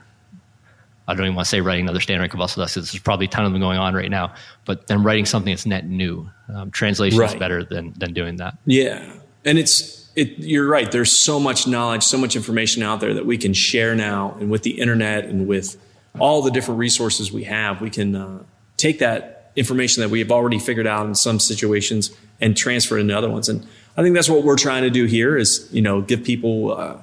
I 1.07 1.13
don't 1.13 1.25
even 1.25 1.35
want 1.35 1.45
to 1.45 1.49
say 1.49 1.61
writing 1.61 1.85
another 1.85 1.99
standard 1.99 2.31
combustible 2.31 2.63
dust. 2.63 2.75
There's 2.75 2.99
probably 2.99 3.27
a 3.27 3.29
ton 3.29 3.45
of 3.45 3.51
them 3.51 3.61
going 3.61 3.77
on 3.77 3.93
right 3.93 4.09
now, 4.09 4.33
but 4.65 4.87
then 4.87 5.03
writing 5.03 5.25
something 5.25 5.53
that's 5.53 5.65
net 5.65 5.85
new. 5.85 6.29
Um, 6.53 6.71
translation 6.71 7.19
right. 7.19 7.29
is 7.29 7.39
better 7.39 7.63
than 7.63 7.93
than 7.97 8.13
doing 8.13 8.37
that. 8.37 8.57
Yeah, 8.65 9.11
and 9.43 9.57
it's 9.57 10.09
it. 10.15 10.39
You're 10.39 10.67
right. 10.67 10.91
There's 10.91 11.11
so 11.11 11.39
much 11.39 11.67
knowledge, 11.67 12.03
so 12.03 12.17
much 12.17 12.35
information 12.35 12.81
out 12.81 13.01
there 13.01 13.13
that 13.13 13.25
we 13.25 13.37
can 13.37 13.53
share 13.53 13.95
now, 13.95 14.35
and 14.39 14.49
with 14.49 14.63
the 14.63 14.79
internet 14.79 15.25
and 15.25 15.47
with 15.47 15.77
all 16.19 16.41
the 16.41 16.51
different 16.51 16.79
resources 16.79 17.31
we 17.31 17.43
have, 17.43 17.81
we 17.81 17.89
can 17.89 18.15
uh, 18.15 18.43
take 18.77 18.99
that 18.99 19.51
information 19.55 20.01
that 20.01 20.09
we 20.09 20.19
have 20.19 20.31
already 20.31 20.59
figured 20.59 20.87
out 20.87 21.05
in 21.05 21.15
some 21.15 21.39
situations 21.39 22.11
and 22.41 22.57
transfer 22.57 22.97
it 22.97 23.01
into 23.01 23.17
other 23.17 23.29
ones. 23.29 23.47
And 23.47 23.65
I 23.97 24.03
think 24.03 24.15
that's 24.15 24.29
what 24.29 24.43
we're 24.43 24.57
trying 24.57 24.83
to 24.83 24.89
do 24.89 25.05
here 25.05 25.37
is 25.37 25.69
you 25.71 25.81
know 25.81 26.01
give 26.01 26.23
people. 26.23 26.75
Uh, 26.75 26.97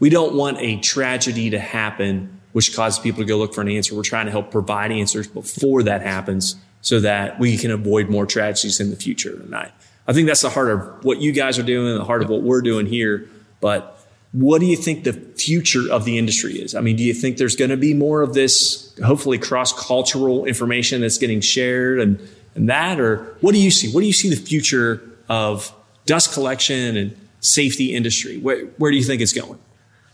we 0.00 0.10
don't 0.10 0.34
want 0.36 0.58
a 0.60 0.78
tragedy 0.78 1.50
to 1.50 1.58
happen, 1.58 2.37
which 2.52 2.74
causes 2.74 2.98
people 2.98 3.22
to 3.22 3.26
go 3.26 3.36
look 3.36 3.54
for 3.54 3.60
an 3.60 3.68
answer. 3.68 3.94
We're 3.94 4.02
trying 4.02 4.26
to 4.26 4.32
help 4.32 4.50
provide 4.50 4.90
answers 4.90 5.26
before 5.26 5.82
that 5.84 6.02
happens 6.02 6.56
so 6.80 7.00
that 7.00 7.38
we 7.38 7.56
can 7.56 7.70
avoid 7.70 8.08
more 8.08 8.26
tragedies 8.26 8.80
in 8.80 8.90
the 8.90 8.96
future. 8.96 9.40
And 9.40 9.54
I, 9.54 9.72
I 10.06 10.12
think 10.12 10.26
that's 10.26 10.42
the 10.42 10.50
heart 10.50 10.70
of 10.70 11.04
what 11.04 11.20
you 11.20 11.32
guys 11.32 11.58
are 11.58 11.62
doing, 11.62 11.96
the 11.96 12.04
heart 12.04 12.22
of 12.22 12.30
what 12.30 12.42
we're 12.42 12.62
doing 12.62 12.86
here. 12.86 13.28
But 13.60 13.94
what 14.32 14.60
do 14.60 14.66
you 14.66 14.76
think 14.76 15.04
the 15.04 15.12
future 15.12 15.90
of 15.90 16.04
the 16.04 16.18
industry 16.18 16.54
is? 16.54 16.74
I 16.74 16.80
mean, 16.80 16.96
do 16.96 17.02
you 17.02 17.14
think 17.14 17.38
there's 17.38 17.56
going 17.56 17.70
to 17.70 17.76
be 17.76 17.94
more 17.94 18.22
of 18.22 18.34
this, 18.34 18.94
hopefully 19.04 19.38
cross 19.38 19.72
cultural 19.72 20.44
information 20.44 21.00
that's 21.00 21.18
getting 21.18 21.40
shared 21.40 21.98
and, 22.00 22.20
and 22.54 22.68
that? 22.68 23.00
Or 23.00 23.36
what 23.40 23.52
do 23.52 23.60
you 23.60 23.70
see? 23.70 23.90
What 23.92 24.00
do 24.00 24.06
you 24.06 24.12
see 24.12 24.30
the 24.30 24.36
future 24.36 25.02
of 25.28 25.74
dust 26.06 26.32
collection 26.32 26.96
and 26.96 27.16
safety 27.40 27.94
industry? 27.94 28.38
Where, 28.38 28.66
where 28.76 28.90
do 28.90 28.96
you 28.96 29.04
think 29.04 29.20
it's 29.20 29.32
going? 29.32 29.58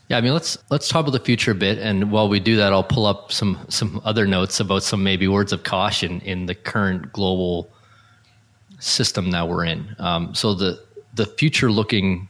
Yeah, 0.09 0.19
I 0.19 0.21
mean, 0.21 0.35
let's 0.35 0.59
let's 0.71 0.89
talk 0.89 1.07
about 1.07 1.13
the 1.13 1.25
future 1.25 1.53
a 1.53 1.55
bit, 1.55 1.79
and 1.79 2.11
while 2.11 2.29
we 2.29 2.39
do 2.39 2.57
that, 2.57 2.73
I'll 2.73 2.85
pull 2.85 3.07
up 3.07 3.33
some 3.33 3.59
some 3.69 4.01
other 4.05 4.27
notes 4.27 4.61
about 4.61 4.83
some 4.83 5.03
maybe 5.03 5.29
words 5.29 5.53
of 5.53 5.63
caution 5.63 6.21
in 6.21 6.47
the 6.47 6.55
current 6.55 7.13
global 7.13 7.71
system 8.81 9.31
that 9.31 9.49
we're 9.49 9.65
in. 9.65 9.97
Um, 9.99 10.35
so 10.35 10.55
the 10.55 10.83
the 11.15 11.27
future 11.27 11.71
looking 11.71 12.29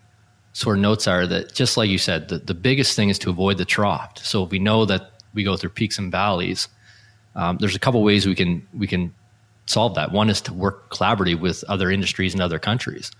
sort 0.53 0.77
of 0.77 0.83
notes 0.83 1.09
are 1.09 1.27
that 1.27 1.53
just 1.53 1.77
like 1.77 1.91
you 1.91 1.99
said, 1.99 2.29
the, 2.29 2.39
the 2.39 2.55
biggest 2.55 2.95
thing 2.95 3.09
is 3.09 3.19
to 3.19 3.31
avoid 3.31 3.59
the 3.59 3.65
trough. 3.65 4.19
So 4.19 4.45
if 4.45 4.51
we 4.51 4.61
know 4.61 4.85
that 4.85 5.11
we 5.35 5.43
go 5.43 5.57
through 5.57 5.71
peaks 5.71 5.99
and 5.99 6.11
valleys. 6.11 6.69
Um, 7.35 7.59
there's 7.59 7.75
a 7.75 7.81
couple 7.81 8.03
ways 8.03 8.27
we 8.27 8.35
can 8.35 8.67
we 8.73 8.87
can 8.87 9.13
solve 9.67 9.95
that. 9.97 10.13
One 10.13 10.31
is 10.31 10.41
to 10.43 10.55
work 10.55 10.91
collaboratively 10.91 11.41
with 11.41 11.65
other 11.65 11.91
industries 11.91 12.33
and 12.33 12.41
other 12.41 12.59
countries, 12.59 13.11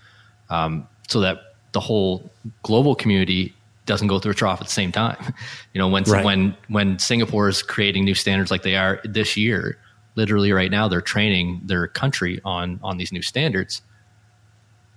um, 0.49 0.87
so 1.07 1.19
that 1.19 1.55
the 1.73 1.81
whole 1.81 2.31
global 2.63 2.95
community 2.95 3.53
doesn't 3.85 4.07
go 4.07 4.19
through 4.19 4.31
a 4.31 4.35
trough 4.35 4.59
at 4.61 4.67
the 4.67 4.73
same 4.73 4.91
time. 4.91 5.17
You 5.73 5.79
know, 5.79 5.89
when 5.89 6.03
right. 6.03 6.23
when 6.23 6.55
when 6.69 6.99
Singapore 6.99 7.49
is 7.49 7.61
creating 7.61 8.05
new 8.05 8.15
standards 8.15 8.49
like 8.49 8.63
they 8.63 8.77
are 8.77 9.01
this 9.03 9.35
year, 9.35 9.77
literally 10.15 10.53
right 10.53 10.71
now 10.71 10.87
they're 10.87 11.01
training 11.01 11.59
their 11.65 11.87
country 11.87 12.39
on 12.45 12.79
on 12.81 12.97
these 12.97 13.11
new 13.11 13.21
standards. 13.21 13.81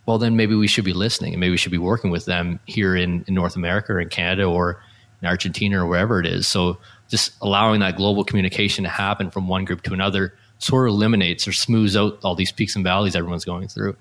Well, 0.06 0.18
then 0.18 0.36
maybe 0.36 0.54
we 0.54 0.68
should 0.68 0.84
be 0.84 0.92
listening 0.92 1.34
and 1.34 1.40
maybe 1.40 1.50
we 1.50 1.56
should 1.56 1.72
be 1.72 1.78
working 1.78 2.12
with 2.12 2.26
them 2.26 2.60
here 2.66 2.94
in, 2.94 3.24
in 3.26 3.34
North 3.34 3.56
America 3.56 3.92
or 3.92 4.00
in 4.00 4.08
Canada 4.08 4.44
or 4.44 4.80
in 5.20 5.26
Argentina 5.26 5.82
or 5.84 5.86
wherever 5.86 6.20
it 6.20 6.26
is. 6.26 6.46
So 6.46 6.78
just 7.08 7.32
allowing 7.42 7.80
that 7.80 7.96
global 7.96 8.24
communication 8.24 8.84
to 8.84 8.90
happen 8.90 9.30
from 9.30 9.48
one 9.48 9.64
group 9.64 9.82
to 9.82 9.92
another 9.92 10.32
sort 10.58 10.88
of 10.88 10.94
eliminates 10.94 11.48
or 11.48 11.52
smooths 11.52 11.96
out 11.96 12.18
all 12.22 12.36
these 12.36 12.52
peaks 12.52 12.76
and 12.76 12.84
valleys 12.84 13.16
everyone's 13.16 13.44
going 13.44 13.66
through. 13.66 13.96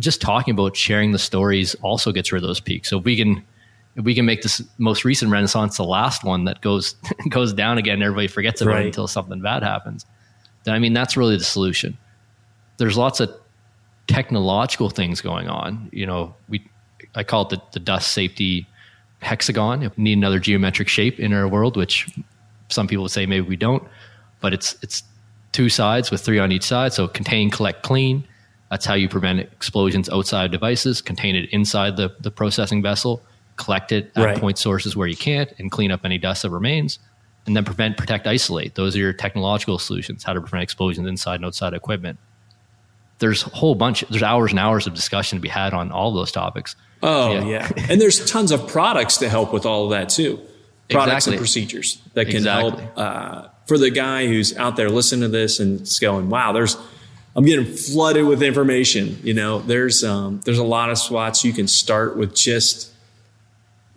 just 0.00 0.22
talking 0.22 0.52
about 0.52 0.76
sharing 0.76 1.12
the 1.12 1.18
stories 1.18 1.74
also 1.82 2.10
gets 2.10 2.32
rid 2.32 2.42
of 2.42 2.48
those 2.48 2.60
peaks. 2.60 2.88
So 2.88 2.98
if 2.98 3.04
we 3.04 3.16
can 3.16 3.44
if 3.96 4.04
we 4.04 4.14
can 4.14 4.24
make 4.24 4.42
this 4.42 4.62
most 4.78 5.04
recent 5.04 5.30
renaissance 5.30 5.76
the 5.76 5.84
last 5.84 6.24
one 6.24 6.44
that 6.44 6.60
goes 6.60 6.94
goes 7.28 7.52
down 7.52 7.78
again, 7.78 8.02
everybody 8.02 8.28
forgets 8.28 8.60
about 8.60 8.74
right. 8.74 8.84
it 8.84 8.86
until 8.86 9.06
something 9.06 9.40
bad 9.40 9.62
happens. 9.62 10.06
Then 10.64 10.74
I 10.74 10.78
mean 10.78 10.92
that's 10.92 11.16
really 11.16 11.36
the 11.36 11.44
solution. 11.44 11.98
There's 12.78 12.96
lots 12.96 13.20
of 13.20 13.34
technological 14.06 14.90
things 14.90 15.20
going 15.20 15.48
on. 15.48 15.88
You 15.92 16.06
know, 16.06 16.34
we 16.48 16.66
I 17.14 17.22
call 17.24 17.42
it 17.42 17.50
the, 17.50 17.62
the 17.72 17.80
dust 17.80 18.12
safety 18.12 18.66
hexagon. 19.20 19.82
If 19.82 19.96
we 19.96 20.04
need 20.04 20.18
another 20.18 20.38
geometric 20.38 20.88
shape 20.88 21.20
in 21.20 21.32
our 21.32 21.46
world, 21.46 21.76
which 21.76 22.08
some 22.68 22.88
people 22.88 23.02
would 23.02 23.12
say 23.12 23.26
maybe 23.26 23.46
we 23.46 23.56
don't, 23.56 23.82
but 24.40 24.54
it's 24.54 24.76
it's 24.82 25.02
two 25.52 25.68
sides 25.68 26.10
with 26.10 26.22
three 26.22 26.38
on 26.38 26.50
each 26.50 26.64
side. 26.64 26.94
So 26.94 27.08
contain, 27.08 27.50
collect, 27.50 27.82
clean. 27.82 28.24
That's 28.70 28.86
how 28.86 28.94
you 28.94 29.06
prevent 29.06 29.40
explosions 29.40 30.08
outside 30.08 30.50
devices. 30.50 31.02
Contain 31.02 31.36
it 31.36 31.50
inside 31.50 31.98
the, 31.98 32.16
the 32.20 32.30
processing 32.30 32.80
vessel 32.80 33.22
collect 33.56 33.92
it 33.92 34.10
at 34.16 34.24
right. 34.24 34.38
point 34.38 34.58
sources 34.58 34.96
where 34.96 35.06
you 35.06 35.16
can't 35.16 35.52
and 35.58 35.70
clean 35.70 35.90
up 35.90 36.00
any 36.04 36.18
dust 36.18 36.42
that 36.42 36.50
remains 36.50 36.98
and 37.46 37.56
then 37.56 37.64
prevent 37.64 37.96
protect 37.96 38.26
isolate 38.26 38.74
those 38.74 38.96
are 38.96 39.00
your 39.00 39.12
technological 39.12 39.78
solutions 39.78 40.24
how 40.24 40.32
to 40.32 40.40
prevent 40.40 40.62
explosions 40.62 41.06
inside 41.06 41.36
and 41.36 41.44
outside 41.44 41.74
equipment 41.74 42.18
there's 43.18 43.46
a 43.46 43.50
whole 43.50 43.74
bunch 43.74 44.04
there's 44.10 44.22
hours 44.22 44.50
and 44.50 44.58
hours 44.58 44.86
of 44.86 44.94
discussion 44.94 45.38
to 45.38 45.42
be 45.42 45.48
had 45.48 45.74
on 45.74 45.92
all 45.92 46.12
those 46.12 46.32
topics 46.32 46.76
oh 47.02 47.32
yeah, 47.32 47.44
yeah. 47.76 47.86
and 47.90 48.00
there's 48.00 48.24
tons 48.30 48.50
of 48.50 48.66
products 48.68 49.18
to 49.18 49.28
help 49.28 49.52
with 49.52 49.66
all 49.66 49.84
of 49.84 49.90
that 49.90 50.08
too 50.08 50.40
products 50.90 51.26
exactly. 51.26 51.32
and 51.34 51.40
procedures 51.40 52.02
that 52.14 52.26
can 52.26 52.36
exactly. 52.36 52.82
help 52.82 52.98
uh, 52.98 53.48
for 53.66 53.78
the 53.78 53.90
guy 53.90 54.26
who's 54.26 54.56
out 54.56 54.76
there 54.76 54.90
listening 54.90 55.22
to 55.22 55.28
this 55.28 55.60
and 55.60 55.80
it's 55.80 55.98
going 55.98 56.28
wow 56.28 56.52
there's 56.52 56.76
I'm 57.34 57.44
getting 57.44 57.64
flooded 57.64 58.26
with 58.26 58.42
information. 58.42 59.18
You 59.22 59.34
know, 59.34 59.60
there's 59.60 60.04
um, 60.04 60.40
there's 60.44 60.58
a 60.58 60.64
lot 60.64 60.90
of 60.90 60.98
spots 60.98 61.44
you 61.44 61.52
can 61.52 61.66
start 61.66 62.16
with 62.16 62.34
just 62.34 62.91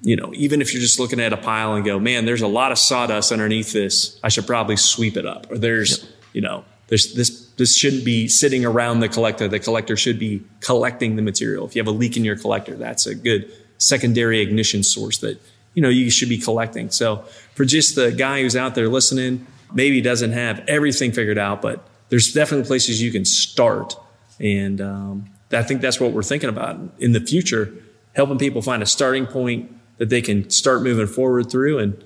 you 0.05 0.15
know, 0.15 0.31
even 0.35 0.61
if 0.61 0.71
you're 0.71 0.81
just 0.81 0.99
looking 0.99 1.19
at 1.19 1.33
a 1.33 1.37
pile 1.37 1.73
and 1.73 1.83
go, 1.83 1.99
man, 1.99 2.25
there's 2.25 2.43
a 2.43 2.47
lot 2.47 2.71
of 2.71 2.77
sawdust 2.77 3.31
underneath 3.31 3.73
this. 3.73 4.19
I 4.23 4.29
should 4.29 4.45
probably 4.45 4.77
sweep 4.77 5.17
it 5.17 5.25
up. 5.25 5.51
Or 5.51 5.57
there's, 5.57 6.03
yep. 6.03 6.11
you 6.33 6.41
know, 6.41 6.63
there's 6.87 7.15
this, 7.15 7.49
this 7.57 7.75
shouldn't 7.75 8.05
be 8.05 8.27
sitting 8.27 8.65
around 8.65 8.99
the 8.99 9.09
collector. 9.09 9.47
The 9.47 9.59
collector 9.59 9.97
should 9.97 10.19
be 10.19 10.43
collecting 10.59 11.15
the 11.15 11.23
material. 11.23 11.65
If 11.65 11.75
you 11.75 11.79
have 11.79 11.87
a 11.87 11.97
leak 11.97 12.17
in 12.17 12.23
your 12.23 12.37
collector, 12.37 12.75
that's 12.75 13.07
a 13.07 13.15
good 13.15 13.51
secondary 13.79 14.41
ignition 14.41 14.83
source 14.83 15.17
that, 15.17 15.41
you 15.73 15.81
know, 15.81 15.89
you 15.89 16.11
should 16.11 16.29
be 16.29 16.37
collecting. 16.37 16.91
So 16.91 17.25
for 17.55 17.65
just 17.65 17.95
the 17.95 18.11
guy 18.11 18.43
who's 18.43 18.55
out 18.55 18.75
there 18.75 18.87
listening, 18.87 19.47
maybe 19.73 20.01
doesn't 20.01 20.33
have 20.33 20.63
everything 20.67 21.13
figured 21.13 21.39
out, 21.39 21.63
but 21.63 21.83
there's 22.09 22.31
definitely 22.31 22.67
places 22.67 23.01
you 23.01 23.11
can 23.11 23.25
start. 23.25 23.97
And 24.39 24.79
um, 24.81 25.29
I 25.51 25.63
think 25.63 25.81
that's 25.81 25.99
what 25.99 26.11
we're 26.11 26.21
thinking 26.21 26.49
about 26.49 26.79
in 26.99 27.13
the 27.13 27.21
future, 27.21 27.73
helping 28.13 28.37
people 28.37 28.61
find 28.61 28.83
a 28.83 28.85
starting 28.85 29.25
point 29.25 29.71
that 29.97 30.10
they 30.10 30.21
can 30.21 30.49
start 30.49 30.84
moving 30.84 31.08
forward 31.08 31.49
through 31.49 31.79
and, 31.79 32.03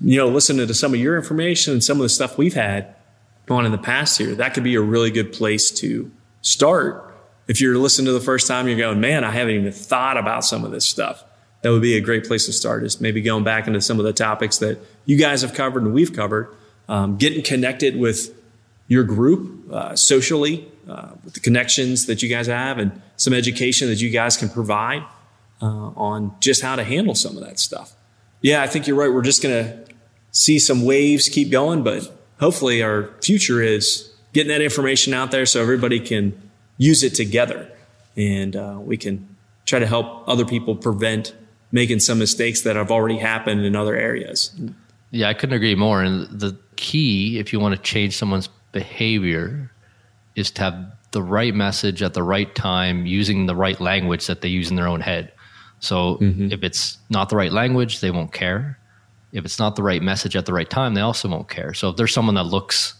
you 0.00 0.16
know, 0.16 0.28
listening 0.28 0.66
to 0.66 0.74
some 0.74 0.94
of 0.94 1.00
your 1.00 1.16
information 1.16 1.72
and 1.72 1.84
some 1.84 1.98
of 1.98 2.02
the 2.02 2.08
stuff 2.08 2.38
we've 2.38 2.54
had 2.54 2.94
on 3.50 3.66
in 3.66 3.72
the 3.72 3.78
past 3.78 4.18
here. 4.18 4.34
That 4.34 4.54
could 4.54 4.64
be 4.64 4.74
a 4.74 4.80
really 4.80 5.10
good 5.10 5.32
place 5.32 5.70
to 5.72 6.10
start. 6.42 7.14
If 7.46 7.60
you're 7.60 7.76
listening 7.76 8.06
to 8.06 8.12
the 8.12 8.20
first 8.20 8.46
time, 8.46 8.68
you're 8.68 8.78
going, 8.78 9.00
man, 9.00 9.24
I 9.24 9.30
haven't 9.30 9.54
even 9.54 9.72
thought 9.72 10.16
about 10.16 10.44
some 10.44 10.64
of 10.64 10.70
this 10.70 10.86
stuff. 10.86 11.24
That 11.62 11.70
would 11.70 11.82
be 11.82 11.96
a 11.96 12.00
great 12.00 12.26
place 12.26 12.46
to 12.46 12.52
start 12.52 12.84
is 12.84 13.00
maybe 13.00 13.20
going 13.22 13.44
back 13.44 13.66
into 13.66 13.80
some 13.80 13.98
of 13.98 14.04
the 14.04 14.12
topics 14.12 14.58
that 14.58 14.78
you 15.06 15.16
guys 15.16 15.42
have 15.42 15.54
covered 15.54 15.82
and 15.82 15.94
we've 15.94 16.12
covered, 16.12 16.54
um, 16.88 17.16
getting 17.16 17.42
connected 17.42 17.96
with 17.96 18.34
your 18.86 19.04
group 19.04 19.72
uh, 19.72 19.96
socially, 19.96 20.68
uh, 20.88 21.10
with 21.24 21.34
the 21.34 21.40
connections 21.40 22.06
that 22.06 22.22
you 22.22 22.28
guys 22.28 22.46
have 22.46 22.78
and 22.78 23.00
some 23.16 23.32
education 23.32 23.88
that 23.88 24.00
you 24.00 24.10
guys 24.10 24.36
can 24.36 24.48
provide 24.48 25.02
uh, 25.62 25.66
on 25.96 26.34
just 26.40 26.62
how 26.62 26.76
to 26.76 26.84
handle 26.84 27.14
some 27.14 27.36
of 27.36 27.44
that 27.44 27.58
stuff. 27.58 27.92
Yeah, 28.40 28.62
I 28.62 28.66
think 28.66 28.86
you're 28.86 28.96
right. 28.96 29.12
We're 29.12 29.22
just 29.22 29.42
going 29.42 29.64
to 29.64 29.84
see 30.32 30.58
some 30.58 30.84
waves 30.84 31.28
keep 31.28 31.50
going, 31.50 31.82
but 31.82 32.10
hopefully 32.40 32.82
our 32.82 33.10
future 33.22 33.62
is 33.62 34.12
getting 34.32 34.48
that 34.48 34.60
information 34.60 35.14
out 35.14 35.30
there 35.30 35.46
so 35.46 35.62
everybody 35.62 36.00
can 36.00 36.50
use 36.76 37.02
it 37.02 37.14
together 37.14 37.70
and 38.16 38.56
uh, 38.56 38.78
we 38.80 38.96
can 38.96 39.36
try 39.66 39.78
to 39.78 39.86
help 39.86 40.28
other 40.28 40.44
people 40.44 40.76
prevent 40.76 41.34
making 41.72 42.00
some 42.00 42.18
mistakes 42.18 42.62
that 42.62 42.76
have 42.76 42.90
already 42.90 43.18
happened 43.18 43.64
in 43.64 43.74
other 43.74 43.96
areas. 43.96 44.54
Yeah, 45.10 45.28
I 45.28 45.34
couldn't 45.34 45.56
agree 45.56 45.74
more. 45.74 46.02
And 46.02 46.28
the 46.28 46.56
key, 46.76 47.38
if 47.38 47.52
you 47.52 47.60
want 47.60 47.74
to 47.74 47.80
change 47.80 48.16
someone's 48.16 48.48
behavior, 48.72 49.70
is 50.36 50.50
to 50.52 50.62
have 50.62 50.92
the 51.12 51.22
right 51.22 51.54
message 51.54 52.02
at 52.02 52.14
the 52.14 52.22
right 52.22 52.52
time 52.54 53.06
using 53.06 53.46
the 53.46 53.56
right 53.56 53.80
language 53.80 54.26
that 54.26 54.40
they 54.40 54.48
use 54.48 54.70
in 54.70 54.76
their 54.76 54.88
own 54.88 55.00
head. 55.00 55.32
So 55.84 56.16
mm-hmm. 56.16 56.50
if 56.50 56.62
it's 56.62 56.98
not 57.10 57.28
the 57.28 57.36
right 57.36 57.52
language, 57.52 58.00
they 58.00 58.10
won't 58.10 58.32
care. 58.32 58.78
If 59.32 59.44
it's 59.44 59.58
not 59.58 59.76
the 59.76 59.82
right 59.82 60.02
message 60.02 60.36
at 60.36 60.46
the 60.46 60.52
right 60.52 60.68
time, 60.68 60.94
they 60.94 61.00
also 61.00 61.28
won't 61.28 61.48
care. 61.48 61.74
So 61.74 61.90
if 61.90 61.96
there's 61.96 62.14
someone 62.14 62.36
that 62.36 62.44
looks, 62.44 62.94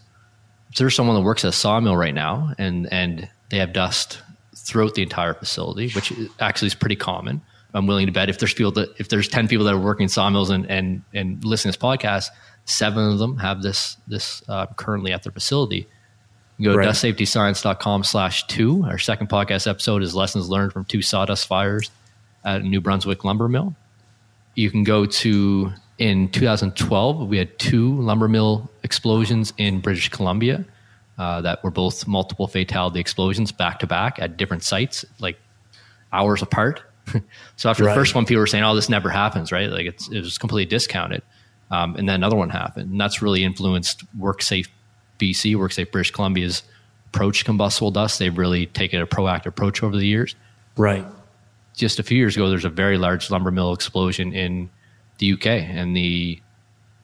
if 0.70 0.76
there's 0.76 0.94
someone 0.94 1.16
that 1.16 1.22
works 1.22 1.44
at 1.44 1.48
a 1.48 1.52
sawmill 1.52 1.96
right 1.96 2.14
now 2.14 2.52
and 2.58 2.92
and 2.92 3.28
they 3.50 3.58
have 3.58 3.72
dust 3.72 4.20
throughout 4.56 4.94
the 4.94 5.02
entire 5.02 5.34
facility, 5.34 5.90
which 5.90 6.12
actually 6.40 6.66
is 6.66 6.74
pretty 6.74 6.96
common. 6.96 7.40
I'm 7.72 7.86
willing 7.88 8.06
to 8.06 8.12
bet 8.12 8.28
if 8.28 8.38
there's 8.38 8.54
people 8.54 8.72
that 8.72 8.94
if 8.98 9.08
there's 9.08 9.28
ten 9.28 9.48
people 9.48 9.64
that 9.64 9.74
are 9.74 9.78
working 9.78 10.04
in 10.04 10.08
sawmills 10.08 10.50
and 10.50 10.68
and 10.70 11.02
and 11.14 11.44
listening 11.44 11.72
to 11.72 11.78
this 11.78 11.84
podcast, 11.84 12.28
seven 12.66 13.12
of 13.12 13.18
them 13.18 13.38
have 13.38 13.62
this 13.62 13.96
this 14.06 14.42
uh, 14.48 14.66
currently 14.76 15.12
at 15.12 15.22
their 15.22 15.32
facility. 15.32 15.88
You 16.58 16.70
go 16.70 16.76
right. 16.76 16.84
to 16.84 16.90
dustsafetyscience.com 16.90 18.04
slash 18.04 18.46
two. 18.46 18.84
Our 18.84 18.98
second 18.98 19.28
podcast 19.28 19.68
episode 19.68 20.02
is 20.02 20.14
lessons 20.14 20.48
learned 20.48 20.72
from 20.72 20.84
two 20.84 21.02
sawdust 21.02 21.48
fires 21.48 21.90
at 22.44 22.62
New 22.62 22.80
Brunswick 22.80 23.24
lumber 23.24 23.48
mill. 23.48 23.74
You 24.54 24.70
can 24.70 24.84
go 24.84 25.06
to 25.06 25.72
in 25.98 26.28
2012 26.30 27.28
we 27.28 27.38
had 27.38 27.56
two 27.58 28.00
lumber 28.00 28.26
mill 28.26 28.68
explosions 28.82 29.52
in 29.58 29.80
British 29.80 30.08
Columbia 30.08 30.64
uh, 31.18 31.40
that 31.42 31.62
were 31.62 31.70
both 31.70 32.06
multiple 32.06 32.48
fatality 32.48 32.98
explosions 32.98 33.52
back 33.52 33.78
to 33.78 33.86
back 33.86 34.18
at 34.18 34.36
different 34.36 34.64
sites, 34.64 35.04
like 35.20 35.38
hours 36.12 36.42
apart. 36.42 36.82
so 37.56 37.70
after 37.70 37.84
right. 37.84 37.90
the 37.90 37.94
first 37.94 38.14
one, 38.14 38.24
people 38.24 38.40
were 38.40 38.46
saying, 38.46 38.64
"Oh, 38.64 38.74
this 38.74 38.88
never 38.88 39.10
happens," 39.10 39.52
right? 39.52 39.70
Like 39.70 39.86
it's 39.86 40.08
it 40.08 40.20
was 40.20 40.38
completely 40.38 40.68
discounted. 40.68 41.22
Um, 41.70 41.96
and 41.96 42.08
then 42.08 42.16
another 42.16 42.36
one 42.36 42.50
happened, 42.50 42.90
and 42.90 43.00
that's 43.00 43.22
really 43.22 43.44
influenced 43.44 44.04
WorkSafe 44.18 44.68
BC, 45.18 45.54
WorkSafe 45.54 45.90
British 45.92 46.10
Columbia's 46.10 46.62
approach 47.08 47.40
to 47.40 47.44
combustible 47.44 47.90
dust. 47.90 48.18
They've 48.18 48.36
really 48.36 48.66
taken 48.66 49.00
a 49.00 49.06
proactive 49.06 49.46
approach 49.46 49.82
over 49.82 49.96
the 49.96 50.06
years. 50.06 50.34
Right 50.76 51.04
just 51.74 51.98
a 51.98 52.02
few 52.02 52.16
years 52.16 52.36
ago, 52.36 52.48
there's 52.48 52.64
a 52.64 52.70
very 52.70 52.98
large 52.98 53.30
lumber 53.30 53.50
mill 53.50 53.72
explosion 53.72 54.32
in 54.32 54.70
the 55.18 55.32
UK, 55.32 55.46
and 55.46 55.96
the 55.96 56.40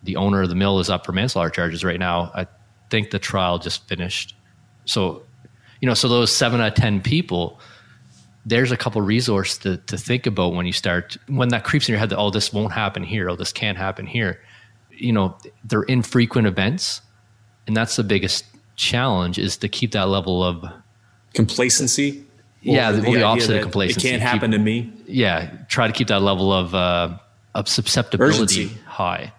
the 0.03 0.17
owner 0.17 0.43
of 0.43 0.49
the 0.49 0.55
mill 0.55 0.79
is 0.79 0.89
up 0.89 1.05
for 1.05 1.13
manslaughter 1.13 1.51
charges 1.51 1.85
right 1.85 1.99
now. 1.99 2.31
I 2.35 2.47
think 2.89 3.11
the 3.11 3.19
trial 3.19 3.59
just 3.59 3.87
finished. 3.87 4.35
So, 4.87 5.23
you 5.81 5.87
know, 5.87 5.95
so 5.95 6.09
those 6.09 6.35
seven 6.35 6.61
out 6.61 6.69
of 6.69 6.75
ten 6.75 7.03
people, 7.03 7.61
there's 8.47 8.73
a 8.73 8.77
couple 8.77 9.03
resources 9.03 9.59
to, 9.59 9.77
to 9.77 9.99
think 9.99 10.27
about 10.27 10.55
when 10.55 10.65
you 10.67 10.73
start 10.73 11.17
when 11.27 11.49
that 11.49 11.65
creeps 11.65 11.89
in 11.89 11.93
your 11.93 11.99
head 11.99 12.11
that 12.11 12.19
oh 12.19 12.31
this 12.31 12.53
won't 12.53 12.73
happen 12.73 13.03
here, 13.03 13.29
oh 13.29 13.37
this 13.37 13.53
can't 13.53 13.77
happen 13.77 14.07
here. 14.07 14.41
You 14.91 15.13
know, 15.13 15.37
they're 15.65 15.83
infrequent 15.83 16.47
events, 16.47 17.03
and 17.67 17.77
that's 17.77 17.97
the 17.97 18.05
biggest 18.05 18.45
challenge 18.77 19.39
is 19.39 19.57
to 19.59 19.69
keep 19.69 19.93
that 19.93 20.09
level 20.09 20.43
of 20.43 20.65
complacency 21.35 22.25
yeah, 22.63 22.93
the, 22.93 23.01
the 23.01 23.23
opposite 23.23 23.57
of 23.57 23.63
complacency. 23.63 24.09
It 24.09 24.11
can't 24.11 24.23
happen 24.23 24.51
keep, 24.51 24.59
to 24.59 24.65
me. 24.65 24.93
Yeah, 25.07 25.51
try 25.69 25.87
to 25.87 25.93
keep 25.93 26.09
that 26.09 26.21
level 26.21 26.53
of 26.53 26.75
uh, 26.75 27.19
of 27.55 27.69
susceptibility 27.69 28.43
Urgency. 28.43 28.81
high, 28.87 29.33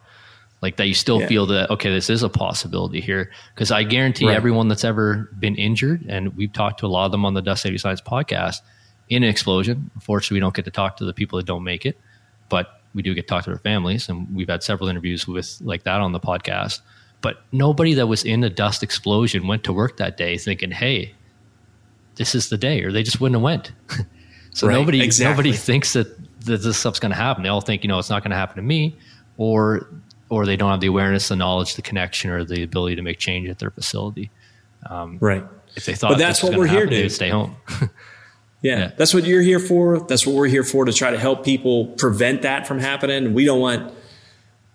like 0.62 0.78
that. 0.78 0.88
You 0.88 0.94
still 0.94 1.22
yeah. 1.22 1.28
feel 1.28 1.46
that 1.48 1.70
okay, 1.70 1.92
this 1.92 2.10
is 2.10 2.24
a 2.24 2.30
possibility 2.30 3.00
here. 3.00 3.32
Because 3.54 3.72
I 3.72 3.84
guarantee 3.84 4.28
right. 4.28 4.36
everyone 4.36 4.68
that's 4.68 4.84
ever 4.84 5.30
been 5.40 5.56
injured, 5.56 6.06
and 6.08 6.36
we've 6.36 6.52
talked 6.52 6.80
to 6.80 6.86
a 6.86 6.88
lot 6.88 7.06
of 7.06 7.12
them 7.12 7.26
on 7.26 7.34
the 7.34 7.42
Dust 7.42 7.64
Safety 7.64 7.78
Science 7.78 8.02
podcast, 8.02 8.62
in 9.10 9.24
an 9.24 9.30
explosion. 9.30 9.92
Unfortunately, 9.94 10.36
we 10.36 10.40
don't 10.40 10.56
get 10.56 10.66
to 10.66 10.72
talk 10.72 10.98
to 10.98 11.06
the 11.06 11.14
people 11.14 11.38
that 11.38 11.46
don't 11.46 11.64
make 11.64 11.86
it, 11.86 12.00
but 12.50 12.82
we 12.96 13.04
do 13.04 13.14
get 13.14 13.24
to 13.24 13.28
talk 13.28 13.44
to 13.44 13.52
their 13.52 13.60
families, 13.60 14.10
and 14.10 14.34
we've 14.34 14.50
had 14.50 14.64
several 14.64 14.90
interviews 14.90 15.28
with 15.28 15.60
like 15.62 15.84
that 15.84 16.02
on 16.02 16.12
the 16.12 16.20
podcast. 16.20 16.82
But 17.22 17.44
nobody 17.52 17.94
that 17.94 18.08
was 18.08 18.24
in 18.24 18.44
a 18.44 18.50
dust 18.50 18.82
explosion 18.82 19.46
went 19.46 19.64
to 19.66 19.74
work 19.74 19.98
that 19.98 20.18
day 20.18 20.40
thinking, 20.40 20.72
"Hey, 20.72 21.14
this 22.22 22.36
is 22.36 22.50
the 22.50 22.58
day, 22.58 22.84
or 22.84 22.92
they 22.92 23.02
just 23.02 23.20
wouldn't 23.20 23.36
have 23.36 23.42
went. 23.42 23.72
so 24.54 24.68
right, 24.68 24.76
nobody 24.76 25.02
exactly. 25.02 25.32
nobody 25.32 25.54
thinks 25.54 25.94
that, 25.94 26.16
that 26.46 26.58
this 26.58 26.78
stuff's 26.78 27.00
going 27.00 27.10
to 27.10 27.18
happen. 27.18 27.42
They 27.42 27.50
all 27.50 27.62
think, 27.62 27.84
you 27.84 27.88
know, 27.88 27.98
it's 27.98 28.12
not 28.12 28.22
going 28.22 28.30
to 28.30 28.38
happen 28.38 28.58
to 28.58 28.62
me, 28.62 28.96
or 29.38 29.88
or 30.30 30.46
they 30.46 30.56
don't 30.56 30.70
have 30.70 30.82
the 30.82 30.88
awareness, 30.88 31.30
the 31.30 31.36
knowledge, 31.36 31.76
the 31.76 31.82
connection, 31.82 32.30
or 32.30 32.46
the 32.46 32.62
ability 32.62 32.96
to 32.96 33.02
make 33.02 33.18
change 33.18 33.50
at 33.50 33.58
their 33.58 33.72
facility. 33.72 34.30
Um, 34.88 35.18
right. 35.20 35.44
If 35.76 35.86
they 35.86 35.96
thought, 35.96 36.12
but 36.12 36.20
that's 36.20 36.44
what 36.44 36.56
we're 36.56 36.68
here 36.68 36.86
to 36.86 36.90
do, 36.90 37.10
stay 37.10 37.30
home. 37.30 37.56
yeah, 37.82 37.88
yeah, 38.62 38.92
that's 38.96 39.16
what 39.16 39.24
you're 39.24 39.42
here 39.42 39.60
for. 39.60 40.00
That's 40.02 40.28
what 40.28 40.36
we're 40.36 40.48
here 40.48 40.64
for 40.64 40.86
to 40.86 40.94
try 40.94 41.10
to 41.10 41.18
help 41.18 41.44
people 41.44 41.88
prevent 41.98 42.44
that 42.44 42.68
from 42.68 42.78
happening. 42.78 43.34
We 43.34 43.46
don't 43.46 43.60
want 43.60 43.92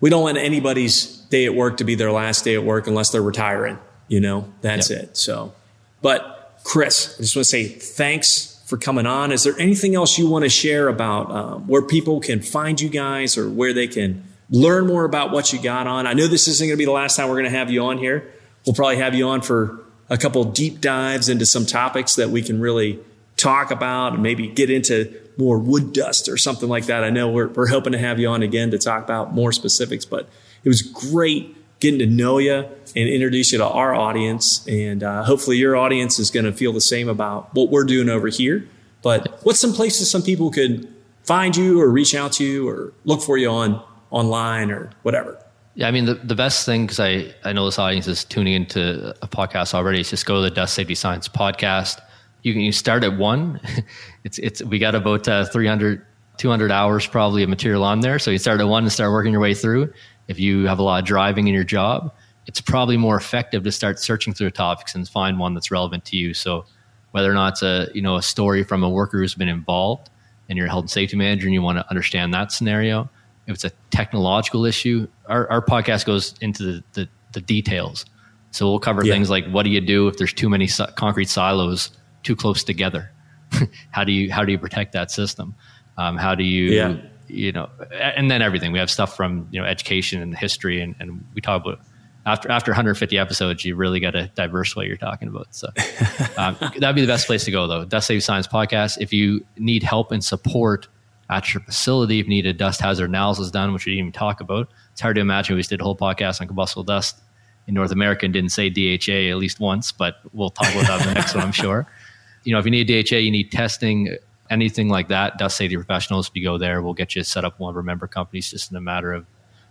we 0.00 0.10
don't 0.10 0.22
want 0.22 0.38
anybody's 0.38 1.18
day 1.30 1.44
at 1.44 1.54
work 1.54 1.76
to 1.76 1.84
be 1.84 1.94
their 1.94 2.10
last 2.10 2.44
day 2.44 2.56
at 2.56 2.64
work 2.64 2.88
unless 2.88 3.10
they're 3.10 3.22
retiring. 3.22 3.78
You 4.08 4.20
know, 4.20 4.52
that's 4.62 4.90
yep. 4.90 5.02
it. 5.04 5.16
So, 5.16 5.54
but 6.02 6.35
Chris, 6.66 7.14
I 7.16 7.22
just 7.22 7.36
want 7.36 7.44
to 7.44 7.50
say 7.50 7.68
thanks 7.68 8.60
for 8.66 8.76
coming 8.76 9.06
on. 9.06 9.30
Is 9.30 9.44
there 9.44 9.54
anything 9.56 9.94
else 9.94 10.18
you 10.18 10.28
want 10.28 10.42
to 10.42 10.48
share 10.48 10.88
about 10.88 11.30
um, 11.30 11.68
where 11.68 11.80
people 11.80 12.18
can 12.18 12.42
find 12.42 12.80
you 12.80 12.88
guys 12.88 13.38
or 13.38 13.48
where 13.48 13.72
they 13.72 13.86
can 13.86 14.24
learn 14.50 14.88
more 14.88 15.04
about 15.04 15.30
what 15.30 15.52
you 15.52 15.62
got 15.62 15.86
on? 15.86 16.08
I 16.08 16.12
know 16.12 16.26
this 16.26 16.48
isn't 16.48 16.66
going 16.66 16.74
to 16.74 16.76
be 16.76 16.84
the 16.84 16.90
last 16.90 17.16
time 17.16 17.28
we're 17.28 17.36
going 17.36 17.44
to 17.44 17.56
have 17.56 17.70
you 17.70 17.84
on 17.84 17.98
here. 17.98 18.34
We'll 18.66 18.74
probably 18.74 18.96
have 18.96 19.14
you 19.14 19.28
on 19.28 19.42
for 19.42 19.78
a 20.10 20.18
couple 20.18 20.42
deep 20.42 20.80
dives 20.80 21.28
into 21.28 21.46
some 21.46 21.66
topics 21.66 22.16
that 22.16 22.30
we 22.30 22.42
can 22.42 22.60
really 22.60 22.98
talk 23.36 23.70
about 23.70 24.14
and 24.14 24.22
maybe 24.24 24.48
get 24.48 24.68
into 24.68 25.16
more 25.36 25.60
wood 25.60 25.92
dust 25.92 26.28
or 26.28 26.36
something 26.36 26.68
like 26.68 26.86
that. 26.86 27.04
I 27.04 27.10
know 27.10 27.30
we're, 27.30 27.46
we're 27.46 27.68
hoping 27.68 27.92
to 27.92 27.98
have 27.98 28.18
you 28.18 28.26
on 28.26 28.42
again 28.42 28.72
to 28.72 28.78
talk 28.78 29.04
about 29.04 29.32
more 29.32 29.52
specifics, 29.52 30.04
but 30.04 30.28
it 30.64 30.68
was 30.68 30.82
great 30.82 31.56
getting 31.80 31.98
to 31.98 32.06
know 32.06 32.38
you 32.38 32.54
and 32.54 33.08
introduce 33.08 33.52
you 33.52 33.58
to 33.58 33.66
our 33.66 33.94
audience. 33.94 34.66
And 34.66 35.02
uh, 35.02 35.22
hopefully, 35.24 35.56
your 35.56 35.76
audience 35.76 36.18
is 36.18 36.30
going 36.30 36.46
to 36.46 36.52
feel 36.52 36.72
the 36.72 36.80
same 36.80 37.08
about 37.08 37.54
what 37.54 37.70
we're 37.70 37.84
doing 37.84 38.08
over 38.08 38.28
here. 38.28 38.68
But 39.02 39.40
what's 39.42 39.60
some 39.60 39.72
places 39.72 40.10
some 40.10 40.22
people 40.22 40.50
could 40.50 40.92
find 41.22 41.56
you 41.56 41.80
or 41.80 41.88
reach 41.90 42.14
out 42.14 42.32
to 42.32 42.44
you 42.44 42.68
or 42.68 42.92
look 43.04 43.22
for 43.22 43.36
you 43.36 43.50
on 43.50 43.82
online 44.10 44.70
or 44.70 44.90
whatever? 45.02 45.38
Yeah, 45.74 45.88
I 45.88 45.90
mean, 45.90 46.06
the, 46.06 46.14
the 46.14 46.34
best 46.34 46.64
thing, 46.64 46.86
because 46.86 47.00
I, 47.00 47.34
I 47.44 47.52
know 47.52 47.66
this 47.66 47.78
audience 47.78 48.08
is 48.08 48.24
tuning 48.24 48.54
into 48.54 49.14
a 49.22 49.28
podcast 49.28 49.74
already, 49.74 50.00
is 50.00 50.08
just 50.08 50.24
go 50.24 50.36
to 50.36 50.40
the 50.40 50.50
Dust 50.50 50.72
Safety 50.72 50.94
Science 50.94 51.28
podcast. 51.28 52.00
You 52.42 52.54
can 52.54 52.62
you 52.62 52.72
start 52.72 53.04
at 53.04 53.18
one. 53.18 53.60
it's, 54.24 54.38
it's, 54.38 54.62
we 54.62 54.78
got 54.78 54.94
about 54.94 55.28
uh, 55.28 55.44
300, 55.44 56.04
200 56.38 56.72
hours 56.72 57.06
probably 57.06 57.42
of 57.42 57.50
material 57.50 57.84
on 57.84 58.00
there. 58.00 58.18
So 58.18 58.30
you 58.30 58.38
start 58.38 58.60
at 58.60 58.68
one 58.68 58.84
and 58.84 58.92
start 58.92 59.12
working 59.12 59.32
your 59.32 59.40
way 59.42 59.52
through. 59.52 59.92
If 60.28 60.38
you 60.40 60.66
have 60.66 60.78
a 60.78 60.82
lot 60.82 61.00
of 61.00 61.06
driving 61.06 61.48
in 61.48 61.54
your 61.54 61.64
job, 61.64 62.12
it's 62.46 62.60
probably 62.60 62.96
more 62.96 63.16
effective 63.16 63.64
to 63.64 63.72
start 63.72 63.98
searching 63.98 64.32
through 64.32 64.50
topics 64.50 64.94
and 64.94 65.08
find 65.08 65.38
one 65.38 65.54
that's 65.54 65.70
relevant 65.70 66.04
to 66.06 66.16
you. 66.16 66.34
So 66.34 66.64
whether 67.10 67.30
or 67.30 67.34
not 67.34 67.54
it's 67.54 67.62
a 67.62 67.88
you 67.94 68.02
know 68.02 68.16
a 68.16 68.22
story 68.22 68.62
from 68.62 68.82
a 68.82 68.88
worker 68.88 69.18
who's 69.18 69.34
been 69.34 69.48
involved 69.48 70.10
and 70.48 70.56
you're 70.56 70.66
a 70.66 70.70
health 70.70 70.82
and 70.82 70.90
safety 70.90 71.16
manager 71.16 71.46
and 71.46 71.54
you 71.54 71.62
want 71.62 71.78
to 71.78 71.88
understand 71.90 72.32
that 72.34 72.52
scenario, 72.52 73.08
if 73.46 73.54
it's 73.54 73.64
a 73.64 73.72
technological 73.90 74.64
issue, 74.64 75.08
our, 75.26 75.48
our 75.50 75.64
podcast 75.64 76.04
goes 76.04 76.34
into 76.40 76.62
the, 76.62 76.84
the, 76.92 77.08
the 77.32 77.40
details. 77.40 78.06
So 78.50 78.68
we'll 78.68 78.78
cover 78.78 79.04
yeah. 79.04 79.12
things 79.12 79.28
like 79.28 79.46
what 79.48 79.64
do 79.64 79.70
you 79.70 79.80
do 79.80 80.08
if 80.08 80.16
there's 80.16 80.32
too 80.32 80.48
many 80.48 80.68
concrete 80.96 81.28
silos 81.28 81.90
too 82.22 82.36
close 82.36 82.64
together? 82.64 83.10
how 83.90 84.04
do 84.04 84.12
you 84.12 84.32
how 84.32 84.44
do 84.44 84.52
you 84.52 84.58
protect 84.58 84.92
that 84.92 85.10
system? 85.10 85.54
Um, 85.98 86.16
how 86.16 86.34
do 86.34 86.44
you 86.44 86.64
yeah. 86.70 86.96
You 87.28 87.52
know? 87.52 87.68
And 87.92 88.30
then 88.30 88.42
everything 88.42 88.72
we 88.72 88.78
have 88.78 88.90
stuff 88.90 89.16
from 89.16 89.48
you 89.50 89.60
know 89.60 89.66
education 89.66 90.22
and 90.22 90.36
history, 90.36 90.80
and, 90.80 90.94
and 91.00 91.24
we 91.34 91.40
talk 91.40 91.62
about 91.62 91.80
after 92.26 92.50
after 92.50 92.72
150 92.72 93.16
episodes, 93.18 93.64
you 93.64 93.76
really 93.76 94.00
got 94.00 94.10
to 94.10 94.28
diverse 94.34 94.74
what 94.74 94.86
you're 94.86 94.96
talking 94.96 95.28
about. 95.28 95.54
So 95.54 95.68
um, 96.36 96.56
that'd 96.60 96.96
be 96.96 97.00
the 97.00 97.06
best 97.06 97.26
place 97.26 97.44
to 97.44 97.50
go, 97.50 97.66
though. 97.66 97.84
Dust 97.84 98.08
Safety 98.08 98.20
Science 98.20 98.48
podcast. 98.48 98.98
If 99.00 99.12
you 99.12 99.46
need 99.56 99.82
help 99.82 100.10
and 100.12 100.24
support 100.24 100.88
at 101.30 101.54
your 101.54 101.62
facility, 101.62 102.18
if 102.20 102.26
you 102.26 102.30
need 102.30 102.46
a 102.46 102.52
dust 102.52 102.80
hazard 102.80 103.08
analysis 103.08 103.50
done, 103.50 103.72
which 103.72 103.86
we 103.86 103.92
didn't 103.92 104.08
even 104.08 104.12
talk 104.12 104.40
about, 104.40 104.68
it's 104.92 105.00
hard 105.00 105.14
to 105.16 105.20
imagine 105.20 105.54
we 105.54 105.60
just 105.60 105.70
did 105.70 105.80
a 105.80 105.84
whole 105.84 105.96
podcast 105.96 106.40
on 106.40 106.48
combustible 106.48 106.84
dust 106.84 107.20
in 107.66 107.74
North 107.74 107.92
America 107.92 108.24
and 108.24 108.32
didn't 108.32 108.50
say 108.50 108.70
DHA 108.70 109.30
at 109.30 109.36
least 109.36 109.60
once, 109.60 109.92
but 109.92 110.16
we'll 110.32 110.50
talk 110.50 110.72
about 110.72 110.86
that 110.86 111.00
in 111.02 111.08
the 111.08 111.14
next 111.14 111.34
one, 111.34 111.44
I'm 111.44 111.52
sure. 111.52 111.86
You 112.44 112.52
know, 112.52 112.60
if 112.60 112.64
you 112.64 112.70
need 112.70 112.86
DHA, 112.86 113.16
you 113.16 113.32
need 113.32 113.50
testing, 113.50 114.16
anything 114.50 114.88
like 114.88 115.08
that, 115.08 115.38
Dust 115.38 115.56
Safety 115.56 115.76
Professionals, 115.76 116.28
if 116.28 116.36
you 116.36 116.44
go 116.44 116.58
there, 116.58 116.82
we'll 116.82 116.94
get 116.94 117.14
you 117.16 117.22
set 117.22 117.44
up 117.44 117.58
one 117.58 117.70
of 117.70 117.76
our 117.76 117.82
member 117.82 118.06
companies 118.06 118.50
just 118.50 118.70
in 118.70 118.76
a 118.76 118.80
matter 118.80 119.12
of, 119.12 119.26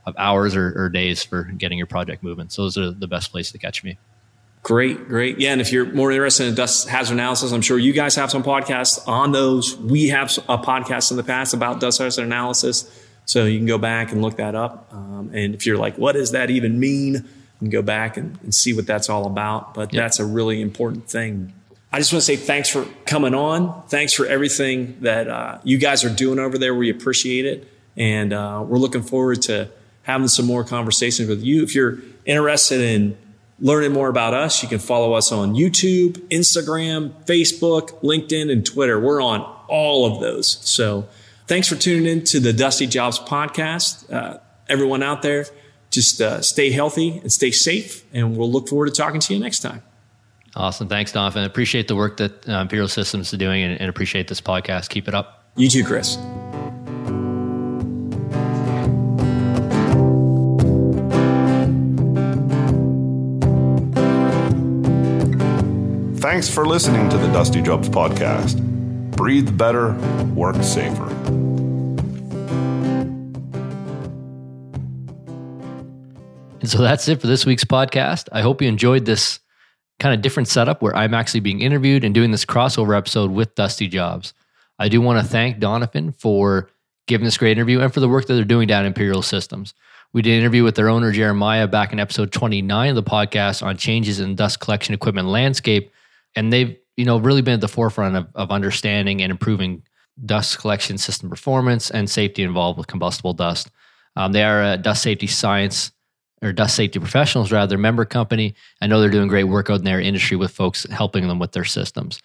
of 0.06 0.16
hours 0.18 0.56
or, 0.56 0.74
or 0.76 0.90
days 0.90 1.24
for 1.24 1.44
getting 1.44 1.78
your 1.78 1.88
project 1.88 2.24
moving. 2.24 2.50
So 2.50 2.64
those 2.64 2.78
are 2.78 2.92
the 2.92 3.08
best 3.08 3.32
place 3.32 3.52
to 3.52 3.58
catch 3.58 3.84
me. 3.84 3.98
Great, 4.64 5.08
great. 5.08 5.40
Yeah, 5.40 5.52
and 5.52 5.62
if 5.62 5.72
you're 5.72 5.86
more 5.86 6.12
interested 6.12 6.48
in 6.48 6.56
dust 6.56 6.90
hazard 6.90 7.14
analysis, 7.14 7.52
I'm 7.52 7.62
sure 7.62 7.78
you 7.78 7.94
guys 7.94 8.16
have 8.16 8.32
some 8.32 8.42
podcasts 8.42 9.08
on 9.08 9.32
those. 9.32 9.76
We 9.78 10.10
have 10.10 10.36
a 10.50 10.58
podcast 10.58 11.12
in 11.12 11.18
the 11.18 11.24
past 11.24 11.54
about 11.54 11.80
dust 11.80 12.00
hazard 12.00 12.26
analysis. 12.26 12.92
So 13.26 13.46
you 13.46 13.58
can 13.58 13.68
go 13.68 13.78
back 13.78 14.12
and 14.12 14.22
look 14.22 14.38
that 14.38 14.56
up. 14.56 14.92
Um, 14.92 15.32
and 15.34 15.54
if 15.56 15.66
you're 15.66 15.78
like, 15.78 15.98
what 15.98 16.14
does 16.14 16.32
that 16.32 16.50
even 16.50 16.80
mean? 16.80 17.28
and 17.60 17.72
go 17.72 17.82
back 17.82 18.18
and, 18.18 18.38
and 18.44 18.54
see 18.54 18.74
what 18.74 18.88
that's 18.88 19.10
all 19.10 19.26
about. 19.26 19.74
But 19.74 19.94
yep. 19.94 20.04
that's 20.04 20.20
a 20.20 20.26
really 20.26 20.62
important 20.62 21.10
thing. 21.10 21.54
I 21.96 22.00
just 22.00 22.12
want 22.12 22.24
to 22.24 22.26
say 22.26 22.36
thanks 22.36 22.68
for 22.68 22.86
coming 23.06 23.34
on. 23.34 23.84
Thanks 23.88 24.12
for 24.12 24.26
everything 24.26 24.98
that 25.00 25.30
uh, 25.30 25.60
you 25.64 25.78
guys 25.78 26.04
are 26.04 26.10
doing 26.10 26.40
over 26.40 26.58
there. 26.58 26.76
We 26.76 26.90
appreciate 26.90 27.46
it. 27.46 27.72
And 27.96 28.34
uh, 28.34 28.66
we're 28.68 28.80
looking 28.80 29.02
forward 29.02 29.44
to 29.44 29.70
having 30.04 30.28
some 30.28 30.46
more 30.46 30.66
conversations 30.66 31.30
with 31.30 31.42
you. 31.42 31.64
If 31.64 31.74
you're 31.74 32.00
interested 32.26 32.82
in 32.82 33.18
learning 33.62 33.94
more 33.94 34.10
about 34.10 34.34
us, 34.34 34.62
you 34.62 34.68
can 34.68 34.80
follow 34.80 35.14
us 35.14 35.32
on 35.32 35.56
YouTube, 35.56 36.18
Instagram, 36.28 37.12
Facebook, 37.24 38.02
LinkedIn, 38.02 38.52
and 38.52 38.66
Twitter. 38.66 39.00
We're 39.00 39.22
on 39.22 39.40
all 39.70 40.06
of 40.06 40.20
those. 40.20 40.60
So 40.70 41.08
thanks 41.48 41.70
for 41.70 41.76
tuning 41.78 42.08
in 42.08 42.26
to 42.26 42.42
the 42.42 42.52
Dusty 42.52 42.88
Jobs 42.88 43.20
podcast. 43.20 44.12
Uh, 44.12 44.40
everyone 44.68 45.02
out 45.02 45.22
there, 45.22 45.46
just 45.92 46.20
uh, 46.20 46.42
stay 46.42 46.72
healthy 46.72 47.20
and 47.20 47.32
stay 47.32 47.52
safe. 47.52 48.04
And 48.12 48.36
we'll 48.36 48.52
look 48.52 48.68
forward 48.68 48.88
to 48.88 48.92
talking 48.92 49.22
to 49.22 49.34
you 49.34 49.40
next 49.40 49.60
time. 49.60 49.82
Awesome. 50.56 50.88
Thanks, 50.88 51.12
Don. 51.12 51.26
Donovan. 51.26 51.44
Appreciate 51.44 51.88
the 51.88 51.96
work 51.96 52.18
that 52.18 52.48
uh, 52.48 52.54
Imperial 52.54 52.88
Systems 52.88 53.34
is 53.34 53.40
doing 53.40 53.64
and, 53.64 53.80
and 53.80 53.90
appreciate 53.90 54.28
this 54.28 54.40
podcast. 54.40 54.90
Keep 54.90 55.08
it 55.08 55.14
up. 55.14 55.52
You 55.58 55.70
too, 55.70 55.84
Chris. 55.84 56.18
Thanks 66.22 66.50
for 66.50 66.66
listening 66.66 67.10
to 67.10 67.18
the 67.18 67.28
Dusty 67.28 67.62
Jobs 67.62 67.90
podcast. 67.90 68.62
Breathe 69.12 69.58
better, 69.58 69.94
work 70.36 70.62
safer. 70.64 71.10
And 76.62 76.70
so 76.70 76.80
that's 76.80 77.08
it 77.08 77.22
for 77.22 77.28
this 77.28 77.46
week's 77.46 77.64
podcast. 77.64 78.28
I 78.32 78.42
hope 78.42 78.62
you 78.62 78.68
enjoyed 78.68 79.06
this 79.06 79.40
kind 80.00 80.14
of 80.14 80.22
different 80.22 80.48
setup 80.48 80.82
where 80.82 80.96
I'm 80.96 81.14
actually 81.14 81.40
being 81.40 81.62
interviewed 81.62 82.04
and 82.04 82.14
doing 82.14 82.32
this 82.32 82.46
crossover 82.46 82.98
episode 82.98 83.32
with 83.32 83.56
Dusty 83.56 83.88
Jobs. 83.88 84.34
I 84.78 84.90
do 84.90 85.00
want 85.00 85.20
to 85.20 85.26
thank 85.26 85.60
Donovan 85.60 86.12
for 86.12 86.70
giving 87.08 87.26
this 87.26 87.38
great 87.38 87.58
interview 87.58 87.80
and 87.80 87.94
for 87.94 88.00
the 88.00 88.10
work 88.10 88.26
that 88.28 88.34
they're 88.34 88.44
doing 88.44 88.68
down 88.68 88.86
Imperial 88.86 89.22
Systems. 89.22 89.74
We 90.12 90.22
did 90.22 90.32
an 90.32 90.40
interview 90.40 90.64
with 90.64 90.76
their 90.76 90.90
owner, 90.90 91.12
Jeremiah, 91.12 91.68
back 91.68 91.94
in 91.94 92.00
episode 92.00 92.32
29 92.32 92.90
of 92.90 92.96
the 92.96 93.04
podcast 93.04 93.64
on 93.64 93.78
changes 93.78 94.20
in 94.20 94.36
dust 94.36 94.60
collection 94.60 94.94
equipment 94.94 95.28
landscape. 95.28 95.92
And 96.36 96.52
they've, 96.52 96.78
you 96.98 97.06
know, 97.06 97.18
really 97.18 97.42
been 97.42 97.56
at 97.56 97.62
the 97.62 97.68
forefront 97.68 98.16
of, 98.16 98.28
of 98.34 98.52
understanding 98.52 99.22
and 99.22 99.32
improving 99.32 99.84
dust 100.26 100.58
collection 100.58 100.98
system 100.98 101.30
performance 101.30 101.92
and 101.92 102.10
safety 102.10 102.44
involved 102.44 102.78
with 102.78 102.88
combustible 102.88 103.34
dust. 103.34 103.70
Um, 104.16 104.32
they 104.32 104.44
are 104.44 104.64
a 104.64 104.78
dust 104.78 105.04
safety 105.04 105.28
science 105.28 105.92
or 106.46 106.54
dust 106.54 106.76
safety 106.76 107.00
professionals 107.00 107.52
rather 107.52 107.78
member 107.78 108.06
company. 108.06 108.56
I 108.82 108.88
know 108.88 109.02
they're 109.02 109.10
doing 109.10 109.28
great 109.28 109.46
work 109.46 109.70
out 109.70 109.80
in 109.80 109.84
their 109.84 110.00
industry 110.00 110.38
with 110.38 110.52
folks 110.52 110.86
helping 110.90 111.28
them 111.28 111.40
with 111.40 111.52
their 111.52 111.66
systems. 111.66 112.22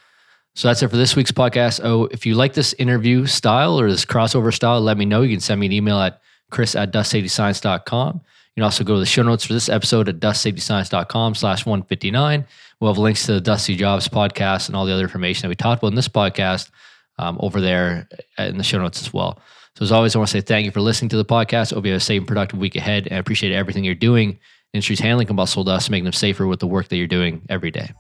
So 0.55 0.69
that's 0.69 0.83
it 0.83 0.89
for 0.89 0.97
this 0.97 1.17
week's 1.17 1.33
podcast. 1.33 1.81
Oh 1.83 2.05
if 2.07 2.27
you 2.27 2.35
like 2.35 2.53
this 2.55 2.75
interview 2.75 3.27
style 3.27 3.81
or 3.81 3.91
this 3.91 4.05
crossover 4.05 4.53
style 4.53 4.81
let 4.81 4.99
me 4.99 5.05
know. 5.05 5.23
You 5.23 5.35
can 5.35 5.41
send 5.41 5.61
me 5.61 5.67
an 5.67 5.73
email 5.73 5.99
at 5.99 6.21
chris 6.51 6.75
at 6.75 6.93
dustsafetyscience.com 6.93 8.21
you 8.57 8.61
can 8.61 8.65
also 8.65 8.83
go 8.83 8.95
to 8.95 9.01
the 9.01 9.07
show 9.07 9.23
notes 9.23 9.45
for 9.45 9.53
this 9.53 9.69
episode 9.69 10.09
at 10.09 10.19
dustsafetyscience.com 10.19 11.35
slash 11.35 11.65
159 11.65 12.45
we'll 12.81 12.93
have 12.93 12.99
links 12.99 13.27
to 13.27 13.35
the 13.35 13.41
dusty 13.41 13.77
jobs 13.77 14.09
podcast 14.09 14.67
and 14.67 14.77
all 14.77 14.85
the 14.85 14.93
other 14.93 15.05
information 15.05 15.43
that 15.43 15.49
we 15.49 15.55
talked 15.55 15.81
about 15.81 15.89
in 15.89 15.95
this 15.95 16.09
podcast 16.09 16.71
um, 17.19 17.37
over 17.41 17.61
there 17.61 18.09
in 18.39 18.59
the 18.59 18.65
show 18.65 18.79
notes 18.79 19.01
as 19.01 19.13
well 19.13 19.41
so, 19.81 19.85
as 19.85 19.93
always, 19.93 20.15
I 20.15 20.19
want 20.19 20.29
to 20.29 20.33
say 20.33 20.43
thank 20.43 20.67
you 20.67 20.73
for 20.73 20.83
listening 20.83 21.09
to 21.09 21.17
the 21.17 21.25
podcast. 21.25 21.73
Hope 21.73 21.87
you 21.87 21.93
have 21.93 22.03
a 22.03 22.05
safe 22.05 22.19
and 22.19 22.29
productive 22.29 22.59
week 22.59 22.77
ahead. 22.77 23.07
And 23.07 23.19
appreciate 23.19 23.55
everything 23.55 23.83
you're 23.83 23.95
doing. 23.95 24.39
Industries 24.75 25.01
handling 25.01 25.27
combustible 25.27 25.65
dust, 25.65 25.89
making 25.89 26.05
them 26.05 26.13
safer 26.13 26.47
with 26.47 26.61
the 26.61 26.67
work 26.67 26.89
that 26.89 26.99
you're 26.99 27.07
doing 27.07 27.41
every 27.49 27.71
day. 27.71 27.91